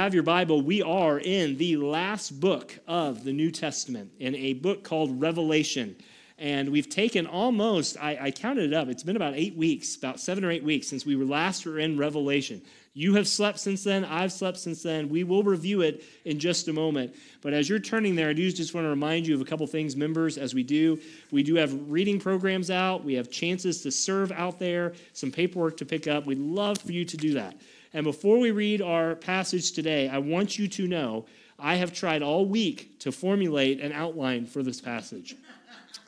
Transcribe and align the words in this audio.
have 0.00 0.14
your 0.14 0.22
Bible, 0.22 0.62
we 0.62 0.80
are 0.80 1.18
in 1.18 1.58
the 1.58 1.76
last 1.76 2.40
book 2.40 2.74
of 2.88 3.22
the 3.22 3.34
New 3.34 3.50
Testament, 3.50 4.10
in 4.18 4.34
a 4.34 4.54
book 4.54 4.82
called 4.82 5.20
Revelation. 5.20 5.94
And 6.38 6.70
we've 6.70 6.88
taken 6.88 7.26
almost, 7.26 7.98
I, 8.00 8.16
I, 8.18 8.30
counted 8.30 8.72
it 8.72 8.74
up, 8.74 8.88
it's 8.88 9.02
been 9.02 9.16
about 9.16 9.34
eight 9.34 9.54
weeks, 9.56 9.96
about 9.96 10.18
seven 10.18 10.42
or 10.42 10.50
eight 10.50 10.64
weeks 10.64 10.88
since 10.88 11.04
we 11.04 11.16
were 11.16 11.26
last 11.26 11.66
were 11.66 11.78
in 11.78 11.98
Revelation. 11.98 12.62
You 12.94 13.12
have 13.16 13.28
slept 13.28 13.60
since 13.60 13.84
then, 13.84 14.06
I've 14.06 14.32
slept 14.32 14.56
since 14.56 14.82
then. 14.82 15.10
We 15.10 15.22
will 15.22 15.42
review 15.42 15.82
it 15.82 16.02
in 16.24 16.38
just 16.38 16.68
a 16.68 16.72
moment. 16.72 17.14
But 17.42 17.52
as 17.52 17.68
you're 17.68 17.78
turning 17.78 18.14
there, 18.14 18.30
I 18.30 18.32
do 18.32 18.50
just 18.50 18.72
want 18.72 18.86
to 18.86 18.88
remind 18.88 19.26
you 19.26 19.34
of 19.34 19.42
a 19.42 19.44
couple 19.44 19.66
things, 19.66 19.96
members, 19.96 20.38
as 20.38 20.54
we 20.54 20.62
do. 20.62 20.98
We 21.30 21.42
do 21.42 21.56
have 21.56 21.78
reading 21.90 22.18
programs 22.18 22.70
out, 22.70 23.04
we 23.04 23.12
have 23.14 23.30
chances 23.30 23.82
to 23.82 23.90
serve 23.90 24.32
out 24.32 24.58
there, 24.58 24.94
some 25.12 25.30
paperwork 25.30 25.76
to 25.76 25.84
pick 25.84 26.08
up. 26.08 26.24
We'd 26.24 26.38
love 26.38 26.78
for 26.78 26.92
you 26.92 27.04
to 27.04 27.18
do 27.18 27.34
that. 27.34 27.54
And 27.92 28.04
before 28.04 28.38
we 28.38 28.50
read 28.50 28.80
our 28.80 29.16
passage 29.16 29.72
today, 29.72 30.08
I 30.08 30.18
want 30.18 30.58
you 30.58 30.68
to 30.68 30.86
know 30.86 31.26
I 31.58 31.74
have 31.76 31.92
tried 31.92 32.22
all 32.22 32.46
week 32.46 32.98
to 33.00 33.12
formulate 33.12 33.80
an 33.80 33.92
outline 33.92 34.46
for 34.46 34.62
this 34.62 34.80
passage. 34.80 35.36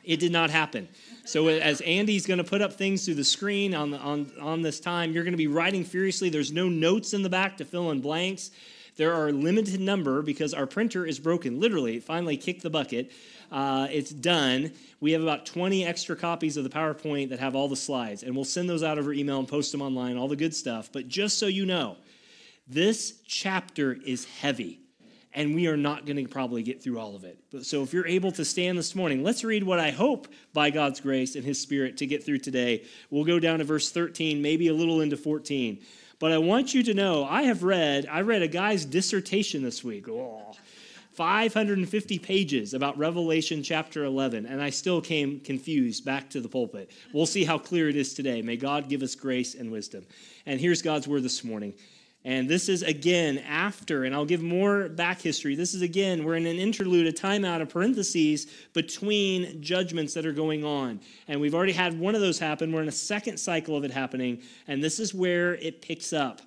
It 0.03 0.19
did 0.19 0.31
not 0.31 0.49
happen. 0.49 0.87
So 1.25 1.47
as 1.47 1.79
Andy's 1.81 2.25
going 2.25 2.39
to 2.39 2.43
put 2.43 2.61
up 2.61 2.73
things 2.73 3.05
through 3.05 3.15
the 3.15 3.23
screen 3.23 3.73
on, 3.73 3.91
the, 3.91 3.97
on, 3.97 4.31
on 4.41 4.61
this 4.61 4.79
time, 4.79 5.13
you're 5.13 5.23
going 5.23 5.33
to 5.33 5.37
be 5.37 5.47
writing 5.47 5.83
furiously. 5.85 6.29
There's 6.29 6.51
no 6.51 6.67
notes 6.67 7.13
in 7.13 7.21
the 7.21 7.29
back 7.29 7.57
to 7.57 7.65
fill 7.65 7.91
in 7.91 8.01
blanks. 8.01 8.51
There 8.95 9.13
are 9.13 9.29
a 9.29 9.31
limited 9.31 9.79
number 9.79 10.21
because 10.21 10.53
our 10.53 10.67
printer 10.67 11.05
is 11.05 11.19
broken. 11.19 11.59
Literally, 11.59 11.97
it 11.97 12.03
finally 12.03 12.37
kicked 12.37 12.61
the 12.61 12.69
bucket. 12.69 13.11
Uh, 13.53 13.87
it's 13.91 14.09
done. 14.09 14.71
We 14.99 15.11
have 15.11 15.21
about 15.21 15.45
20 15.45 15.85
extra 15.85 16.15
copies 16.15 16.57
of 16.57 16.63
the 16.63 16.71
PowerPoint 16.71 17.29
that 17.29 17.39
have 17.39 17.55
all 17.55 17.67
the 17.67 17.75
slides, 17.75 18.23
and 18.23 18.35
we'll 18.35 18.45
send 18.45 18.67
those 18.67 18.81
out 18.81 18.97
over 18.97 19.13
email 19.13 19.37
and 19.37 19.47
post 19.47 19.71
them 19.71 19.81
online, 19.83 20.17
all 20.17 20.27
the 20.27 20.35
good 20.35 20.55
stuff. 20.55 20.89
But 20.91 21.07
just 21.07 21.37
so 21.37 21.45
you 21.45 21.67
know, 21.67 21.97
this 22.67 23.21
chapter 23.27 23.95
is 24.05 24.25
heavy, 24.25 24.79
and 25.33 25.53
we 25.53 25.67
are 25.67 25.77
not 25.77 26.07
going 26.07 26.17
to 26.17 26.27
probably 26.27 26.63
get 26.63 26.81
through 26.81 26.97
all 26.97 27.15
of 27.15 27.25
it. 27.25 27.37
So 27.61 27.83
if 27.83 27.93
you're 27.93 28.07
able 28.07 28.31
to 28.31 28.43
stand 28.43 28.75
this 28.75 28.95
morning, 28.95 29.21
let's 29.21 29.43
read 29.43 29.63
what 29.63 29.79
I 29.79 29.91
hope 29.91 30.27
by 30.51 30.71
God's 30.71 30.99
grace 30.99 31.35
and 31.35 31.45
His 31.45 31.61
Spirit 31.61 31.97
to 31.97 32.07
get 32.07 32.25
through 32.25 32.39
today. 32.39 32.85
We'll 33.11 33.23
go 33.23 33.39
down 33.39 33.59
to 33.59 33.65
verse 33.65 33.91
13, 33.91 34.41
maybe 34.41 34.67
a 34.67 34.73
little 34.73 34.99
into 34.99 35.15
14. 35.15 35.79
But 36.17 36.31
I 36.31 36.39
want 36.39 36.73
you 36.73 36.81
to 36.83 36.93
know, 36.95 37.23
I 37.23 37.43
have 37.43 37.61
read, 37.61 38.07
I 38.09 38.21
read 38.21 38.41
a 38.41 38.47
guy's 38.47 38.83
dissertation 38.83 39.61
this 39.61 39.83
week. 39.83 40.09
Oh, 40.09 40.53
550 41.13 42.19
pages 42.19 42.73
about 42.73 42.97
Revelation 42.97 43.61
chapter 43.61 44.03
11, 44.05 44.45
and 44.45 44.61
I 44.61 44.69
still 44.71 44.99
came 44.99 45.39
confused 45.39 46.03
back 46.03 46.29
to 46.31 46.41
the 46.41 46.49
pulpit. 46.49 46.91
We'll 47.13 47.25
see 47.25 47.43
how 47.43 47.57
clear 47.57 47.87
it 47.87 47.95
is 47.95 48.13
today. 48.13 48.41
May 48.41 48.57
God 48.57 48.89
give 48.89 49.03
us 49.03 49.13
grace 49.13 49.53
and 49.53 49.71
wisdom. 49.71 50.05
And 50.45 50.59
here's 50.59 50.81
God's 50.81 51.07
word 51.07 51.23
this 51.23 51.43
morning. 51.43 51.73
And 52.25 52.49
this 52.49 52.69
is 52.69 52.83
again 52.83 53.39
after, 53.39 54.05
and 54.05 54.15
I'll 54.15 54.25
give 54.25 54.41
more 54.41 54.87
back 54.87 55.21
history. 55.21 55.55
This 55.55 55.73
is 55.73 55.81
again, 55.81 56.23
we're 56.23 56.35
in 56.35 56.45
an 56.45 56.57
interlude, 56.57 57.05
a 57.05 57.11
timeout, 57.11 57.61
a 57.61 57.65
parentheses 57.65 58.47
between 58.73 59.61
judgments 59.61 60.13
that 60.13 60.25
are 60.25 60.31
going 60.31 60.63
on. 60.63 61.01
And 61.27 61.41
we've 61.41 61.53
already 61.53 61.73
had 61.73 61.99
one 61.99 62.15
of 62.15 62.21
those 62.21 62.39
happen. 62.39 62.71
We're 62.71 62.81
in 62.81 62.87
a 62.87 62.93
second 62.93 63.37
cycle 63.37 63.75
of 63.75 63.83
it 63.83 63.91
happening. 63.91 64.41
And 64.69 64.81
this 64.81 64.99
is 64.99 65.13
where 65.13 65.55
it 65.55 65.81
picks 65.81 66.13
up. 66.13 66.41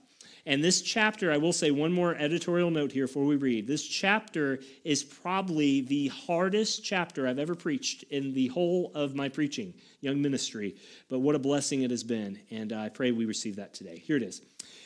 And 0.46 0.62
this 0.62 0.80
chapter, 0.80 1.32
I 1.32 1.38
will 1.38 1.52
say 1.52 1.72
one 1.72 1.92
more 1.92 2.14
editorial 2.14 2.70
note 2.70 2.92
here 2.92 3.08
before 3.08 3.24
we 3.24 3.34
read. 3.34 3.66
This 3.66 3.84
chapter 3.84 4.60
is 4.84 5.02
probably 5.02 5.80
the 5.80 6.06
hardest 6.06 6.84
chapter 6.84 7.26
I've 7.26 7.40
ever 7.40 7.56
preached 7.56 8.04
in 8.10 8.32
the 8.32 8.46
whole 8.46 8.92
of 8.94 9.16
my 9.16 9.28
preaching, 9.28 9.74
young 10.00 10.22
ministry. 10.22 10.76
But 11.08 11.18
what 11.18 11.34
a 11.34 11.40
blessing 11.40 11.82
it 11.82 11.90
has 11.90 12.04
been. 12.04 12.38
And 12.52 12.72
I 12.72 12.90
pray 12.90 13.10
we 13.10 13.24
receive 13.24 13.56
that 13.56 13.74
today. 13.74 13.98
Here 13.98 14.16
it 14.16 14.22
is. 14.22 14.40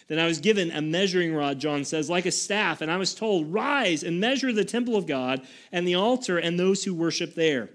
Then 0.08 0.18
I 0.18 0.26
was 0.26 0.40
given 0.40 0.70
a 0.70 0.80
measuring 0.80 1.34
rod, 1.34 1.58
John 1.60 1.84
says, 1.84 2.08
like 2.08 2.24
a 2.24 2.32
staff, 2.32 2.80
and 2.80 2.90
I 2.90 2.96
was 2.96 3.14
told, 3.14 3.52
Rise 3.52 4.02
and 4.02 4.18
measure 4.18 4.52
the 4.52 4.64
temple 4.64 4.96
of 4.96 5.06
God 5.06 5.46
and 5.72 5.86
the 5.86 5.94
altar 5.94 6.38
and 6.38 6.58
those 6.58 6.82
who 6.82 6.94
worship 6.94 7.34
there. 7.34 7.68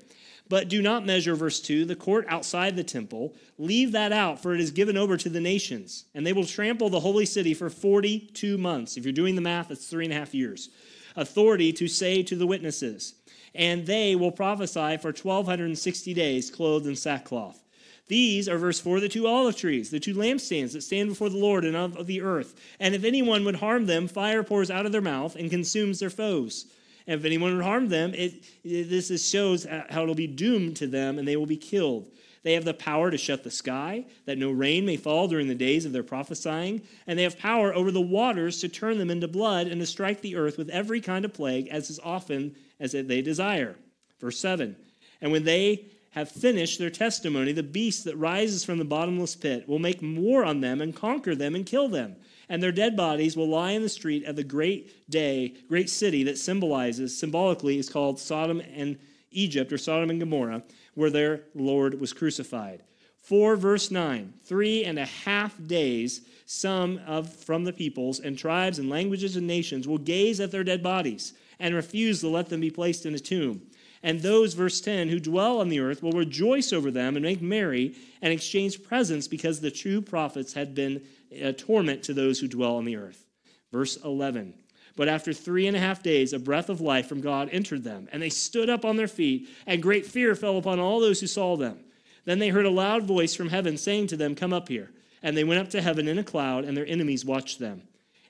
But 0.47 0.69
do 0.69 0.81
not 0.81 1.05
measure, 1.05 1.35
verse 1.35 1.59
2, 1.59 1.85
the 1.85 1.95
court 1.95 2.25
outside 2.27 2.75
the 2.75 2.83
temple. 2.83 3.33
Leave 3.57 3.91
that 3.93 4.11
out, 4.11 4.41
for 4.41 4.53
it 4.53 4.61
is 4.61 4.69
given 4.69 4.95
over 4.95 5.17
to 5.17 5.29
the 5.29 5.41
nations. 5.41 6.05
And 6.13 6.25
they 6.25 6.33
will 6.33 6.45
trample 6.45 6.89
the 6.89 6.99
holy 6.99 7.25
city 7.25 7.53
for 7.55 7.69
42 7.69 8.57
months. 8.57 8.95
If 8.95 9.05
you're 9.05 9.13
doing 9.13 9.35
the 9.35 9.41
math, 9.41 9.71
it's 9.71 9.87
three 9.87 10.05
and 10.05 10.13
a 10.13 10.17
half 10.17 10.35
years. 10.35 10.69
Authority 11.15 11.73
to 11.73 11.87
say 11.87 12.21
to 12.23 12.35
the 12.35 12.45
witnesses. 12.45 13.15
And 13.55 13.87
they 13.87 14.15
will 14.15 14.31
prophesy 14.31 14.97
for 14.97 15.11
1,260 15.11 16.13
days, 16.13 16.51
clothed 16.51 16.85
in 16.85 16.95
sackcloth. 16.95 17.63
These 18.07 18.47
are, 18.47 18.59
verse 18.59 18.79
4, 18.79 18.99
the 18.99 19.09
two 19.09 19.25
olive 19.25 19.57
trees, 19.57 19.89
the 19.89 19.99
two 19.99 20.13
lampstands 20.13 20.73
that 20.73 20.83
stand 20.83 21.09
before 21.09 21.29
the 21.29 21.39
Lord 21.39 21.65
and 21.65 21.75
of 21.75 22.05
the 22.05 22.21
earth. 22.21 22.53
And 22.79 22.93
if 22.93 23.03
anyone 23.03 23.43
would 23.45 23.55
harm 23.55 23.87
them, 23.87 24.07
fire 24.07 24.43
pours 24.43 24.69
out 24.69 24.85
of 24.85 24.91
their 24.91 25.01
mouth 25.01 25.35
and 25.35 25.49
consumes 25.49 25.99
their 25.99 26.11
foes. 26.11 26.67
And 27.07 27.19
if 27.19 27.25
anyone 27.25 27.55
would 27.55 27.63
harm 27.63 27.89
them, 27.89 28.13
it, 28.15 28.43
this 28.63 29.29
shows 29.29 29.65
how 29.65 30.03
it'll 30.03 30.15
be 30.15 30.27
doomed 30.27 30.77
to 30.77 30.87
them 30.87 31.19
and 31.19 31.27
they 31.27 31.35
will 31.35 31.45
be 31.45 31.57
killed. 31.57 32.09
They 32.43 32.53
have 32.53 32.65
the 32.65 32.75
power 32.75 33.09
to 33.09 33.17
shut 33.17 33.43
the 33.43 33.49
sky, 33.49 34.05
that 34.25 34.37
no 34.37 34.51
rain 34.51 34.85
may 34.85 34.97
fall 34.97 35.27
during 35.27 35.47
the 35.47 35.55
days 35.55 35.83
of 35.85 35.93
their 35.93 36.03
prophesying. 36.03 36.83
And 37.07 37.17
they 37.17 37.23
have 37.23 37.39
power 37.39 37.73
over 37.73 37.89
the 37.89 38.01
waters 38.01 38.61
to 38.61 38.69
turn 38.69 38.99
them 38.99 39.09
into 39.09 39.27
blood 39.27 39.67
and 39.67 39.81
to 39.81 39.87
strike 39.87 40.21
the 40.21 40.35
earth 40.35 40.57
with 40.57 40.69
every 40.69 41.01
kind 41.01 41.25
of 41.25 41.33
plague 41.33 41.67
as 41.69 41.89
is 41.89 41.99
often 42.03 42.55
as 42.79 42.91
they 42.91 43.21
desire. 43.23 43.75
Verse 44.19 44.37
7 44.37 44.75
And 45.21 45.31
when 45.31 45.43
they 45.43 45.85
have 46.11 46.29
finished 46.29 46.77
their 46.77 46.91
testimony, 46.91 47.51
the 47.51 47.63
beast 47.63 48.05
that 48.05 48.15
rises 48.15 48.63
from 48.63 48.77
the 48.77 48.85
bottomless 48.85 49.35
pit 49.35 49.67
will 49.67 49.79
make 49.79 49.99
war 50.01 50.45
on 50.45 50.61
them 50.61 50.81
and 50.81 50.95
conquer 50.95 51.35
them 51.35 51.55
and 51.55 51.65
kill 51.65 51.87
them 51.87 52.15
and 52.49 52.61
their 52.61 52.71
dead 52.71 52.95
bodies 52.95 53.35
will 53.35 53.47
lie 53.47 53.71
in 53.71 53.81
the 53.81 53.89
street 53.89 54.25
of 54.25 54.35
the 54.35 54.43
great 54.43 55.09
day, 55.09 55.53
great 55.67 55.89
city 55.89 56.23
that 56.23 56.37
symbolizes, 56.37 57.17
symbolically, 57.17 57.77
is 57.77 57.89
called 57.89 58.19
Sodom 58.19 58.61
and 58.75 58.97
Egypt, 59.31 59.71
or 59.71 59.77
Sodom 59.77 60.09
and 60.09 60.19
Gomorrah, 60.19 60.63
where 60.93 61.09
their 61.09 61.41
Lord 61.53 61.99
was 61.99 62.13
crucified. 62.13 62.83
4 63.25 63.55
verse 63.55 63.89
9 63.89 64.33
three 64.43 64.85
and 64.85 64.99
a 64.99 65.05
half 65.05 65.55
days 65.65 66.21
some 66.45 66.99
of 67.07 67.33
from 67.33 67.63
the 67.63 67.73
peoples 67.73 68.19
and 68.19 68.37
tribes 68.37 68.77
and 68.77 68.87
languages 68.87 69.35
and 69.35 69.47
nations 69.47 69.87
will 69.87 69.97
gaze 69.97 70.39
at 70.39 70.51
their 70.51 70.63
dead 70.63 70.83
bodies 70.83 71.33
and 71.59 71.73
refuse 71.73 72.19
to 72.19 72.27
let 72.27 72.49
them 72.49 72.61
be 72.61 72.69
placed 72.69 73.03
in 73.03 73.15
a 73.15 73.19
tomb 73.19 73.63
and 74.03 74.21
those 74.21 74.53
verse 74.53 74.79
10 74.79 75.09
who 75.09 75.19
dwell 75.19 75.59
on 75.59 75.69
the 75.69 75.79
earth 75.79 76.03
will 76.03 76.11
rejoice 76.11 76.71
over 76.71 76.91
them 76.91 77.15
and 77.15 77.25
make 77.25 77.41
merry 77.41 77.95
and 78.21 78.31
exchange 78.31 78.83
presents 78.83 79.27
because 79.27 79.59
the 79.59 79.71
true 79.71 80.01
prophets 80.01 80.53
had 80.53 80.75
been 80.75 81.01
a 81.31 81.53
torment 81.53 82.03
to 82.03 82.13
those 82.13 82.39
who 82.39 82.47
dwell 82.47 82.75
on 82.75 82.85
the 82.85 82.95
earth. 82.95 83.25
Verse 83.71 83.97
11. 83.97 84.53
But 84.95 85.09
after 85.09 85.33
three 85.33 85.67
and 85.67 85.75
a 85.75 85.79
half 85.79 86.01
days, 86.01 86.31
a 86.31 86.39
breath 86.39 86.69
of 86.69 86.79
life 86.79 87.07
from 87.07 87.21
God 87.21 87.49
entered 87.51 87.83
them, 87.83 88.07
and 88.11 88.21
they 88.21 88.29
stood 88.29 88.69
up 88.69 88.85
on 88.85 88.95
their 88.95 89.07
feet, 89.07 89.49
and 89.67 89.83
great 89.83 90.05
fear 90.05 90.35
fell 90.35 90.57
upon 90.57 90.79
all 90.79 90.99
those 90.99 91.19
who 91.19 91.27
saw 91.27 91.57
them. 91.57 91.79
Then 92.23 92.39
they 92.39 92.49
heard 92.49 92.65
a 92.65 92.71
loud 92.71 93.03
voice 93.03 93.35
from 93.35 93.49
heaven 93.49 93.77
saying 93.77 94.07
to 94.07 94.17
them, 94.17 94.35
Come 94.35 94.53
up 94.53 94.69
here. 94.69 94.91
And 95.21 95.35
they 95.35 95.43
went 95.43 95.59
up 95.59 95.69
to 95.71 95.81
heaven 95.81 96.07
in 96.07 96.17
a 96.17 96.23
cloud, 96.23 96.65
and 96.65 96.77
their 96.77 96.85
enemies 96.85 97.25
watched 97.25 97.59
them. 97.59 97.81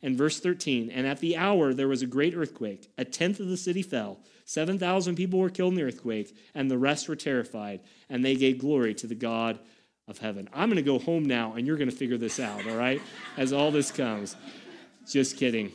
And 0.01 0.17
verse 0.17 0.39
13, 0.39 0.91
and 0.91 1.07
at 1.07 1.19
the 1.19 1.37
hour 1.37 1.73
there 1.73 1.87
was 1.87 2.01
a 2.01 2.07
great 2.07 2.35
earthquake. 2.35 2.91
A 2.97 3.05
tenth 3.05 3.39
of 3.39 3.47
the 3.47 3.57
city 3.57 3.81
fell. 3.81 4.19
7,000 4.45 5.15
people 5.15 5.39
were 5.39 5.49
killed 5.49 5.73
in 5.73 5.77
the 5.77 5.83
earthquake, 5.83 6.35
and 6.53 6.69
the 6.69 6.77
rest 6.77 7.09
were 7.09 7.15
terrified, 7.15 7.81
and 8.09 8.23
they 8.23 8.35
gave 8.35 8.59
glory 8.59 8.93
to 8.95 9.07
the 9.07 9.15
God 9.15 9.59
of 10.07 10.17
heaven. 10.19 10.47
I'm 10.53 10.69
going 10.69 10.77
to 10.77 10.83
go 10.83 10.99
home 10.99 11.25
now 11.25 11.53
and 11.53 11.65
you're 11.65 11.77
going 11.77 11.89
to 11.89 11.95
figure 11.95 12.17
this 12.17 12.39
out, 12.39 12.67
all 12.67 12.75
right? 12.75 13.01
As 13.37 13.53
all 13.53 13.71
this 13.71 13.91
comes. 13.91 14.35
Just 15.09 15.37
kidding. 15.37 15.71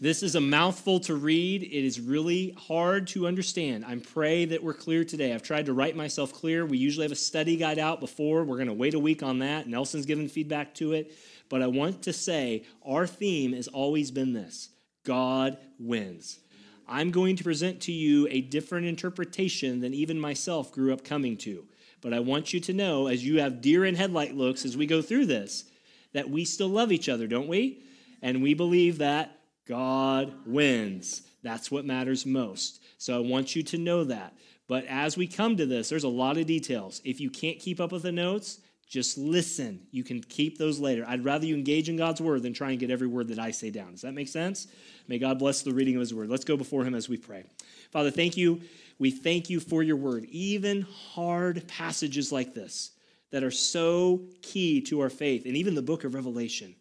This 0.00 0.22
is 0.22 0.36
a 0.36 0.40
mouthful 0.40 1.00
to 1.00 1.16
read. 1.16 1.62
It 1.62 1.84
is 1.84 2.00
really 2.00 2.54
hard 2.56 3.08
to 3.08 3.26
understand. 3.26 3.84
I 3.84 3.96
pray 3.96 4.44
that 4.44 4.62
we're 4.62 4.72
clear 4.72 5.04
today. 5.04 5.34
I've 5.34 5.42
tried 5.42 5.66
to 5.66 5.72
write 5.72 5.96
myself 5.96 6.32
clear. 6.32 6.64
We 6.64 6.78
usually 6.78 7.04
have 7.04 7.12
a 7.12 7.16
study 7.16 7.56
guide 7.56 7.78
out 7.78 8.00
before. 8.00 8.44
We're 8.44 8.56
going 8.56 8.68
to 8.68 8.74
wait 8.74 8.94
a 8.94 9.00
week 9.00 9.22
on 9.22 9.40
that. 9.40 9.66
Nelson's 9.66 10.06
given 10.06 10.28
feedback 10.28 10.74
to 10.76 10.92
it. 10.92 11.12
But 11.48 11.62
I 11.62 11.66
want 11.66 12.02
to 12.04 12.12
say 12.12 12.64
our 12.86 13.06
theme 13.06 13.52
has 13.52 13.66
always 13.68 14.10
been 14.10 14.32
this 14.32 14.70
God 15.04 15.58
wins. 15.78 16.38
I'm 16.86 17.10
going 17.10 17.36
to 17.36 17.44
present 17.44 17.82
to 17.82 17.92
you 17.92 18.26
a 18.30 18.40
different 18.40 18.86
interpretation 18.86 19.80
than 19.80 19.94
even 19.94 20.18
myself 20.18 20.72
grew 20.72 20.92
up 20.92 21.04
coming 21.04 21.36
to. 21.38 21.66
But 22.00 22.14
I 22.14 22.20
want 22.20 22.52
you 22.52 22.60
to 22.60 22.72
know, 22.72 23.06
as 23.06 23.24
you 23.24 23.40
have 23.40 23.60
deer 23.60 23.84
in 23.84 23.94
headlight 23.94 24.34
looks 24.34 24.64
as 24.64 24.76
we 24.76 24.86
go 24.86 25.02
through 25.02 25.26
this, 25.26 25.64
that 26.12 26.30
we 26.30 26.44
still 26.44 26.68
love 26.68 26.92
each 26.92 27.08
other, 27.08 27.26
don't 27.26 27.48
we? 27.48 27.82
And 28.22 28.42
we 28.42 28.54
believe 28.54 28.98
that 28.98 29.38
God 29.66 30.32
wins. 30.46 31.22
That's 31.42 31.70
what 31.70 31.84
matters 31.84 32.26
most. 32.26 32.82
So 32.98 33.16
I 33.16 33.20
want 33.20 33.54
you 33.54 33.62
to 33.64 33.78
know 33.78 34.04
that. 34.04 34.34
But 34.66 34.84
as 34.86 35.16
we 35.16 35.26
come 35.26 35.56
to 35.56 35.66
this, 35.66 35.88
there's 35.88 36.04
a 36.04 36.08
lot 36.08 36.36
of 36.36 36.46
details. 36.46 37.00
If 37.04 37.20
you 37.20 37.30
can't 37.30 37.58
keep 37.58 37.80
up 37.80 37.92
with 37.92 38.02
the 38.02 38.12
notes, 38.12 38.58
just 38.88 39.16
listen. 39.16 39.80
You 39.92 40.02
can 40.02 40.20
keep 40.20 40.58
those 40.58 40.80
later. 40.80 41.04
I'd 41.06 41.24
rather 41.24 41.46
you 41.46 41.54
engage 41.54 41.88
in 41.88 41.96
God's 41.96 42.20
word 42.20 42.42
than 42.42 42.52
try 42.52 42.70
and 42.70 42.78
get 42.78 42.90
every 42.90 43.06
word 43.06 43.28
that 43.28 43.38
I 43.38 43.52
say 43.52 43.70
down. 43.70 43.92
Does 43.92 44.02
that 44.02 44.14
make 44.14 44.28
sense? 44.28 44.66
May 45.06 45.18
God 45.18 45.38
bless 45.38 45.62
the 45.62 45.72
reading 45.72 45.94
of 45.94 46.00
his 46.00 46.12
word. 46.12 46.28
Let's 46.28 46.44
go 46.44 46.56
before 46.56 46.84
him 46.84 46.94
as 46.94 47.08
we 47.08 47.16
pray. 47.16 47.44
Father, 47.92 48.10
thank 48.10 48.36
you. 48.36 48.60
We 49.00 49.10
thank 49.10 49.50
you 49.50 49.58
for 49.58 49.82
your 49.82 49.96
word. 49.96 50.26
Even 50.26 50.82
hard 50.82 51.66
passages 51.66 52.30
like 52.30 52.54
this 52.54 52.92
that 53.30 53.42
are 53.42 53.50
so 53.50 54.26
key 54.42 54.82
to 54.82 55.00
our 55.00 55.08
faith, 55.08 55.46
and 55.46 55.56
even 55.56 55.74
the 55.74 55.82
book 55.82 56.04
of 56.04 56.14
Revelation 56.14 56.74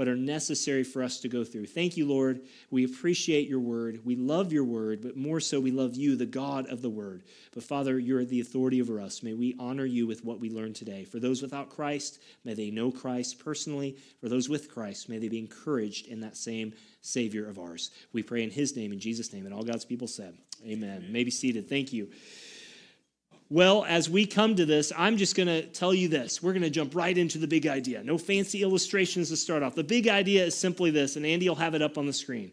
but 0.00 0.08
are 0.08 0.16
necessary 0.16 0.82
for 0.82 1.02
us 1.02 1.20
to 1.20 1.28
go 1.28 1.44
through. 1.44 1.66
Thank 1.66 1.98
you, 1.98 2.08
Lord. 2.08 2.40
We 2.70 2.86
appreciate 2.86 3.50
your 3.50 3.60
word. 3.60 4.00
We 4.02 4.16
love 4.16 4.50
your 4.50 4.64
word, 4.64 5.02
but 5.02 5.14
more 5.14 5.40
so, 5.40 5.60
we 5.60 5.72
love 5.72 5.94
you, 5.94 6.16
the 6.16 6.24
God 6.24 6.66
of 6.70 6.80
the 6.80 6.88
word. 6.88 7.22
But 7.52 7.64
Father, 7.64 7.98
you're 7.98 8.24
the 8.24 8.40
authority 8.40 8.80
over 8.80 8.98
us. 8.98 9.22
May 9.22 9.34
we 9.34 9.54
honor 9.58 9.84
you 9.84 10.06
with 10.06 10.24
what 10.24 10.40
we 10.40 10.48
learned 10.48 10.74
today. 10.74 11.04
For 11.04 11.18
those 11.18 11.42
without 11.42 11.68
Christ, 11.68 12.22
may 12.44 12.54
they 12.54 12.70
know 12.70 12.90
Christ 12.90 13.44
personally. 13.44 13.98
For 14.22 14.30
those 14.30 14.48
with 14.48 14.72
Christ, 14.72 15.10
may 15.10 15.18
they 15.18 15.28
be 15.28 15.38
encouraged 15.38 16.06
in 16.06 16.20
that 16.20 16.34
same 16.34 16.72
Savior 17.02 17.46
of 17.46 17.58
ours. 17.58 17.90
We 18.14 18.22
pray 18.22 18.42
in 18.42 18.50
his 18.50 18.74
name, 18.74 18.94
in 18.94 19.00
Jesus' 19.00 19.34
name, 19.34 19.44
and 19.44 19.54
all 19.54 19.64
God's 19.64 19.84
people 19.84 20.08
said, 20.08 20.34
Amen. 20.64 20.96
Amen. 20.96 21.12
May 21.12 21.24
be 21.24 21.30
seated. 21.30 21.68
Thank 21.68 21.92
you. 21.92 22.08
Well, 23.52 23.84
as 23.84 24.08
we 24.08 24.26
come 24.26 24.54
to 24.54 24.64
this, 24.64 24.92
I'm 24.96 25.16
just 25.16 25.34
going 25.34 25.48
to 25.48 25.62
tell 25.62 25.92
you 25.92 26.06
this. 26.06 26.40
We're 26.40 26.52
going 26.52 26.62
to 26.62 26.70
jump 26.70 26.94
right 26.94 27.18
into 27.18 27.36
the 27.36 27.48
big 27.48 27.66
idea. 27.66 28.00
No 28.04 28.16
fancy 28.16 28.62
illustrations 28.62 29.28
to 29.30 29.36
start 29.36 29.64
off. 29.64 29.74
The 29.74 29.82
big 29.82 30.06
idea 30.06 30.44
is 30.44 30.56
simply 30.56 30.92
this, 30.92 31.16
and 31.16 31.26
Andy 31.26 31.48
will 31.48 31.56
have 31.56 31.74
it 31.74 31.82
up 31.82 31.98
on 31.98 32.06
the 32.06 32.12
screen. 32.12 32.52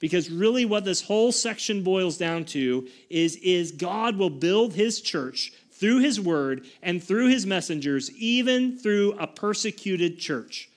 Because 0.00 0.30
really, 0.30 0.66
what 0.66 0.84
this 0.84 1.00
whole 1.00 1.32
section 1.32 1.82
boils 1.82 2.18
down 2.18 2.44
to 2.46 2.86
is, 3.08 3.36
is 3.36 3.72
God 3.72 4.18
will 4.18 4.28
build 4.28 4.74
his 4.74 5.00
church 5.00 5.50
through 5.72 6.00
his 6.00 6.20
word 6.20 6.66
and 6.82 7.02
through 7.02 7.28
his 7.28 7.46
messengers, 7.46 8.10
even 8.12 8.76
through 8.76 9.12
a 9.18 9.26
persecuted 9.26 10.18
church. 10.18 10.68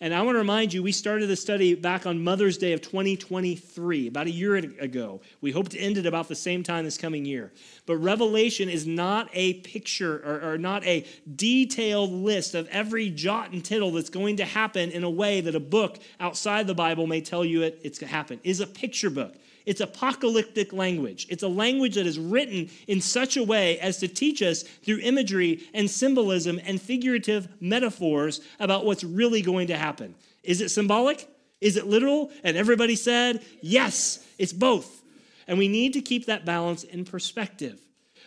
And 0.00 0.14
I 0.14 0.22
want 0.22 0.34
to 0.34 0.38
remind 0.38 0.72
you, 0.72 0.82
we 0.82 0.92
started 0.92 1.26
the 1.26 1.36
study 1.36 1.74
back 1.74 2.06
on 2.06 2.22
Mother's 2.22 2.58
Day 2.58 2.72
of 2.72 2.82
2023, 2.82 4.08
about 4.08 4.26
a 4.26 4.30
year 4.30 4.56
ago. 4.56 5.20
We 5.40 5.52
hope 5.52 5.68
to 5.70 5.78
end 5.78 5.98
it 5.98 6.06
about 6.06 6.28
the 6.28 6.34
same 6.34 6.62
time 6.62 6.84
this 6.84 6.98
coming 6.98 7.24
year. 7.24 7.52
But 7.86 7.96
Revelation 7.98 8.68
is 8.68 8.86
not 8.86 9.28
a 9.32 9.54
picture 9.60 10.16
or, 10.24 10.52
or 10.52 10.58
not 10.58 10.84
a 10.84 11.06
detailed 11.36 12.12
list 12.12 12.54
of 12.54 12.68
every 12.68 13.10
jot 13.10 13.52
and 13.52 13.64
tittle 13.64 13.92
that's 13.92 14.10
going 14.10 14.36
to 14.36 14.44
happen 14.44 14.90
in 14.90 15.04
a 15.04 15.10
way 15.10 15.40
that 15.40 15.54
a 15.54 15.60
book 15.60 15.98
outside 16.18 16.66
the 16.66 16.74
Bible 16.74 17.06
may 17.06 17.20
tell 17.20 17.44
you 17.44 17.62
it, 17.62 17.78
it's 17.82 17.98
going 17.98 18.08
to 18.08 18.14
happen. 18.14 18.40
Is 18.42 18.60
a 18.60 18.66
picture 18.66 19.10
book. 19.10 19.34
It's 19.66 19.80
apocalyptic 19.80 20.72
language. 20.72 21.26
It's 21.30 21.42
a 21.42 21.48
language 21.48 21.94
that 21.94 22.06
is 22.06 22.18
written 22.18 22.68
in 22.86 23.00
such 23.00 23.36
a 23.36 23.44
way 23.44 23.78
as 23.78 23.98
to 23.98 24.08
teach 24.08 24.42
us 24.42 24.62
through 24.62 24.98
imagery 24.98 25.62
and 25.72 25.90
symbolism 25.90 26.60
and 26.64 26.80
figurative 26.80 27.48
metaphors 27.60 28.40
about 28.60 28.84
what's 28.84 29.04
really 29.04 29.40
going 29.40 29.68
to 29.68 29.76
happen. 29.76 30.14
Is 30.42 30.60
it 30.60 30.70
symbolic? 30.70 31.28
Is 31.60 31.76
it 31.76 31.86
literal? 31.86 32.30
And 32.42 32.56
everybody 32.56 32.94
said, 32.94 33.42
yes, 33.62 34.26
it's 34.38 34.52
both. 34.52 35.02
And 35.46 35.58
we 35.58 35.68
need 35.68 35.94
to 35.94 36.02
keep 36.02 36.26
that 36.26 36.44
balance 36.44 36.84
in 36.84 37.04
perspective. 37.04 37.80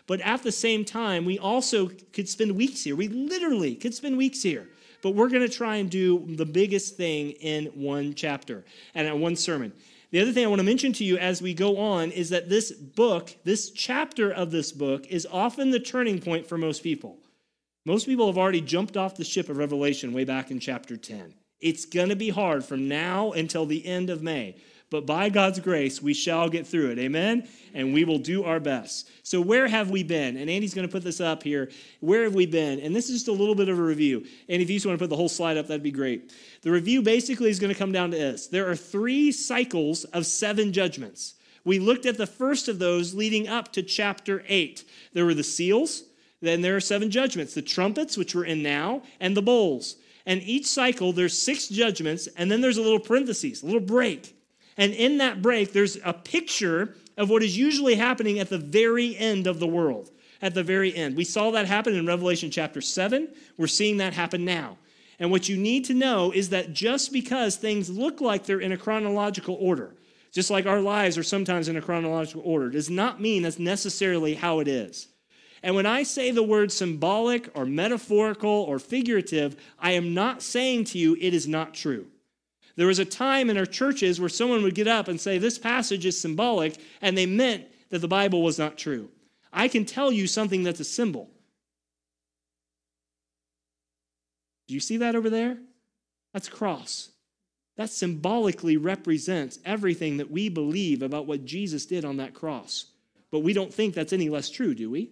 But 0.07 0.21
at 0.21 0.41
the 0.41 0.51
same 0.51 0.85
time, 0.85 1.25
we 1.25 1.37
also 1.37 1.91
could 2.13 2.29
spend 2.29 2.53
weeks 2.53 2.83
here. 2.83 2.95
We 2.95 3.09
literally 3.09 3.75
could 3.75 3.93
spend 3.93 4.17
weeks 4.17 4.41
here. 4.41 4.67
But 5.03 5.11
we're 5.11 5.29
going 5.29 5.47
to 5.47 5.53
try 5.53 5.75
and 5.75 5.89
do 5.89 6.25
the 6.27 6.45
biggest 6.45 6.97
thing 6.97 7.31
in 7.31 7.65
one 7.67 8.15
chapter 8.15 8.65
and 8.95 9.07
in 9.07 9.19
one 9.19 9.35
sermon. 9.35 9.73
The 10.11 10.21
other 10.21 10.31
thing 10.31 10.45
I 10.45 10.47
want 10.47 10.59
to 10.59 10.65
mention 10.65 10.93
to 10.93 11.03
you 11.03 11.17
as 11.17 11.41
we 11.41 11.53
go 11.53 11.77
on 11.77 12.11
is 12.11 12.29
that 12.29 12.49
this 12.49 12.71
book, 12.71 13.35
this 13.43 13.71
chapter 13.71 14.31
of 14.31 14.51
this 14.51 14.71
book, 14.71 15.05
is 15.07 15.27
often 15.29 15.71
the 15.71 15.79
turning 15.79 16.19
point 16.21 16.47
for 16.47 16.57
most 16.57 16.81
people. 16.81 17.19
Most 17.85 18.05
people 18.05 18.27
have 18.27 18.37
already 18.37 18.61
jumped 18.61 18.95
off 18.95 19.17
the 19.17 19.23
ship 19.23 19.49
of 19.49 19.57
Revelation 19.57 20.13
way 20.13 20.23
back 20.23 20.49
in 20.51 20.59
chapter 20.59 20.95
10. 20.95 21.33
It's 21.59 21.85
going 21.85 22.09
to 22.09 22.15
be 22.15 22.29
hard 22.29 22.63
from 22.63 22.87
now 22.87 23.31
until 23.31 23.65
the 23.65 23.85
end 23.85 24.09
of 24.09 24.21
May. 24.21 24.55
But 24.89 25.05
by 25.05 25.27
God's 25.27 25.59
grace, 25.59 26.01
we 26.01 26.13
shall 26.13 26.47
get 26.47 26.65
through 26.65 26.91
it. 26.91 26.99
Amen? 26.99 27.47
And 27.73 27.93
we 27.93 28.05
will 28.05 28.19
do 28.19 28.45
our 28.45 28.61
best. 28.61 29.09
So, 29.21 29.41
where 29.41 29.67
have 29.67 29.89
we 29.89 30.01
been? 30.03 30.37
And 30.37 30.49
Andy's 30.49 30.73
going 30.73 30.87
to 30.87 30.91
put 30.91 31.03
this 31.03 31.19
up 31.19 31.43
here. 31.43 31.69
Where 31.99 32.23
have 32.23 32.33
we 32.33 32.45
been? 32.45 32.79
And 32.79 32.95
this 32.95 33.09
is 33.09 33.17
just 33.17 33.27
a 33.27 33.33
little 33.33 33.55
bit 33.55 33.67
of 33.67 33.77
a 33.77 33.81
review. 33.81 34.25
And 34.47 34.61
if 34.61 34.69
you 34.69 34.77
just 34.77 34.85
want 34.85 34.97
to 34.97 35.03
put 35.03 35.09
the 35.09 35.17
whole 35.17 35.27
slide 35.27 35.57
up, 35.57 35.67
that'd 35.67 35.83
be 35.83 35.91
great. 35.91 36.33
The 36.61 36.71
review 36.71 37.01
basically 37.01 37.49
is 37.49 37.59
going 37.59 37.73
to 37.73 37.77
come 37.77 37.91
down 37.91 38.11
to 38.11 38.17
this 38.17 38.47
there 38.47 38.69
are 38.69 38.75
three 38.75 39.31
cycles 39.31 40.05
of 40.05 40.25
seven 40.25 40.71
judgments. 40.71 41.33
We 41.65 41.79
looked 41.79 42.05
at 42.05 42.17
the 42.17 42.27
first 42.27 42.69
of 42.69 42.79
those 42.79 43.13
leading 43.13 43.49
up 43.49 43.73
to 43.73 43.83
chapter 43.83 44.41
8. 44.47 44.85
There 45.11 45.25
were 45.25 45.33
the 45.33 45.43
seals, 45.43 46.03
then 46.41 46.61
there 46.61 46.77
are 46.77 46.81
seven 46.81 47.11
judgments 47.11 47.53
the 47.53 47.61
trumpets, 47.61 48.17
which 48.17 48.33
we're 48.33 48.45
in 48.45 48.63
now, 48.63 49.01
and 49.19 49.35
the 49.35 49.41
bowls. 49.41 49.97
And 50.25 50.41
each 50.43 50.65
cycle, 50.65 51.11
there's 51.11 51.37
six 51.37 51.67
judgments, 51.67 52.27
and 52.37 52.49
then 52.49 52.61
there's 52.61 52.77
a 52.77 52.81
little 52.81 52.99
parenthesis, 52.99 53.63
a 53.63 53.65
little 53.65 53.81
break. 53.81 54.36
And 54.77 54.93
in 54.93 55.17
that 55.17 55.41
break, 55.41 55.73
there's 55.73 55.97
a 56.05 56.13
picture 56.13 56.95
of 57.17 57.29
what 57.29 57.43
is 57.43 57.57
usually 57.57 57.95
happening 57.95 58.39
at 58.39 58.49
the 58.49 58.57
very 58.57 59.17
end 59.17 59.47
of 59.47 59.59
the 59.59 59.67
world. 59.67 60.11
At 60.39 60.53
the 60.53 60.63
very 60.63 60.95
end. 60.95 61.17
We 61.17 61.23
saw 61.23 61.49
that 61.51 61.65
happen 61.65 61.95
in 61.95 62.05
Revelation 62.05 62.51
chapter 62.51 62.79
7. 62.79 63.27
We're 63.57 63.65
seeing 63.65 63.97
that 63.97 64.13
happen 64.13 64.45
now. 64.45 64.77
And 65.19 65.31
what 65.31 65.49
you 65.49 65.57
need 65.57 65.85
to 65.85 65.95
know 65.95 66.31
is 66.31 66.49
that 66.49 66.73
just 66.73 67.11
because 67.11 67.55
things 67.55 67.89
look 67.89 68.21
like 68.21 68.45
they're 68.45 68.59
in 68.59 68.71
a 68.71 68.77
chronological 68.77 69.57
order, 69.59 69.95
just 70.31 70.51
like 70.51 70.67
our 70.67 70.79
lives 70.79 71.17
are 71.17 71.23
sometimes 71.23 71.67
in 71.67 71.77
a 71.77 71.81
chronological 71.81 72.43
order, 72.45 72.69
does 72.69 72.89
not 72.89 73.19
mean 73.19 73.41
that's 73.41 73.57
necessarily 73.57 74.35
how 74.35 74.59
it 74.59 74.67
is. 74.67 75.07
And 75.63 75.75
when 75.75 75.87
I 75.87 76.03
say 76.03 76.29
the 76.29 76.43
word 76.43 76.71
symbolic 76.71 77.49
or 77.55 77.65
metaphorical 77.65 78.49
or 78.49 78.77
figurative, 78.77 79.55
I 79.79 79.93
am 79.93 80.13
not 80.13 80.43
saying 80.43 80.83
to 80.85 80.99
you 80.99 81.17
it 81.19 81.33
is 81.33 81.47
not 81.47 81.73
true. 81.73 82.05
There 82.77 82.87
was 82.87 82.99
a 82.99 83.05
time 83.05 83.49
in 83.49 83.57
our 83.57 83.65
churches 83.65 84.19
where 84.19 84.29
someone 84.29 84.63
would 84.63 84.75
get 84.75 84.87
up 84.87 85.07
and 85.07 85.19
say, 85.19 85.37
This 85.37 85.57
passage 85.57 86.05
is 86.05 86.21
symbolic, 86.21 86.77
and 87.01 87.17
they 87.17 87.25
meant 87.25 87.65
that 87.89 87.99
the 87.99 88.07
Bible 88.07 88.43
was 88.43 88.59
not 88.59 88.77
true. 88.77 89.09
I 89.51 89.67
can 89.67 89.83
tell 89.83 90.11
you 90.11 90.27
something 90.27 90.63
that's 90.63 90.79
a 90.79 90.85
symbol. 90.85 91.29
Do 94.67 94.75
you 94.75 94.79
see 94.79 94.97
that 94.97 95.15
over 95.15 95.29
there? 95.29 95.57
That's 96.33 96.49
cross. 96.49 97.09
That 97.77 97.89
symbolically 97.89 98.77
represents 98.77 99.59
everything 99.65 100.17
that 100.17 100.29
we 100.29 100.49
believe 100.49 101.01
about 101.01 101.25
what 101.25 101.45
Jesus 101.45 101.85
did 101.85 102.05
on 102.05 102.17
that 102.17 102.33
cross. 102.33 102.85
But 103.31 103.39
we 103.39 103.53
don't 103.53 103.73
think 103.73 103.93
that's 103.93 104.13
any 104.13 104.29
less 104.29 104.49
true, 104.49 104.75
do 104.75 104.89
we? 104.89 105.11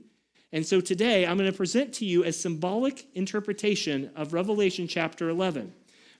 And 0.52 0.66
so 0.66 0.82
today 0.82 1.26
I'm 1.26 1.38
going 1.38 1.52
to 1.52 1.58
present 1.58 1.94
to 1.96 2.06
you 2.06 2.24
a 2.24 2.32
symbolic 2.32 3.08
interpretation 3.16 4.12
of 4.16 4.34
Revelation 4.34 4.88
chapter 4.88 5.30
11. 5.30 5.74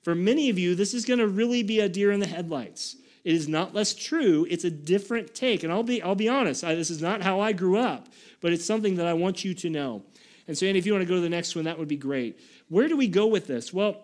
For 0.06 0.14
many 0.14 0.52
of 0.52 0.60
you, 0.60 0.76
this 0.76 0.94
is 0.94 1.04
going 1.04 1.18
to 1.18 1.28
really 1.28 1.64
be 1.64 1.80
a 1.80 1.90
deer 1.90 2.12
in 2.12 2.20
the 2.20 2.28
headlights. 2.28 2.96
It 3.24 3.34
is 3.34 3.48
not 3.48 3.74
less 3.74 3.96
true, 3.96 4.46
it's 4.52 4.64
a 4.64 4.70
different 4.70 5.34
take. 5.34 5.64
And 5.64 5.74
I'll 5.74 5.82
be, 5.82 6.00
I'll 6.00 6.14
be 6.14 6.30
honest, 6.30 6.64
I, 6.64 6.76
this 6.76 6.92
is 6.92 7.02
not 7.02 7.24
how 7.24 7.40
I 7.40 7.54
grew 7.54 7.80
up, 7.80 8.08
but 8.40 8.54
it's 8.54 8.64
something 8.64 8.98
that 8.98 9.08
I 9.08 9.14
want 9.14 9.44
you 9.44 9.56
to 9.56 9.70
know. 9.72 10.04
And 10.48 10.56
so, 10.56 10.68
Andy, 10.68 10.78
if 10.78 10.86
you 10.86 10.94
want 10.94 11.02
to 11.02 11.08
go 11.08 11.16
to 11.16 11.22
the 11.22 11.30
next 11.30 11.56
one, 11.56 11.66
that 11.66 11.80
would 11.80 11.88
be 11.88 11.98
great. 11.98 12.40
Where 12.70 12.88
do 12.88 12.96
we 12.96 13.08
go 13.08 13.26
with 13.26 13.48
this? 13.48 13.74
Well, 13.74 14.04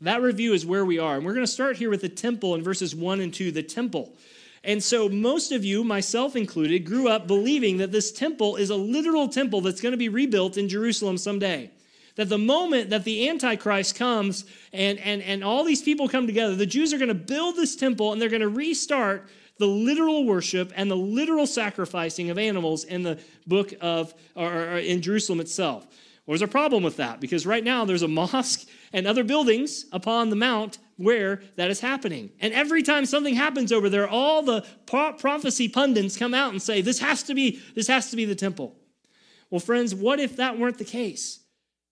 that 0.00 0.22
review 0.22 0.54
is 0.54 0.66
where 0.66 0.84
we 0.84 0.98
are. 0.98 1.14
And 1.14 1.24
we're 1.24 1.34
going 1.34 1.46
to 1.46 1.52
start 1.52 1.76
here 1.76 1.88
with 1.88 2.00
the 2.00 2.08
temple 2.08 2.56
in 2.56 2.64
verses 2.64 2.96
1 2.96 3.20
and 3.20 3.32
2, 3.32 3.52
the 3.52 3.62
temple. 3.62 4.16
And 4.64 4.82
so, 4.82 5.08
most 5.08 5.52
of 5.52 5.64
you, 5.64 5.84
myself 5.84 6.34
included, 6.34 6.84
grew 6.84 7.06
up 7.06 7.28
believing 7.28 7.76
that 7.76 7.92
this 7.92 8.10
temple 8.10 8.56
is 8.56 8.70
a 8.70 8.76
literal 8.76 9.28
temple 9.28 9.60
that's 9.60 9.80
going 9.80 9.92
to 9.92 9.98
be 9.98 10.08
rebuilt 10.08 10.56
in 10.56 10.68
Jerusalem 10.68 11.16
someday 11.16 11.70
that 12.18 12.28
the 12.28 12.36
moment 12.36 12.90
that 12.90 13.04
the 13.04 13.28
Antichrist 13.28 13.94
comes 13.94 14.44
and, 14.72 14.98
and, 14.98 15.22
and 15.22 15.44
all 15.44 15.62
these 15.62 15.82
people 15.82 16.08
come 16.08 16.26
together, 16.26 16.56
the 16.56 16.66
Jews 16.66 16.92
are 16.92 16.98
going 16.98 17.06
to 17.06 17.14
build 17.14 17.54
this 17.54 17.76
temple 17.76 18.12
and 18.12 18.20
they're 18.20 18.28
going 18.28 18.42
to 18.42 18.48
restart 18.48 19.28
the 19.58 19.68
literal 19.68 20.26
worship 20.26 20.72
and 20.74 20.90
the 20.90 20.96
literal 20.96 21.46
sacrificing 21.46 22.28
of 22.28 22.36
animals 22.36 22.82
in 22.82 23.04
the 23.04 23.20
book 23.46 23.72
of, 23.80 24.12
or, 24.34 24.52
or 24.52 24.78
in 24.78 25.00
Jerusalem 25.00 25.38
itself. 25.38 25.86
There's 26.26 26.42
a 26.42 26.48
problem 26.48 26.82
with 26.82 26.96
that 26.96 27.20
because 27.20 27.46
right 27.46 27.62
now 27.62 27.84
there's 27.84 28.02
a 28.02 28.08
mosque 28.08 28.68
and 28.92 29.06
other 29.06 29.22
buildings 29.22 29.84
upon 29.92 30.28
the 30.28 30.36
mount 30.36 30.78
where 30.96 31.40
that 31.54 31.70
is 31.70 31.78
happening. 31.78 32.30
And 32.40 32.52
every 32.52 32.82
time 32.82 33.06
something 33.06 33.34
happens 33.34 33.70
over 33.70 33.88
there, 33.88 34.08
all 34.08 34.42
the 34.42 34.66
prophecy 34.86 35.68
pundits 35.68 36.16
come 36.16 36.34
out 36.34 36.50
and 36.50 36.60
say, 36.60 36.80
this 36.82 36.98
has 36.98 37.22
to 37.24 37.34
be, 37.34 37.62
this 37.76 37.86
has 37.86 38.10
to 38.10 38.16
be 38.16 38.24
the 38.24 38.34
temple. 38.34 38.74
Well, 39.50 39.60
friends, 39.60 39.94
what 39.94 40.18
if 40.18 40.34
that 40.36 40.58
weren't 40.58 40.78
the 40.78 40.84
case? 40.84 41.44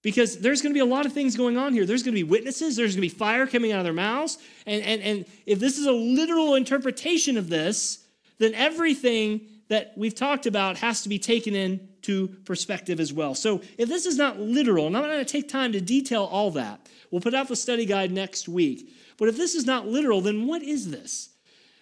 Because 0.06 0.38
there's 0.38 0.62
going 0.62 0.72
to 0.72 0.74
be 0.74 0.88
a 0.88 0.94
lot 0.94 1.04
of 1.04 1.12
things 1.12 1.34
going 1.34 1.58
on 1.58 1.72
here. 1.72 1.84
There's 1.84 2.04
going 2.04 2.14
to 2.14 2.22
be 2.22 2.22
witnesses, 2.22 2.76
there's 2.76 2.94
going 2.94 3.08
to 3.08 3.12
be 3.12 3.18
fire 3.18 3.44
coming 3.44 3.72
out 3.72 3.78
of 3.78 3.84
their 3.84 3.92
mouths. 3.92 4.38
And, 4.64 4.80
and, 4.84 5.02
and 5.02 5.26
if 5.46 5.58
this 5.58 5.78
is 5.78 5.86
a 5.86 5.90
literal 5.90 6.54
interpretation 6.54 7.36
of 7.36 7.48
this, 7.48 8.04
then 8.38 8.54
everything 8.54 9.40
that 9.66 9.94
we've 9.96 10.14
talked 10.14 10.46
about 10.46 10.76
has 10.76 11.02
to 11.02 11.08
be 11.08 11.18
taken 11.18 11.56
into 11.56 12.28
perspective 12.44 13.00
as 13.00 13.12
well. 13.12 13.34
So 13.34 13.62
if 13.78 13.88
this 13.88 14.06
is 14.06 14.16
not 14.16 14.38
literal, 14.38 14.86
and 14.86 14.96
I'm 14.96 15.02
not 15.02 15.10
going 15.10 15.24
to 15.24 15.32
take 15.32 15.48
time 15.48 15.72
to 15.72 15.80
detail 15.80 16.22
all 16.22 16.52
that, 16.52 16.88
we'll 17.10 17.20
put 17.20 17.34
out 17.34 17.48
the 17.48 17.56
study 17.56 17.84
guide 17.84 18.12
next 18.12 18.48
week. 18.48 18.88
But 19.18 19.28
if 19.28 19.36
this 19.36 19.56
is 19.56 19.66
not 19.66 19.88
literal, 19.88 20.20
then 20.20 20.46
what 20.46 20.62
is 20.62 20.88
this? 20.88 21.30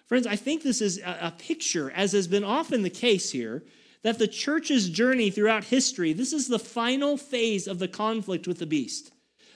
Friends, 0.07 0.25
I 0.25 0.35
think 0.35 0.63
this 0.63 0.81
is 0.81 0.97
a, 0.97 1.17
a 1.21 1.31
picture, 1.37 1.91
as 1.91 2.13
has 2.13 2.27
been 2.27 2.43
often 2.43 2.81
the 2.81 2.89
case 2.89 3.29
here, 3.29 3.61
that 4.05 4.19
the 4.19 4.27
church's 4.27 4.87
journey 4.87 5.31
throughout 5.31 5.63
history, 5.63 6.13
this 6.13 6.31
is 6.31 6.47
the 6.47 6.59
final 6.59 7.17
phase 7.17 7.65
of 7.65 7.79
the 7.79 7.87
conflict 7.87 8.45
with 8.45 8.59
the 8.59 8.65
beast. 8.67 9.11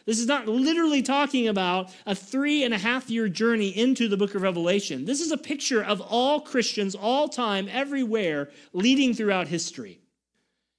This 0.07 0.17
is 0.17 0.25
not 0.25 0.47
literally 0.47 1.03
talking 1.03 1.47
about 1.47 1.93
a 2.07 2.15
three 2.15 2.63
and 2.63 2.73
a 2.73 2.79
half 2.79 3.11
year 3.11 3.29
journey 3.29 3.69
into 3.69 4.07
the 4.07 4.17
book 4.17 4.33
of 4.33 4.41
Revelation. 4.41 5.05
This 5.05 5.21
is 5.21 5.31
a 5.31 5.37
picture 5.37 5.83
of 5.83 6.01
all 6.01 6.41
Christians, 6.41 6.95
all 6.95 7.29
time, 7.29 7.69
everywhere, 7.69 8.49
leading 8.73 9.13
throughout 9.13 9.49
history. 9.49 9.99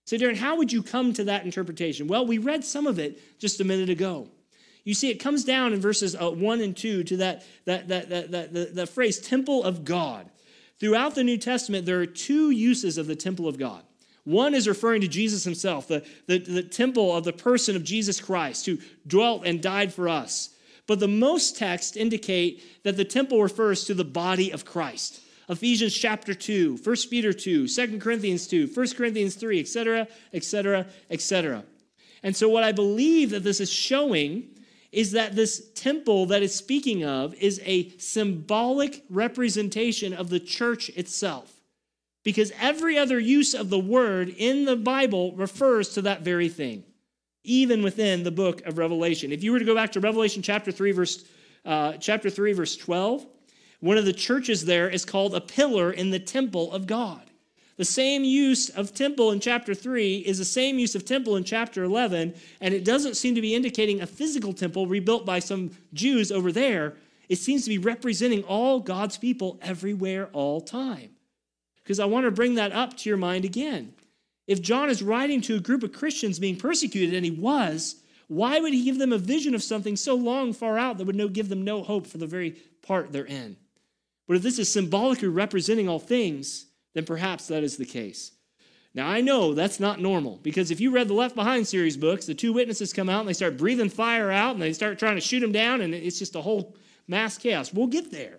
So, 0.05 0.17
Darren, 0.17 0.35
how 0.35 0.57
would 0.57 0.73
you 0.73 0.83
come 0.83 1.13
to 1.13 1.23
that 1.25 1.45
interpretation? 1.45 2.09
Well, 2.09 2.27
we 2.27 2.39
read 2.39 2.65
some 2.65 2.89
of 2.89 2.99
it 2.99 3.39
just 3.39 3.61
a 3.61 3.65
minute 3.65 3.89
ago. 3.89 4.27
You 4.83 4.95
see, 4.95 5.11
it 5.11 5.21
comes 5.21 5.45
down 5.45 5.75
in 5.75 5.81
verses 5.81 6.17
uh, 6.17 6.29
1 6.29 6.61
and 6.61 6.77
2 6.77 7.05
to 7.05 7.17
that, 7.19 7.45
that, 7.67 7.87
that, 7.87 8.09
that, 8.09 8.31
that, 8.33 8.53
that, 8.53 8.75
that 8.75 8.89
phrase, 8.89 9.21
temple 9.21 9.63
of 9.63 9.85
God. 9.85 10.29
Throughout 10.81 11.15
the 11.15 11.25
New 11.25 11.37
Testament, 11.37 11.85
there 11.85 12.01
are 12.01 12.07
two 12.07 12.51
uses 12.51 12.97
of 12.97 13.07
the 13.07 13.15
temple 13.15 13.47
of 13.47 13.59
God. 13.59 13.85
One 14.25 14.55
is 14.55 14.67
referring 14.67 15.03
to 15.03 15.09
Jesus 15.09 15.45
himself, 15.45 15.87
the, 15.89 16.05
the, 16.27 16.39
the 16.39 16.63
temple 16.63 17.15
of 17.15 17.25
the 17.25 17.33
person 17.33 17.77
of 17.77 17.85
Jesus 17.85 18.21
Christ 18.21 18.67
who 18.67 18.79
dwelt 19.07 19.45
and 19.45 19.63
died 19.63 19.93
for 19.93 20.09
us. 20.09 20.51
But 20.87 21.01
the 21.01 21.09
most 21.09 21.57
texts 21.57 21.97
indicate 21.97 22.83
that 22.83 22.97
the 22.97 23.05
temple 23.05 23.43
refers 23.43 23.85
to 23.85 23.95
the 23.95 24.05
body 24.05 24.51
of 24.51 24.65
Christ. 24.65 25.21
Ephesians 25.49 25.95
chapter 25.95 26.33
2, 26.33 26.79
1 26.83 26.97
Peter 27.11 27.33
2, 27.33 27.69
2 27.69 27.99
Corinthians 27.99 28.47
2, 28.47 28.69
1 28.73 28.89
Corinthians 28.91 29.35
3, 29.35 29.61
etc., 29.61 30.09
etc., 30.33 30.87
etc. 31.11 31.65
And 32.23 32.37
so, 32.37 32.49
what 32.49 32.65
I 32.65 32.73
believe 32.73 33.31
that 33.31 33.45
this 33.45 33.61
is 33.61 33.71
showing 33.71 34.49
is 34.93 35.13
that 35.13 35.37
this 35.37 35.71
temple 35.75 36.27
that 36.27 36.43
it's 36.43 36.55
speaking 36.55 37.05
of 37.05 37.35
is 37.35 37.61
a 37.65 37.91
symbolic 37.99 39.05
representation 39.09 40.13
of 40.13 40.31
the 40.31 40.41
church 40.41 40.89
itself. 40.91 41.61
Because 42.23 42.53
every 42.61 42.99
other 42.99 43.19
use 43.19 43.55
of 43.55 43.71
the 43.71 43.79
word 43.79 44.29
in 44.29 44.65
the 44.65 44.77
Bible 44.77 45.33
refers 45.33 45.91
to 45.91 46.03
that 46.03 46.23
very 46.23 46.49
thing, 46.49 46.85
even 47.45 47.83
within 47.83 48.25
the 48.25 48.31
book 48.31 48.61
of 48.67 48.79
Revelation. 48.79 49.33
If 49.33 49.43
you 49.43 49.53
were 49.53 49.59
to 49.59 49.65
go 49.65 49.75
back 49.75 49.93
to 49.93 50.01
Revelation 50.01 50.43
chapter 50.43 50.71
3, 50.71 50.93
verse, 50.93 51.25
uh, 51.65 51.95
chapter 51.95 52.29
3, 52.29 52.53
verse 52.53 52.77
12, 52.77 53.27
one 53.79 53.97
of 53.97 54.05
the 54.05 54.13
churches 54.13 54.67
there 54.67 54.91
is 54.91 55.07
called 55.07 55.35
a 55.35 55.41
pillar 55.41 55.93
in 55.93 56.11
the 56.11 56.19
temple 56.19 56.71
of 56.73 56.87
God. 56.87 57.30
The 57.81 57.87
same 57.87 58.25
use 58.25 58.69
of 58.69 58.93
temple 58.93 59.31
in 59.31 59.41
chapter 59.41 59.75
3 59.75 60.19
is 60.19 60.37
the 60.37 60.45
same 60.45 60.79
use 60.79 60.95
of 60.95 61.07
temple 61.07 61.37
in 61.37 61.45
chapter 61.45 61.83
11, 61.83 62.35
and 62.61 62.75
it 62.75 62.85
doesn't 62.85 63.17
seem 63.17 63.35
to 63.37 63.41
be 63.41 63.55
indicating 63.55 64.03
a 64.03 64.07
physical 64.07 64.53
temple 64.53 64.87
rebuilt 64.87 65.25
by 65.25 65.39
some 65.39 65.71
Jews 65.95 66.31
over 66.31 66.53
there. 66.53 66.93
It 67.31 67.37
seems 67.37 67.65
to 67.65 67.71
be 67.71 67.79
representing 67.79 68.43
all 68.43 68.81
God's 68.81 69.17
people 69.17 69.59
everywhere, 69.63 70.29
all 70.35 70.61
time. 70.61 71.13
Because 71.83 71.99
I 71.99 72.05
want 72.05 72.27
to 72.27 72.31
bring 72.31 72.57
that 72.57 72.73
up 72.73 72.99
to 72.99 73.09
your 73.09 73.17
mind 73.17 73.47
again. 73.47 73.95
If 74.47 74.61
John 74.61 74.91
is 74.91 75.03
writing 75.03 75.41
to 75.41 75.57
a 75.57 75.61
group 75.61 75.83
of 75.83 75.95
Christians 75.95 76.39
being 76.39 76.57
persecuted, 76.57 77.15
and 77.15 77.25
he 77.25 77.31
was, 77.31 78.03
why 78.29 78.61
would 78.61 78.75
he 78.75 78.85
give 78.85 78.99
them 78.99 79.15
a 79.15 79.17
vision 79.17 79.55
of 79.55 79.63
something 79.63 79.97
so 79.97 80.17
long 80.17 80.53
far 80.53 80.77
out 80.77 80.99
that 80.99 81.07
would 81.07 81.17
no, 81.17 81.29
give 81.29 81.49
them 81.49 81.65
no 81.65 81.83
hope 81.83 82.07
for 82.07 82.19
the 82.19 82.27
very 82.27 82.59
part 82.83 83.11
they're 83.11 83.25
in? 83.25 83.57
But 84.29 84.37
if 84.37 84.43
this 84.43 84.59
is 84.59 84.71
symbolically 84.71 85.29
representing 85.29 85.89
all 85.89 85.99
things, 85.99 86.67
then 86.95 87.05
perhaps 87.05 87.49
that 87.49 87.63
is 87.63 87.77
the 87.77 87.85
case. 87.85 88.33
Now, 88.93 89.09
I 89.09 89.21
know 89.21 89.55
that's 89.55 89.79
not 89.79 90.01
normal 90.01 90.41
because 90.43 90.71
if 90.71 90.81
you 90.81 90.91
read 90.91 91.09
the 91.09 91.15
Left 91.15 91.37
Behind 91.37 91.67
series 91.67 91.97
books, 91.97 92.27
the 92.27 92.35
two 92.35 92.53
witnesses 92.53 92.93
come 92.93 93.09
out 93.09 93.21
and 93.21 93.29
they 93.29 93.35
start 93.35 93.57
breathing 93.57 93.89
fire 93.89 94.31
out 94.31 94.55
and 94.55 94.63
they 94.63 94.73
start 94.73 94.99
trying 94.99 95.15
to 95.15 95.21
shoot 95.21 95.41
them 95.41 95.53
down, 95.53 95.81
and 95.81 95.95
it's 95.95 96.19
just 96.19 96.35
a 96.35 96.41
whole 96.41 96.75
mass 97.07 97.39
chaos. 97.39 97.73
We'll 97.73 97.87
get 97.87 98.11
there. 98.11 98.39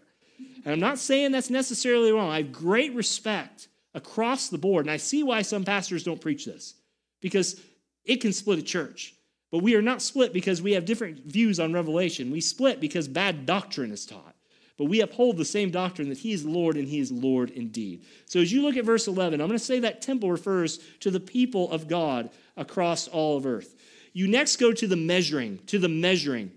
And 0.65 0.73
I'm 0.73 0.79
not 0.79 0.99
saying 0.99 1.31
that's 1.31 1.49
necessarily 1.49 2.11
wrong. 2.11 2.29
I 2.29 2.41
have 2.41 2.51
great 2.51 2.93
respect 2.93 3.69
across 3.93 4.49
the 4.49 4.57
board, 4.57 4.85
and 4.85 4.91
I 4.91 4.97
see 4.97 5.23
why 5.23 5.41
some 5.41 5.63
pastors 5.63 6.03
don't 6.03 6.21
preach 6.21 6.45
this 6.45 6.75
because 7.21 7.61
it 8.03 8.17
can 8.17 8.33
split 8.33 8.59
a 8.59 8.63
church. 8.63 9.15
But 9.51 9.63
we 9.63 9.75
are 9.75 9.81
not 9.81 10.01
split 10.01 10.33
because 10.33 10.61
we 10.61 10.73
have 10.73 10.85
different 10.85 11.25
views 11.25 11.59
on 11.59 11.73
Revelation. 11.73 12.31
We 12.31 12.41
split 12.41 12.79
because 12.79 13.07
bad 13.07 13.45
doctrine 13.45 13.91
is 13.91 14.05
taught. 14.05 14.30
But 14.77 14.85
we 14.85 15.01
uphold 15.01 15.37
the 15.37 15.45
same 15.45 15.69
doctrine 15.69 16.09
that 16.09 16.19
He 16.19 16.31
is 16.31 16.45
Lord 16.45 16.77
and 16.77 16.87
He 16.87 16.99
is 16.99 17.11
Lord 17.11 17.51
indeed. 17.51 18.03
So 18.25 18.39
as 18.39 18.51
you 18.51 18.61
look 18.61 18.77
at 18.77 18.85
verse 18.85 19.07
11, 19.07 19.39
I'm 19.41 19.47
going 19.47 19.59
to 19.59 19.63
say 19.63 19.79
that 19.79 20.01
temple 20.01 20.31
refers 20.31 20.79
to 21.01 21.11
the 21.11 21.19
people 21.19 21.71
of 21.71 21.87
God 21.87 22.29
across 22.57 23.07
all 23.07 23.37
of 23.37 23.45
earth. 23.45 23.75
You 24.13 24.27
next 24.27 24.57
go 24.57 24.71
to 24.73 24.87
the 24.87 24.95
measuring, 24.95 25.59
to 25.67 25.79
the 25.79 25.89
measuring. 25.89 26.51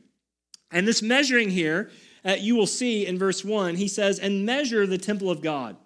And 0.71 0.89
this 0.89 1.03
measuring 1.03 1.51
here, 1.51 1.91
uh, 2.25 2.33
you 2.33 2.57
will 2.57 2.67
see 2.67 3.07
in 3.07 3.19
verse 3.19 3.45
1, 3.45 3.77
he 3.77 3.89
says, 3.89 4.19
and 4.19 4.45
measure 4.45 4.87
the 4.87 4.99
temple 4.99 5.31
of 5.31 5.41
God. 5.43 5.77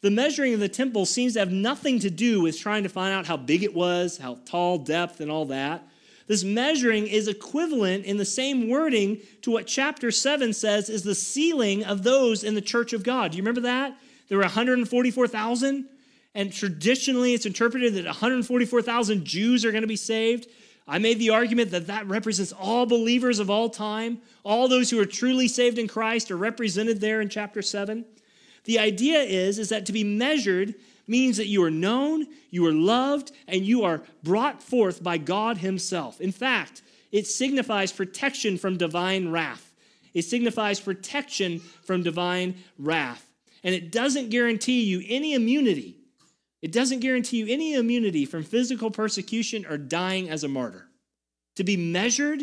The 0.00 0.10
measuring 0.10 0.52
of 0.52 0.60
the 0.60 0.68
temple 0.68 1.06
seems 1.06 1.32
to 1.32 1.38
have 1.38 1.50
nothing 1.50 1.98
to 2.00 2.10
do 2.10 2.42
with 2.42 2.58
trying 2.58 2.82
to 2.82 2.90
find 2.90 3.14
out 3.14 3.26
how 3.26 3.38
big 3.38 3.62
it 3.62 3.74
was, 3.74 4.18
how 4.18 4.38
tall, 4.44 4.76
depth, 4.76 5.20
and 5.20 5.30
all 5.30 5.46
that. 5.46 5.88
This 6.26 6.44
measuring 6.44 7.06
is 7.06 7.28
equivalent 7.28 8.04
in 8.06 8.16
the 8.16 8.24
same 8.24 8.68
wording 8.68 9.20
to 9.42 9.50
what 9.50 9.66
chapter 9.66 10.10
7 10.10 10.52
says 10.52 10.88
is 10.88 11.02
the 11.02 11.14
sealing 11.14 11.84
of 11.84 12.02
those 12.02 12.42
in 12.42 12.54
the 12.54 12.62
church 12.62 12.92
of 12.92 13.02
God. 13.02 13.32
Do 13.32 13.36
you 13.36 13.42
remember 13.42 13.62
that? 13.62 13.96
There 14.28 14.38
were 14.38 14.44
144,000, 14.44 15.84
and 16.34 16.52
traditionally 16.52 17.34
it's 17.34 17.46
interpreted 17.46 17.94
that 17.94 18.06
144,000 18.06 19.24
Jews 19.24 19.64
are 19.64 19.70
going 19.70 19.82
to 19.82 19.88
be 19.88 19.96
saved. 19.96 20.48
I 20.88 20.98
made 20.98 21.18
the 21.18 21.30
argument 21.30 21.70
that 21.70 21.86
that 21.86 22.06
represents 22.06 22.52
all 22.52 22.86
believers 22.86 23.38
of 23.38 23.50
all 23.50 23.68
time. 23.68 24.18
All 24.44 24.66
those 24.68 24.90
who 24.90 25.00
are 25.00 25.06
truly 25.06 25.48
saved 25.48 25.78
in 25.78 25.88
Christ 25.88 26.30
are 26.30 26.36
represented 26.36 27.00
there 27.00 27.20
in 27.20 27.28
chapter 27.28 27.62
7. 27.62 28.04
The 28.64 28.78
idea 28.78 29.20
is, 29.20 29.58
is 29.58 29.68
that 29.68 29.86
to 29.86 29.92
be 29.92 30.04
measured 30.04 30.74
means 31.06 31.36
that 31.36 31.46
you 31.46 31.62
are 31.62 31.70
known, 31.70 32.26
you 32.50 32.66
are 32.66 32.72
loved, 32.72 33.32
and 33.46 33.64
you 33.64 33.84
are 33.84 34.02
brought 34.22 34.62
forth 34.62 35.02
by 35.02 35.18
God 35.18 35.58
Himself. 35.58 36.20
In 36.20 36.32
fact, 36.32 36.82
it 37.12 37.26
signifies 37.26 37.92
protection 37.92 38.58
from 38.58 38.76
divine 38.76 39.30
wrath. 39.30 39.72
It 40.14 40.22
signifies 40.22 40.80
protection 40.80 41.60
from 41.82 42.02
divine 42.02 42.56
wrath. 42.78 43.30
And 43.62 43.74
it 43.74 43.90
doesn't 43.90 44.30
guarantee 44.30 44.82
you 44.82 45.02
any 45.08 45.34
immunity. 45.34 45.96
It 46.62 46.72
doesn't 46.72 47.00
guarantee 47.00 47.38
you 47.38 47.46
any 47.48 47.74
immunity 47.74 48.24
from 48.24 48.42
physical 48.42 48.90
persecution 48.90 49.66
or 49.66 49.76
dying 49.76 50.30
as 50.30 50.44
a 50.44 50.48
martyr. 50.48 50.88
To 51.56 51.64
be 51.64 51.76
measured 51.76 52.42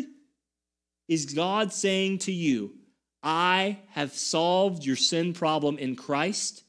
is 1.08 1.34
God 1.34 1.72
saying 1.72 2.18
to 2.18 2.32
you, 2.32 2.74
I 3.22 3.78
have 3.90 4.14
solved 4.14 4.84
your 4.84 4.96
sin 4.96 5.32
problem 5.32 5.78
in 5.78 5.96
Christ 5.96 6.64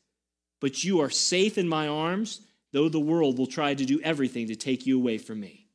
but 0.64 0.82
you 0.82 1.02
are 1.02 1.10
safe 1.10 1.58
in 1.58 1.68
my 1.68 1.90
arms, 1.90 2.40
though 2.72 2.88
the 2.88 2.98
world 2.98 3.38
will 3.38 3.48
try 3.48 3.74
to 3.74 3.84
do 3.84 4.00
everything 4.00 4.48
to 4.48 4.56
take 4.56 4.86
you 4.86 4.98
away 4.98 5.18
from 5.18 5.38
me. 5.38 5.68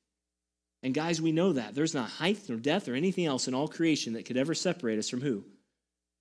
And 0.82 0.94
guys, 0.94 1.20
we 1.20 1.30
know 1.30 1.52
that. 1.52 1.74
There's 1.74 1.92
not 1.92 2.08
height 2.08 2.40
nor 2.48 2.56
depth 2.56 2.88
or 2.88 2.94
anything 2.94 3.26
else 3.26 3.46
in 3.48 3.54
all 3.54 3.68
creation 3.68 4.14
that 4.14 4.24
could 4.24 4.38
ever 4.38 4.54
separate 4.54 4.98
us 4.98 5.10
from 5.10 5.20
who? 5.20 5.44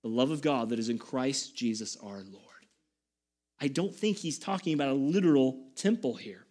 The 0.02 0.10
love 0.10 0.30
of 0.30 0.42
God 0.42 0.68
that 0.68 0.78
is 0.78 0.90
in 0.90 0.98
Christ 0.98 1.56
Jesus 1.56 1.96
our 2.02 2.18
Lord. 2.18 2.66
I 3.58 3.68
don't 3.68 3.96
think 3.96 4.18
he's 4.18 4.38
talking 4.38 4.74
about 4.74 4.90
a 4.90 4.92
literal 4.92 5.70
temple 5.74 6.16
here. 6.16 6.44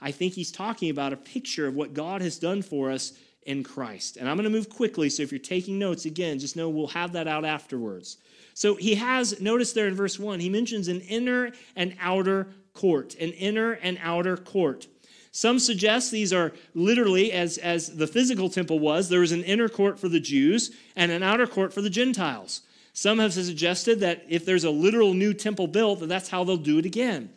I 0.00 0.10
think 0.10 0.32
he's 0.32 0.50
talking 0.50 0.88
about 0.88 1.12
a 1.12 1.18
picture 1.18 1.66
of 1.66 1.74
what 1.74 1.92
God 1.92 2.22
has 2.22 2.38
done 2.38 2.62
for 2.62 2.90
us 2.90 3.12
in 3.48 3.64
Christ. 3.64 4.18
And 4.18 4.28
I'm 4.28 4.36
going 4.36 4.44
to 4.44 4.50
move 4.50 4.68
quickly, 4.68 5.08
so 5.08 5.22
if 5.22 5.32
you're 5.32 5.38
taking 5.38 5.78
notes, 5.78 6.04
again, 6.04 6.38
just 6.38 6.54
know 6.54 6.68
we'll 6.68 6.88
have 6.88 7.12
that 7.12 7.26
out 7.26 7.46
afterwards. 7.46 8.18
So 8.52 8.74
he 8.74 8.94
has, 8.96 9.40
notice 9.40 9.72
there 9.72 9.88
in 9.88 9.94
verse 9.94 10.18
1, 10.18 10.38
he 10.38 10.50
mentions 10.50 10.86
an 10.86 11.00
inner 11.00 11.52
and 11.74 11.96
outer 11.98 12.48
court, 12.74 13.14
an 13.14 13.30
inner 13.30 13.72
and 13.72 13.98
outer 14.02 14.36
court. 14.36 14.86
Some 15.32 15.58
suggest 15.58 16.10
these 16.10 16.30
are 16.30 16.52
literally, 16.74 17.32
as, 17.32 17.56
as 17.56 17.96
the 17.96 18.06
physical 18.06 18.50
temple 18.50 18.80
was, 18.80 19.08
there 19.08 19.20
was 19.20 19.32
an 19.32 19.44
inner 19.44 19.70
court 19.70 19.98
for 19.98 20.10
the 20.10 20.20
Jews 20.20 20.70
and 20.94 21.10
an 21.10 21.22
outer 21.22 21.46
court 21.46 21.72
for 21.72 21.80
the 21.80 21.88
Gentiles. 21.88 22.60
Some 22.92 23.18
have 23.18 23.32
suggested 23.32 24.00
that 24.00 24.26
if 24.28 24.44
there's 24.44 24.64
a 24.64 24.70
literal 24.70 25.14
new 25.14 25.32
temple 25.32 25.68
built, 25.68 26.00
that 26.00 26.08
that's 26.08 26.28
how 26.28 26.44
they'll 26.44 26.58
do 26.58 26.78
it 26.78 26.84
again. 26.84 27.30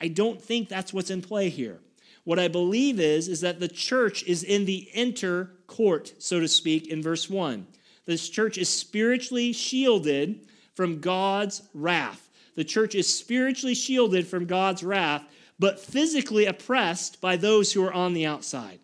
I 0.00 0.08
don't 0.08 0.40
think 0.40 0.70
that's 0.70 0.94
what's 0.94 1.10
in 1.10 1.20
play 1.20 1.50
here. 1.50 1.80
What 2.28 2.38
I 2.38 2.48
believe 2.48 3.00
is, 3.00 3.26
is 3.26 3.40
that 3.40 3.58
the 3.58 3.68
church 3.68 4.22
is 4.24 4.44
in 4.44 4.66
the 4.66 4.86
inner 4.92 5.50
court, 5.66 6.12
so 6.18 6.38
to 6.38 6.46
speak, 6.46 6.86
in 6.88 7.02
verse 7.02 7.30
1. 7.30 7.66
This 8.04 8.28
church 8.28 8.58
is 8.58 8.68
spiritually 8.68 9.54
shielded 9.54 10.46
from 10.74 11.00
God's 11.00 11.62
wrath. 11.72 12.28
The 12.54 12.64
church 12.64 12.94
is 12.94 13.08
spiritually 13.08 13.74
shielded 13.74 14.26
from 14.26 14.44
God's 14.44 14.84
wrath, 14.84 15.24
but 15.58 15.80
physically 15.80 16.44
oppressed 16.44 17.18
by 17.22 17.36
those 17.38 17.72
who 17.72 17.82
are 17.82 17.94
on 17.94 18.12
the 18.12 18.26
outside. 18.26 18.80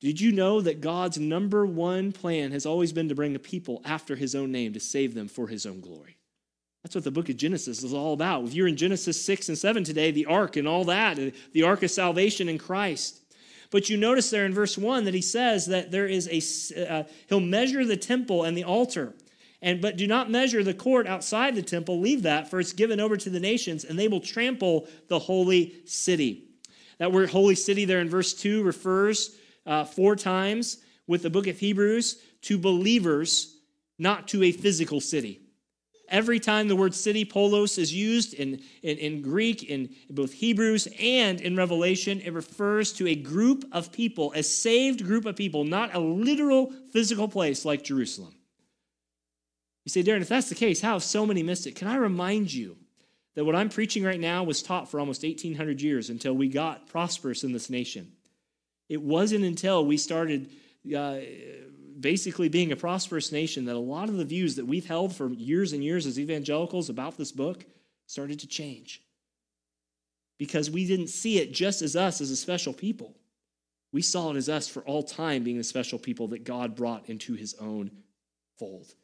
Did 0.00 0.20
you 0.20 0.32
know 0.32 0.60
that 0.60 0.80
God's 0.80 1.16
number 1.16 1.64
one 1.64 2.10
plan 2.10 2.50
has 2.50 2.66
always 2.66 2.92
been 2.92 3.08
to 3.08 3.14
bring 3.14 3.36
a 3.36 3.38
people 3.38 3.82
after 3.84 4.16
his 4.16 4.34
own 4.34 4.50
name 4.50 4.72
to 4.72 4.80
save 4.80 5.14
them 5.14 5.28
for 5.28 5.46
his 5.46 5.64
own 5.64 5.78
glory? 5.78 6.16
That's 6.86 6.94
what 6.94 7.02
the 7.02 7.10
book 7.10 7.28
of 7.28 7.36
Genesis 7.36 7.82
is 7.82 7.92
all 7.92 8.12
about. 8.12 8.44
If 8.44 8.54
you're 8.54 8.68
in 8.68 8.76
Genesis 8.76 9.20
6 9.24 9.48
and 9.48 9.58
7 9.58 9.82
today, 9.82 10.12
the 10.12 10.26
ark 10.26 10.54
and 10.54 10.68
all 10.68 10.84
that, 10.84 11.18
the 11.52 11.64
ark 11.64 11.82
of 11.82 11.90
salvation 11.90 12.48
in 12.48 12.58
Christ. 12.58 13.22
But 13.72 13.90
you 13.90 13.96
notice 13.96 14.30
there 14.30 14.46
in 14.46 14.54
verse 14.54 14.78
1 14.78 15.02
that 15.02 15.12
he 15.12 15.20
says 15.20 15.66
that 15.66 15.90
there 15.90 16.06
is 16.06 16.28
a, 16.28 16.88
uh, 16.88 17.02
he'll 17.28 17.40
measure 17.40 17.84
the 17.84 17.96
temple 17.96 18.44
and 18.44 18.56
the 18.56 18.62
altar. 18.62 19.14
And 19.60 19.82
but 19.82 19.96
do 19.96 20.06
not 20.06 20.30
measure 20.30 20.62
the 20.62 20.74
court 20.74 21.08
outside 21.08 21.56
the 21.56 21.62
temple, 21.62 21.98
leave 21.98 22.22
that, 22.22 22.48
for 22.48 22.60
it's 22.60 22.72
given 22.72 23.00
over 23.00 23.16
to 23.16 23.30
the 23.30 23.40
nations, 23.40 23.82
and 23.82 23.98
they 23.98 24.06
will 24.06 24.20
trample 24.20 24.86
the 25.08 25.18
holy 25.18 25.74
city. 25.86 26.44
That 26.98 27.10
word 27.10 27.30
holy 27.30 27.56
city 27.56 27.84
there 27.84 27.98
in 27.98 28.08
verse 28.08 28.32
2 28.32 28.62
refers 28.62 29.34
uh, 29.66 29.82
four 29.82 30.14
times 30.14 30.78
with 31.08 31.24
the 31.24 31.30
book 31.30 31.48
of 31.48 31.58
Hebrews 31.58 32.22
to 32.42 32.56
believers, 32.56 33.56
not 33.98 34.28
to 34.28 34.44
a 34.44 34.52
physical 34.52 35.00
city. 35.00 35.40
Every 36.08 36.38
time 36.38 36.68
the 36.68 36.76
word 36.76 36.94
city, 36.94 37.24
polis, 37.24 37.78
is 37.78 37.92
used 37.92 38.34
in, 38.34 38.62
in, 38.82 38.98
in 38.98 39.22
Greek, 39.22 39.64
in, 39.64 39.90
both 40.08 40.32
Hebrews 40.32 40.86
and 41.00 41.40
in 41.40 41.56
Revelation, 41.56 42.20
it 42.20 42.32
refers 42.32 42.92
to 42.94 43.08
a 43.08 43.16
group 43.16 43.64
of 43.72 43.90
people, 43.90 44.32
a 44.34 44.42
saved 44.42 45.04
group 45.04 45.24
of 45.24 45.34
people, 45.34 45.64
not 45.64 45.94
a 45.94 45.98
literal 45.98 46.72
physical 46.92 47.28
place 47.28 47.64
like 47.64 47.82
Jerusalem. 47.82 48.34
You 49.84 49.90
say, 49.90 50.02
Darren, 50.02 50.20
if 50.20 50.28
that's 50.28 50.48
the 50.48 50.54
case, 50.54 50.80
how 50.80 50.94
have 50.94 51.02
so 51.02 51.26
many 51.26 51.42
missed 51.42 51.66
it? 51.66 51.76
Can 51.76 51.88
I 51.88 51.96
remind 51.96 52.52
you 52.52 52.76
that 53.34 53.44
what 53.44 53.54
I'm 53.54 53.68
preaching 53.68 54.02
right 54.02 54.18
now 54.18 54.42
was 54.42 54.62
taught 54.62 54.90
for 54.90 55.00
almost 55.00 55.22
1,800 55.22 55.80
years 55.80 56.10
until 56.10 56.34
we 56.34 56.48
got 56.48 56.88
prosperous 56.88 57.44
in 57.44 57.52
this 57.52 57.70
nation? 57.70 58.12
It 58.88 59.02
wasn't 59.02 59.44
until 59.44 59.84
we 59.84 59.96
started 59.96 60.50
uh, 60.96 61.18
basically 61.98 62.48
being 62.48 62.72
a 62.72 62.76
prosperous 62.76 63.32
nation 63.32 63.64
that 63.66 63.76
a 63.76 63.78
lot 63.78 64.08
of 64.08 64.16
the 64.16 64.24
views 64.24 64.56
that 64.56 64.66
we've 64.66 64.86
held 64.86 65.14
for 65.14 65.30
years 65.30 65.72
and 65.72 65.82
years 65.82 66.06
as 66.06 66.18
evangelicals 66.18 66.88
about 66.88 67.16
this 67.16 67.32
book 67.32 67.64
started 68.06 68.40
to 68.40 68.46
change. 68.46 69.02
Because 70.38 70.70
we 70.70 70.86
didn't 70.86 71.08
see 71.08 71.38
it 71.38 71.52
just 71.52 71.82
as 71.82 71.96
us 71.96 72.20
as 72.20 72.30
a 72.30 72.36
special 72.36 72.72
people. 72.72 73.14
We 73.92 74.02
saw 74.02 74.30
it 74.30 74.36
as 74.36 74.48
us 74.48 74.68
for 74.68 74.82
all 74.82 75.02
time 75.02 75.42
being 75.42 75.56
the 75.56 75.64
special 75.64 75.98
people 75.98 76.28
that 76.28 76.44
God 76.44 76.74
brought 76.74 77.08
into 77.08 77.34
his 77.34 77.54
own 77.54 77.90
fold. 78.58 78.94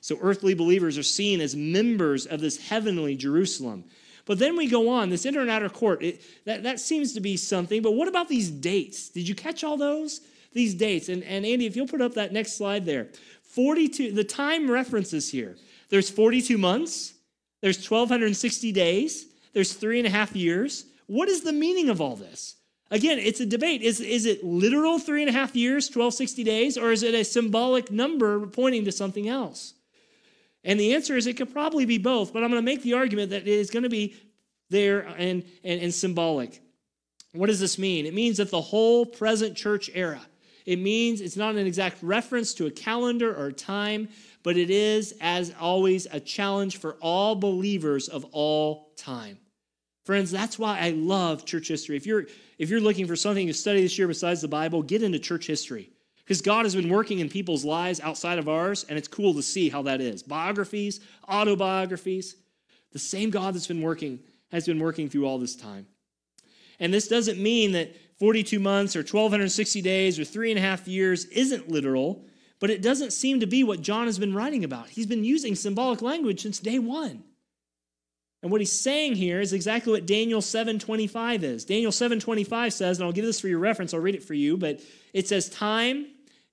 So 0.00 0.18
earthly 0.20 0.54
believers 0.54 0.98
are 0.98 1.04
seen 1.04 1.40
as 1.40 1.54
members 1.54 2.26
of 2.26 2.40
this 2.40 2.68
heavenly 2.68 3.16
Jerusalem. 3.16 3.84
But 4.24 4.38
then 4.38 4.56
we 4.56 4.68
go 4.68 4.88
on, 4.88 5.10
this 5.10 5.26
inner 5.26 5.40
and 5.40 5.50
outer 5.50 5.68
court, 5.68 6.02
it, 6.02 6.22
that, 6.46 6.62
that 6.64 6.80
seems 6.80 7.12
to 7.14 7.20
be 7.20 7.36
something. 7.36 7.82
But 7.82 7.92
what 7.92 8.08
about 8.08 8.28
these 8.28 8.50
dates? 8.50 9.08
Did 9.10 9.28
you 9.28 9.34
catch 9.34 9.62
all 9.62 9.76
those? 9.76 10.20
These 10.52 10.74
dates. 10.74 11.08
And, 11.08 11.22
and 11.24 11.44
Andy, 11.46 11.66
if 11.66 11.76
you'll 11.76 11.86
put 11.86 12.00
up 12.00 12.14
that 12.14 12.32
next 12.32 12.56
slide 12.56 12.84
there 12.84 13.08
42, 13.42 14.12
the 14.12 14.24
time 14.24 14.70
references 14.70 15.30
here. 15.30 15.56
There's 15.88 16.08
42 16.08 16.56
months, 16.56 17.14
there's 17.60 17.78
1,260 17.78 18.72
days, 18.72 19.26
there's 19.52 19.72
three 19.72 19.98
and 19.98 20.06
a 20.06 20.10
half 20.10 20.36
years. 20.36 20.86
What 21.06 21.28
is 21.28 21.42
the 21.42 21.52
meaning 21.52 21.88
of 21.88 22.00
all 22.00 22.14
this? 22.14 22.56
Again, 22.92 23.18
it's 23.18 23.40
a 23.40 23.46
debate. 23.46 23.82
Is, 23.82 24.00
is 24.00 24.26
it 24.26 24.44
literal 24.44 24.98
three 24.98 25.22
and 25.22 25.28
a 25.28 25.32
half 25.32 25.54
years, 25.54 25.86
1260 25.86 26.44
days, 26.44 26.78
or 26.78 26.92
is 26.92 27.02
it 27.02 27.14
a 27.14 27.24
symbolic 27.24 27.90
number 27.90 28.46
pointing 28.46 28.84
to 28.84 28.92
something 28.92 29.28
else? 29.28 29.74
And 30.64 30.78
the 30.78 30.94
answer 30.94 31.16
is 31.16 31.26
it 31.26 31.36
could 31.36 31.52
probably 31.52 31.86
be 31.86 31.98
both, 31.98 32.32
but 32.32 32.42
I'm 32.42 32.50
going 32.50 32.62
to 32.62 32.64
make 32.64 32.82
the 32.82 32.94
argument 32.94 33.30
that 33.30 33.42
it 33.42 33.48
is 33.48 33.70
going 33.70 33.84
to 33.84 33.88
be 33.88 34.16
there 34.68 35.00
and, 35.00 35.44
and, 35.64 35.80
and 35.80 35.94
symbolic. 35.94 36.60
What 37.32 37.46
does 37.46 37.60
this 37.60 37.78
mean? 37.78 38.06
It 38.06 38.14
means 38.14 38.38
that 38.38 38.50
the 38.50 38.60
whole 38.60 39.06
present 39.06 39.56
church 39.56 39.88
era, 39.94 40.20
it 40.66 40.78
means 40.78 41.20
it's 41.20 41.36
not 41.36 41.56
an 41.56 41.66
exact 41.66 42.02
reference 42.02 42.54
to 42.54 42.66
a 42.66 42.70
calendar 42.70 43.34
or 43.34 43.46
a 43.46 43.52
time, 43.52 44.08
but 44.42 44.56
it 44.56 44.70
is, 44.70 45.14
as 45.20 45.54
always, 45.60 46.06
a 46.10 46.20
challenge 46.20 46.78
for 46.78 46.94
all 47.00 47.34
believers 47.34 48.08
of 48.08 48.24
all 48.32 48.92
time. 48.96 49.38
Friends, 50.04 50.30
that's 50.30 50.58
why 50.58 50.78
I 50.78 50.90
love 50.90 51.44
church 51.44 51.68
history. 51.68 51.96
If 51.96 52.06
you're, 52.06 52.26
if 52.58 52.70
you're 52.70 52.80
looking 52.80 53.06
for 53.06 53.16
something 53.16 53.46
to 53.46 53.54
study 53.54 53.82
this 53.82 53.98
year 53.98 54.08
besides 54.08 54.40
the 54.40 54.48
Bible, 54.48 54.82
get 54.82 55.02
into 55.02 55.18
church 55.18 55.46
history. 55.46 55.90
Because 56.24 56.42
God 56.42 56.64
has 56.64 56.74
been 56.74 56.88
working 56.88 57.18
in 57.18 57.28
people's 57.28 57.64
lives 57.64 58.00
outside 58.00 58.38
of 58.38 58.48
ours, 58.48 58.86
and 58.88 58.96
it's 58.96 59.08
cool 59.08 59.34
to 59.34 59.42
see 59.42 59.68
how 59.68 59.82
that 59.82 60.00
is. 60.00 60.22
Biographies, 60.22 61.00
autobiographies, 61.28 62.36
the 62.92 62.98
same 62.98 63.30
God 63.30 63.54
that's 63.54 63.66
been 63.66 63.82
working 63.82 64.20
has 64.52 64.66
been 64.66 64.78
working 64.78 65.08
through 65.08 65.26
all 65.26 65.38
this 65.38 65.56
time. 65.56 65.86
And 66.78 66.94
this 66.94 67.08
doesn't 67.08 67.38
mean 67.38 67.72
that 67.72 67.94
42 68.20 68.60
months 68.60 68.94
or 68.94 69.00
1,260 69.00 69.80
days 69.80 70.18
or 70.18 70.24
three 70.24 70.50
and 70.50 70.58
a 70.58 70.62
half 70.62 70.86
years 70.86 71.24
isn't 71.26 71.70
literal, 71.70 72.22
but 72.60 72.68
it 72.68 72.82
doesn't 72.82 73.14
seem 73.14 73.40
to 73.40 73.46
be 73.46 73.64
what 73.64 73.80
John 73.80 74.06
has 74.06 74.18
been 74.18 74.34
writing 74.34 74.62
about. 74.62 74.90
He's 74.90 75.06
been 75.06 75.24
using 75.24 75.54
symbolic 75.54 76.02
language 76.02 76.42
since 76.42 76.58
day 76.58 76.78
one. 76.78 77.24
And 78.42 78.52
what 78.52 78.60
he's 78.60 78.78
saying 78.78 79.16
here 79.16 79.40
is 79.40 79.54
exactly 79.54 79.92
what 79.92 80.06
Daniel 80.06 80.40
7:25 80.40 81.42
is. 81.42 81.64
Daniel 81.64 81.92
7:25 81.92 82.72
says, 82.72 82.98
and 82.98 83.06
I'll 83.06 83.12
give 83.12 83.24
this 83.24 83.40
for 83.40 83.48
your 83.48 83.58
reference, 83.58 83.94
I'll 83.94 84.00
read 84.00 84.14
it 84.14 84.22
for 84.22 84.34
you, 84.34 84.58
but 84.58 84.80
it 85.14 85.26
says 85.26 85.48
time 85.48 86.06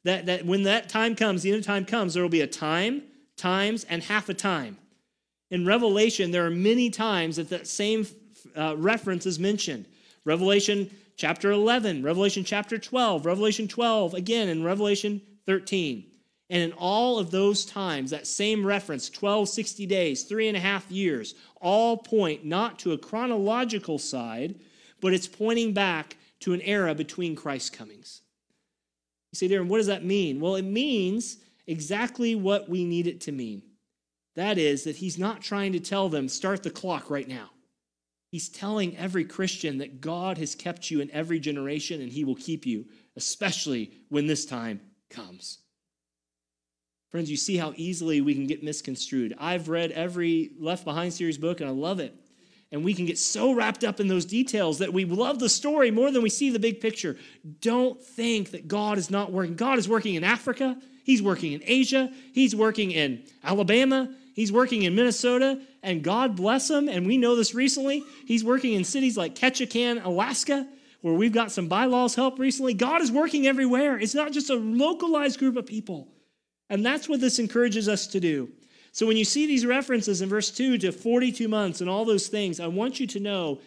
that, 0.03 0.25
that 0.25 0.45
when 0.45 0.63
that 0.63 0.87
time 0.87 1.15
comes, 1.15 1.43
the 1.43 1.51
end 1.51 1.59
of 1.59 1.65
time 1.65 1.85
comes, 1.85 2.13
there 2.13 2.23
will 2.23 2.29
be 2.29 2.41
a 2.41 2.47
time, 2.47 3.03
times, 3.35 3.83
and 3.85 4.03
half 4.03 4.29
a 4.29 4.33
time. 4.33 4.77
In 5.51 5.65
Revelation, 5.65 6.31
there 6.31 6.45
are 6.45 6.51
many 6.51 6.89
times 6.89 7.35
that 7.35 7.49
that 7.49 7.67
same 7.67 8.07
uh, 8.55 8.75
reference 8.77 9.25
is 9.25 9.37
mentioned. 9.37 9.85
Revelation 10.25 10.89
chapter 11.17 11.51
11, 11.51 12.03
Revelation 12.03 12.43
chapter 12.43 12.77
12, 12.77 13.25
Revelation 13.25 13.67
12, 13.67 14.13
again 14.13 14.47
in 14.47 14.63
Revelation 14.63 15.21
13. 15.45 16.05
And 16.49 16.63
in 16.63 16.71
all 16.73 17.19
of 17.19 17.31
those 17.31 17.65
times, 17.65 18.11
that 18.11 18.25
same 18.25 18.65
reference, 18.65 19.09
12, 19.09 19.49
60 19.49 19.85
days, 19.87 20.23
three 20.23 20.47
and 20.47 20.55
a 20.55 20.61
half 20.61 20.89
years, 20.89 21.35
all 21.59 21.97
point 21.97 22.45
not 22.45 22.79
to 22.79 22.93
a 22.93 22.97
chronological 22.97 23.97
side, 23.97 24.55
but 25.01 25.13
it's 25.13 25.27
pointing 25.27 25.73
back 25.73 26.15
to 26.39 26.53
an 26.53 26.61
era 26.61 26.95
between 26.95 27.35
Christ's 27.35 27.71
comings. 27.71 28.21
You 29.33 29.37
say, 29.37 29.49
Darren, 29.49 29.67
what 29.67 29.77
does 29.77 29.87
that 29.87 30.05
mean? 30.05 30.39
Well, 30.39 30.55
it 30.55 30.63
means 30.63 31.37
exactly 31.65 32.35
what 32.35 32.69
we 32.69 32.85
need 32.85 33.07
it 33.07 33.19
to 33.21 33.31
mean. 33.31 33.63
That 34.35 34.57
is, 34.57 34.83
that 34.83 34.97
he's 34.97 35.17
not 35.17 35.41
trying 35.41 35.73
to 35.73 35.79
tell 35.79 36.09
them, 36.09 36.29
start 36.29 36.63
the 36.63 36.69
clock 36.69 37.09
right 37.09 37.27
now. 37.27 37.49
He's 38.29 38.49
telling 38.49 38.97
every 38.97 39.23
Christian 39.23 39.77
that 39.77 40.01
God 40.01 40.37
has 40.37 40.53
kept 40.53 40.91
you 40.91 40.99
in 40.99 41.09
every 41.11 41.39
generation 41.39 42.01
and 42.01 42.11
he 42.11 42.25
will 42.25 42.35
keep 42.35 42.65
you, 42.65 42.85
especially 43.15 43.91
when 44.09 44.27
this 44.27 44.45
time 44.45 44.81
comes. 45.09 45.59
Friends, 47.09 47.31
you 47.31 47.37
see 47.37 47.55
how 47.55 47.73
easily 47.77 48.19
we 48.19 48.33
can 48.33 48.47
get 48.47 48.63
misconstrued. 48.63 49.33
I've 49.39 49.69
read 49.69 49.91
every 49.91 50.51
Left 50.59 50.83
Behind 50.83 51.13
series 51.13 51.37
book 51.37 51.61
and 51.61 51.69
I 51.69 51.73
love 51.73 51.99
it. 51.99 52.13
And 52.69 52.83
we 52.83 52.93
can 52.93 53.05
get 53.05 53.17
so 53.17 53.53
wrapped 53.53 53.85
up 53.85 54.01
in 54.01 54.09
those 54.09 54.25
details 54.25 54.79
that 54.79 54.91
we 54.91 55.05
love 55.05 55.39
the 55.39 55.47
story 55.47 55.89
more 55.89 56.11
than 56.11 56.21
we 56.21 56.29
see 56.29 56.49
the 56.49 56.59
big 56.59 56.81
picture. 56.81 57.15
Don't 57.61 58.01
think 58.01 58.51
that 58.51 58.67
God 58.67 58.97
is 58.97 59.09
not 59.09 59.31
working. 59.31 59.55
God 59.55 59.79
is 59.79 59.87
working 59.87 60.15
in 60.15 60.25
Africa, 60.25 60.77
He's 61.05 61.21
working 61.21 61.53
in 61.53 61.61
Asia, 61.63 62.11
He's 62.33 62.53
working 62.53 62.91
in 62.91 63.23
Alabama, 63.41 64.13
He's 64.33 64.51
working 64.51 64.83
in 64.83 64.95
Minnesota, 64.95 65.61
and 65.87 66.03
God 66.03 66.35
bless 66.35 66.69
him. 66.69 66.89
And 66.89 67.07
we 67.07 67.17
know 67.17 67.35
this 67.37 67.55
recently. 67.55 68.03
He's 68.25 68.43
working 68.43 68.73
in 68.73 68.83
cities 68.83 69.17
like 69.17 69.35
Ketchikan, 69.35 70.03
Alaska, 70.03 70.67
where 71.01 71.13
we've 71.13 71.31
got 71.31 71.49
some 71.49 71.69
bylaws 71.69 72.13
help 72.13 72.39
recently. 72.39 72.73
God 72.73 73.01
is 73.01 73.11
working 73.11 73.47
everywhere. 73.47 73.97
It's 73.97 74.13
not 74.13 74.33
just 74.33 74.49
a 74.49 74.55
localized 74.55 75.39
group 75.39 75.55
of 75.55 75.65
people. 75.65 76.09
And 76.69 76.85
that's 76.85 77.07
what 77.07 77.21
this 77.21 77.39
encourages 77.39 77.87
us 77.87 78.05
to 78.07 78.19
do. 78.19 78.49
So 78.91 79.07
when 79.07 79.15
you 79.15 79.23
see 79.23 79.47
these 79.47 79.65
references 79.65 80.21
in 80.21 80.27
verse 80.27 80.51
2 80.51 80.77
to 80.79 80.91
42 80.91 81.47
months 81.47 81.79
and 81.79 81.89
all 81.89 82.03
those 82.03 82.27
things, 82.27 82.59
I 82.59 82.67
want 82.67 82.99
you 82.99 83.07
to 83.07 83.19
know 83.21 83.61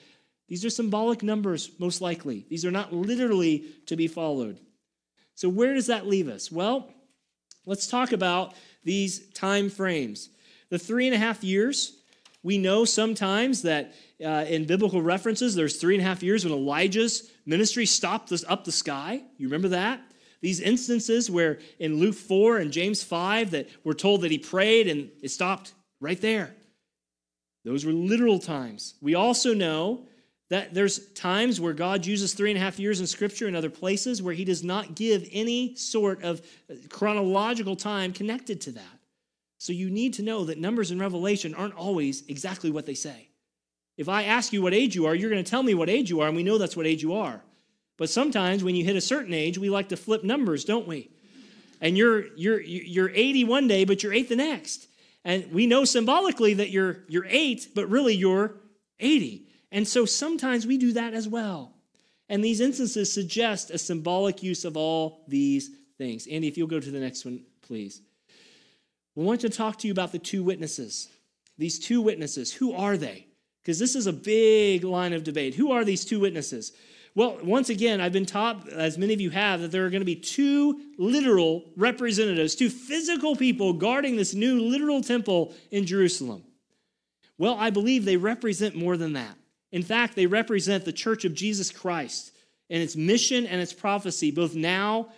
these 0.47 0.65
are 0.65 0.71
symbolic 0.71 1.23
numbers, 1.23 1.71
most 1.79 2.03
likely. 2.03 2.45
These 2.51 2.67
are 2.67 2.71
not 2.71 2.93
literally 2.93 3.65
to 3.87 3.97
be 3.97 4.09
followed. 4.09 4.61
So 5.37 5.49
where 5.49 5.73
does 5.73 5.87
that 5.87 6.07
leave 6.07 6.29
us? 6.29 6.53
Well, 6.53 6.93
let's 7.65 7.87
talk 7.87 8.13
about 8.13 8.55
these 8.85 9.31
time 9.31 9.71
frames. 9.71 10.29
The 10.69 10.79
three 10.79 11.07
and 11.07 11.15
a 11.15 11.19
half 11.19 11.43
years, 11.43 12.00
we 12.43 12.59
know 12.59 12.85
sometimes 12.85 13.63
that 13.63 13.93
uh, 14.25 14.45
in 14.49 14.65
biblical 14.65 15.03
references, 15.03 15.55
there's 15.55 15.77
three 15.77 15.95
and 15.95 16.03
a 16.03 16.07
half 16.07 16.23
years 16.23 16.45
when 16.45 16.55
Elijah's 16.55 17.31
ministry 17.45 17.87
stopped 17.87 18.31
this, 18.31 18.45
up 18.49 18.65
the 18.65 18.73
sky. 18.73 19.23
You 19.37 19.49
remember 19.49 19.69
that? 19.69 20.01
These 20.41 20.61
instances 20.61 21.31
where 21.31 21.59
in 21.79 21.99
Luke 21.99 22.15
4 22.15 22.59
and 22.59 22.73
James 22.73 23.03
5 23.03 23.51
that 23.51 23.69
we're 23.85 23.93
told 23.93 24.23
that 24.23 24.31
he 24.31 24.39
prayed 24.39 24.89
and 24.89 25.11
it 25.23 25.31
stopped 25.31 25.75
right 26.01 26.21
there. 26.21 26.55
Those 27.65 27.85
were 27.85 27.93
literal 27.93 28.39
times. 28.39 28.95
We 29.03 29.15
also 29.15 29.53
know 29.53 30.07
that 30.49 30.73
there's 30.73 31.13
times 31.13 31.61
where 31.61 31.75
God 31.75 32.07
uses 32.07 32.33
three 32.33 32.51
and 32.51 32.59
a 32.59 32.61
half 32.61 32.79
years 32.79 33.01
in 33.01 33.07
Scripture 33.07 33.47
and 33.47 33.55
other 33.55 33.71
places 33.71 34.23
where 34.23 34.35
he 34.35 34.45
does 34.45 34.65
not 34.65 34.95
give 34.95 35.29
any 35.31 35.77
sort 35.77 36.23
of 36.23 36.41
chronological 36.89 37.77
time 37.77 38.13
connected 38.13 38.63
to 38.63 38.73
that. 38.73 39.00
So 39.61 39.75
you 39.75 39.91
need 39.91 40.15
to 40.15 40.23
know 40.23 40.47
that 40.47 40.57
numbers 40.57 40.91
in 40.91 40.99
Revelation 40.99 41.55
aren't 41.55 41.75
always 41.75 42.27
exactly 42.29 42.71
what 42.71 42.87
they 42.87 42.95
say. 42.95 43.29
If 43.99 44.09
I 44.09 44.23
ask 44.23 44.55
you 44.55 44.63
what 44.63 44.73
age 44.73 44.95
you 44.95 45.05
are, 45.05 45.15
you're 45.15 45.29
going 45.29 45.45
to 45.45 45.51
tell 45.51 45.63
me 45.63 45.75
what 45.75 45.91
age 45.91 46.09
you 46.09 46.21
are, 46.23 46.29
and 46.29 46.35
we 46.35 46.43
know 46.43 46.57
that's 46.57 46.79
what 46.79 46.87
age 46.87 47.03
you 47.03 47.13
are. 47.13 47.43
But 47.99 48.09
sometimes 48.09 48.65
when 48.65 48.75
you 48.75 48.85
hit 48.85 48.97
a 48.97 49.03
certain 49.03 49.35
age, 49.35 49.59
we 49.59 49.69
like 49.69 49.91
to 49.91 49.99
flip 49.99 50.25
numbers, 50.25 50.65
don't 50.65 50.89
we? 50.89 51.11
And 51.83 51.99
you're 51.99 52.35
you're 52.37 52.59
you're 52.63 53.11
80 53.11 53.45
one 53.45 53.69
day, 53.69 53.85
but 53.85 54.03
you're 54.03 54.15
8 54.15 54.31
the 54.31 54.37
next. 54.37 54.89
And 55.27 55.53
we 55.53 55.67
know 55.67 55.85
symbolically 55.85 56.55
that 56.55 56.71
you're 56.71 57.05
you're 57.09 57.27
8, 57.29 57.69
but 57.75 57.91
really 57.91 58.15
you're 58.15 58.55
80. 58.99 59.47
And 59.71 59.87
so 59.87 60.07
sometimes 60.07 60.67
we 60.67 60.79
do 60.79 60.95
that 60.95 61.13
as 61.13 61.29
well. 61.29 61.75
And 62.31 62.43
these 62.43 62.61
instances 62.61 63.13
suggest 63.13 63.71
a 63.71 63.77
symbolic 63.77 64.43
use 64.43 64.65
of 64.65 64.79
all 64.79 65.23
these 65.29 65.69
things. 65.99 66.27
Andy, 66.27 66.49
if 66.49 66.57
you'll 66.57 66.67
go 66.67 66.81
to 66.81 66.91
the 66.91 67.01
next 67.01 67.27
one, 67.27 67.43
please. 67.61 68.01
I 69.17 69.21
want 69.21 69.41
to 69.43 69.49
talk 69.49 69.79
to 69.79 69.87
you 69.87 69.93
about 69.93 70.13
the 70.13 70.19
two 70.19 70.43
witnesses. 70.43 71.09
These 71.59 71.79
two 71.79 72.01
witnesses, 72.01 72.53
who 72.53 72.73
are 72.73 72.97
they? 72.97 73.27
Because 73.63 73.79
this 73.79 73.95
is 73.95 74.07
a 74.07 74.13
big 74.13 74.85
line 74.85 75.13
of 75.13 75.25
debate. 75.25 75.55
Who 75.55 75.73
are 75.73 75.85
these 75.85 76.05
two 76.05 76.21
witnesses? 76.21 76.73
Well, 77.15 77.39
once 77.43 77.69
again, 77.71 78.01
I've 78.01 78.13
been 78.13 78.25
taught, 78.25 78.69
as 78.69 78.97
many 78.97 79.13
of 79.13 79.21
you 79.21 79.31
have, 79.31 79.61
that 79.61 79.73
there 79.73 79.85
are 79.85 79.91
going 79.91 80.01
to 80.01 80.07
be 80.07 80.17
two 80.17 80.81
literal 80.97 81.65
representatives, 81.77 82.55
two 82.55 82.71
physical 82.71 83.35
people 83.35 83.73
guarding 83.73 84.17
this 84.17 84.33
new 84.33 84.61
literal 84.61 85.03
temple 85.03 85.53
in 85.71 85.87
Jerusalem. 85.87 86.45
Well, 87.37 87.57
I 87.59 87.71
believe 87.71 88.05
they 88.05 88.17
represent 88.17 88.77
more 88.77 88.97
than 88.97 89.15
that. 89.15 89.37
In 89.73 89.83
fact, 89.83 90.15
they 90.15 90.27
represent 90.27 90.85
the 90.85 90.93
church 90.93 91.25
of 91.25 91.35
Jesus 91.35 91.71
Christ 91.71 92.33
and 92.69 92.83
its 92.83 92.97
mission 92.97 93.47
and 93.47 93.61
its 93.61 93.73
prophecy, 93.73 94.31
both 94.31 94.55
now 94.55 95.09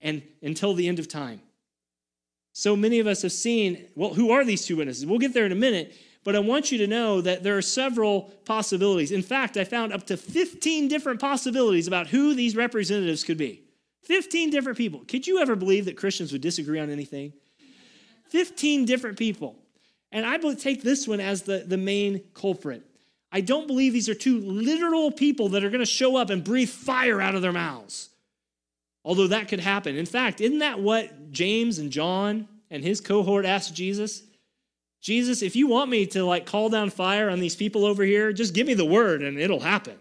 and 0.00 0.22
until 0.42 0.74
the 0.74 0.88
end 0.88 0.98
of 0.98 1.08
time. 1.08 1.40
So 2.58 2.74
many 2.74 3.00
of 3.00 3.06
us 3.06 3.20
have 3.20 3.32
seen, 3.32 3.86
well, 3.96 4.14
who 4.14 4.30
are 4.30 4.42
these 4.42 4.64
two 4.64 4.78
witnesses? 4.78 5.04
We'll 5.04 5.18
get 5.18 5.34
there 5.34 5.44
in 5.44 5.52
a 5.52 5.54
minute, 5.54 5.94
but 6.24 6.34
I 6.34 6.38
want 6.38 6.72
you 6.72 6.78
to 6.78 6.86
know 6.86 7.20
that 7.20 7.42
there 7.42 7.58
are 7.58 7.60
several 7.60 8.32
possibilities. 8.46 9.12
In 9.12 9.20
fact, 9.20 9.58
I 9.58 9.64
found 9.64 9.92
up 9.92 10.06
to 10.06 10.16
15 10.16 10.88
different 10.88 11.20
possibilities 11.20 11.86
about 11.86 12.06
who 12.06 12.32
these 12.32 12.56
representatives 12.56 13.24
could 13.24 13.36
be. 13.36 13.60
15 14.04 14.48
different 14.48 14.78
people. 14.78 15.00
Could 15.06 15.26
you 15.26 15.38
ever 15.38 15.54
believe 15.54 15.84
that 15.84 15.98
Christians 15.98 16.32
would 16.32 16.40
disagree 16.40 16.80
on 16.80 16.88
anything? 16.88 17.34
15 18.30 18.86
different 18.86 19.18
people. 19.18 19.56
And 20.10 20.24
I 20.24 20.38
take 20.54 20.82
this 20.82 21.06
one 21.06 21.20
as 21.20 21.42
the, 21.42 21.58
the 21.58 21.76
main 21.76 22.22
culprit. 22.32 22.84
I 23.30 23.42
don't 23.42 23.66
believe 23.66 23.92
these 23.92 24.08
are 24.08 24.14
two 24.14 24.40
literal 24.40 25.10
people 25.10 25.50
that 25.50 25.62
are 25.62 25.68
going 25.68 25.80
to 25.80 25.84
show 25.84 26.16
up 26.16 26.30
and 26.30 26.42
breathe 26.42 26.70
fire 26.70 27.20
out 27.20 27.34
of 27.34 27.42
their 27.42 27.52
mouths. 27.52 28.08
Although 29.06 29.28
that 29.28 29.46
could 29.46 29.60
happen. 29.60 29.96
In 29.96 30.04
fact, 30.04 30.40
isn't 30.40 30.58
that 30.58 30.80
what 30.80 31.30
James 31.30 31.78
and 31.78 31.92
John 31.92 32.48
and 32.72 32.82
his 32.82 33.00
cohort 33.00 33.46
asked 33.46 33.72
Jesus? 33.72 34.24
Jesus, 35.00 35.42
if 35.42 35.54
you 35.54 35.68
want 35.68 35.88
me 35.88 36.06
to 36.06 36.24
like 36.24 36.44
call 36.44 36.68
down 36.68 36.90
fire 36.90 37.30
on 37.30 37.38
these 37.38 37.54
people 37.54 37.84
over 37.84 38.02
here, 38.02 38.32
just 38.32 38.52
give 38.52 38.66
me 38.66 38.74
the 38.74 38.84
word 38.84 39.22
and 39.22 39.38
it'll 39.38 39.60
happen. 39.60 39.94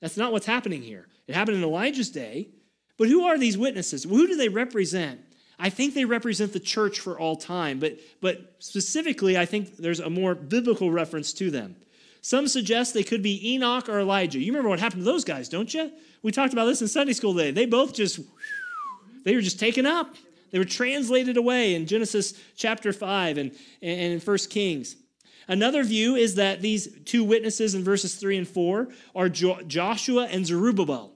That's 0.00 0.16
not 0.16 0.32
what's 0.32 0.46
happening 0.46 0.80
here. 0.80 1.06
It 1.26 1.34
happened 1.34 1.58
in 1.58 1.62
Elijah's 1.62 2.08
day. 2.08 2.48
But 2.96 3.08
who 3.08 3.24
are 3.26 3.36
these 3.36 3.58
witnesses? 3.58 4.04
Who 4.04 4.26
do 4.26 4.34
they 4.34 4.48
represent? 4.48 5.20
I 5.58 5.68
think 5.68 5.92
they 5.92 6.06
represent 6.06 6.54
the 6.54 6.60
church 6.60 7.00
for 7.00 7.18
all 7.18 7.36
time, 7.36 7.78
but, 7.78 7.98
but 8.22 8.54
specifically, 8.60 9.36
I 9.36 9.44
think 9.44 9.76
there's 9.76 10.00
a 10.00 10.08
more 10.08 10.34
biblical 10.34 10.90
reference 10.90 11.34
to 11.34 11.50
them. 11.50 11.76
Some 12.20 12.48
suggest 12.48 12.94
they 12.94 13.04
could 13.04 13.22
be 13.22 13.54
Enoch 13.54 13.88
or 13.88 14.00
Elijah. 14.00 14.38
You 14.38 14.52
remember 14.52 14.68
what 14.68 14.80
happened 14.80 15.02
to 15.02 15.10
those 15.10 15.24
guys, 15.24 15.48
don't 15.48 15.72
you? 15.72 15.90
We 16.22 16.32
talked 16.32 16.52
about 16.52 16.66
this 16.66 16.82
in 16.82 16.88
Sunday 16.88 17.12
school 17.12 17.34
today. 17.34 17.50
They 17.52 17.66
both 17.66 17.94
just, 17.94 18.20
they 19.24 19.34
were 19.34 19.40
just 19.40 19.60
taken 19.60 19.86
up. 19.86 20.14
They 20.50 20.58
were 20.58 20.64
translated 20.64 21.36
away 21.36 21.74
in 21.74 21.86
Genesis 21.86 22.34
chapter 22.56 22.92
5 22.92 23.38
and, 23.38 23.52
and 23.82 24.12
in 24.12 24.20
1 24.20 24.38
Kings. 24.50 24.96
Another 25.46 25.82
view 25.82 26.14
is 26.14 26.34
that 26.34 26.60
these 26.60 26.88
two 27.04 27.24
witnesses 27.24 27.74
in 27.74 27.82
verses 27.82 28.16
3 28.16 28.38
and 28.38 28.48
4 28.48 28.88
are 29.14 29.28
jo- 29.28 29.62
Joshua 29.66 30.26
and 30.26 30.46
Zerubbabel, 30.46 31.12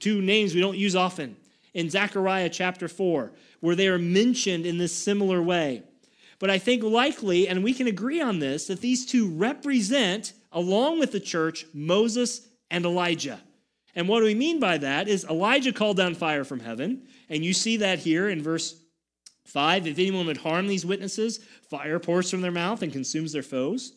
two 0.00 0.22
names 0.22 0.54
we 0.54 0.60
don't 0.60 0.78
use 0.78 0.96
often, 0.96 1.36
in 1.74 1.90
Zechariah 1.90 2.48
chapter 2.48 2.88
4, 2.88 3.32
where 3.60 3.74
they 3.74 3.88
are 3.88 3.98
mentioned 3.98 4.64
in 4.64 4.78
this 4.78 4.96
similar 4.96 5.42
way. 5.42 5.82
But 6.38 6.50
I 6.50 6.58
think 6.58 6.82
likely, 6.82 7.46
and 7.46 7.62
we 7.62 7.74
can 7.74 7.86
agree 7.86 8.20
on 8.20 8.38
this, 8.38 8.66
that 8.66 8.80
these 8.80 9.04
two 9.04 9.28
represent, 9.30 10.32
along 10.54 10.98
with 10.98 11.12
the 11.12 11.20
church, 11.20 11.66
Moses 11.74 12.48
and 12.70 12.86
Elijah. 12.86 13.40
And 13.94 14.08
what 14.08 14.20
do 14.20 14.24
we 14.24 14.34
mean 14.34 14.58
by 14.58 14.78
that 14.78 15.08
is 15.08 15.24
Elijah 15.24 15.72
called 15.72 15.96
down 15.96 16.14
fire 16.14 16.44
from 16.44 16.60
heaven, 16.60 17.06
and 17.28 17.44
you 17.44 17.52
see 17.52 17.76
that 17.78 17.98
here 17.98 18.28
in 18.28 18.42
verse 18.42 18.80
5. 19.46 19.86
If 19.86 19.98
anyone 19.98 20.26
would 20.26 20.38
harm 20.38 20.66
these 20.66 20.86
witnesses, 20.86 21.38
fire 21.68 21.98
pours 21.98 22.30
from 22.30 22.40
their 22.40 22.50
mouth 22.50 22.82
and 22.82 22.92
consumes 22.92 23.32
their 23.32 23.42
foes. 23.42 23.92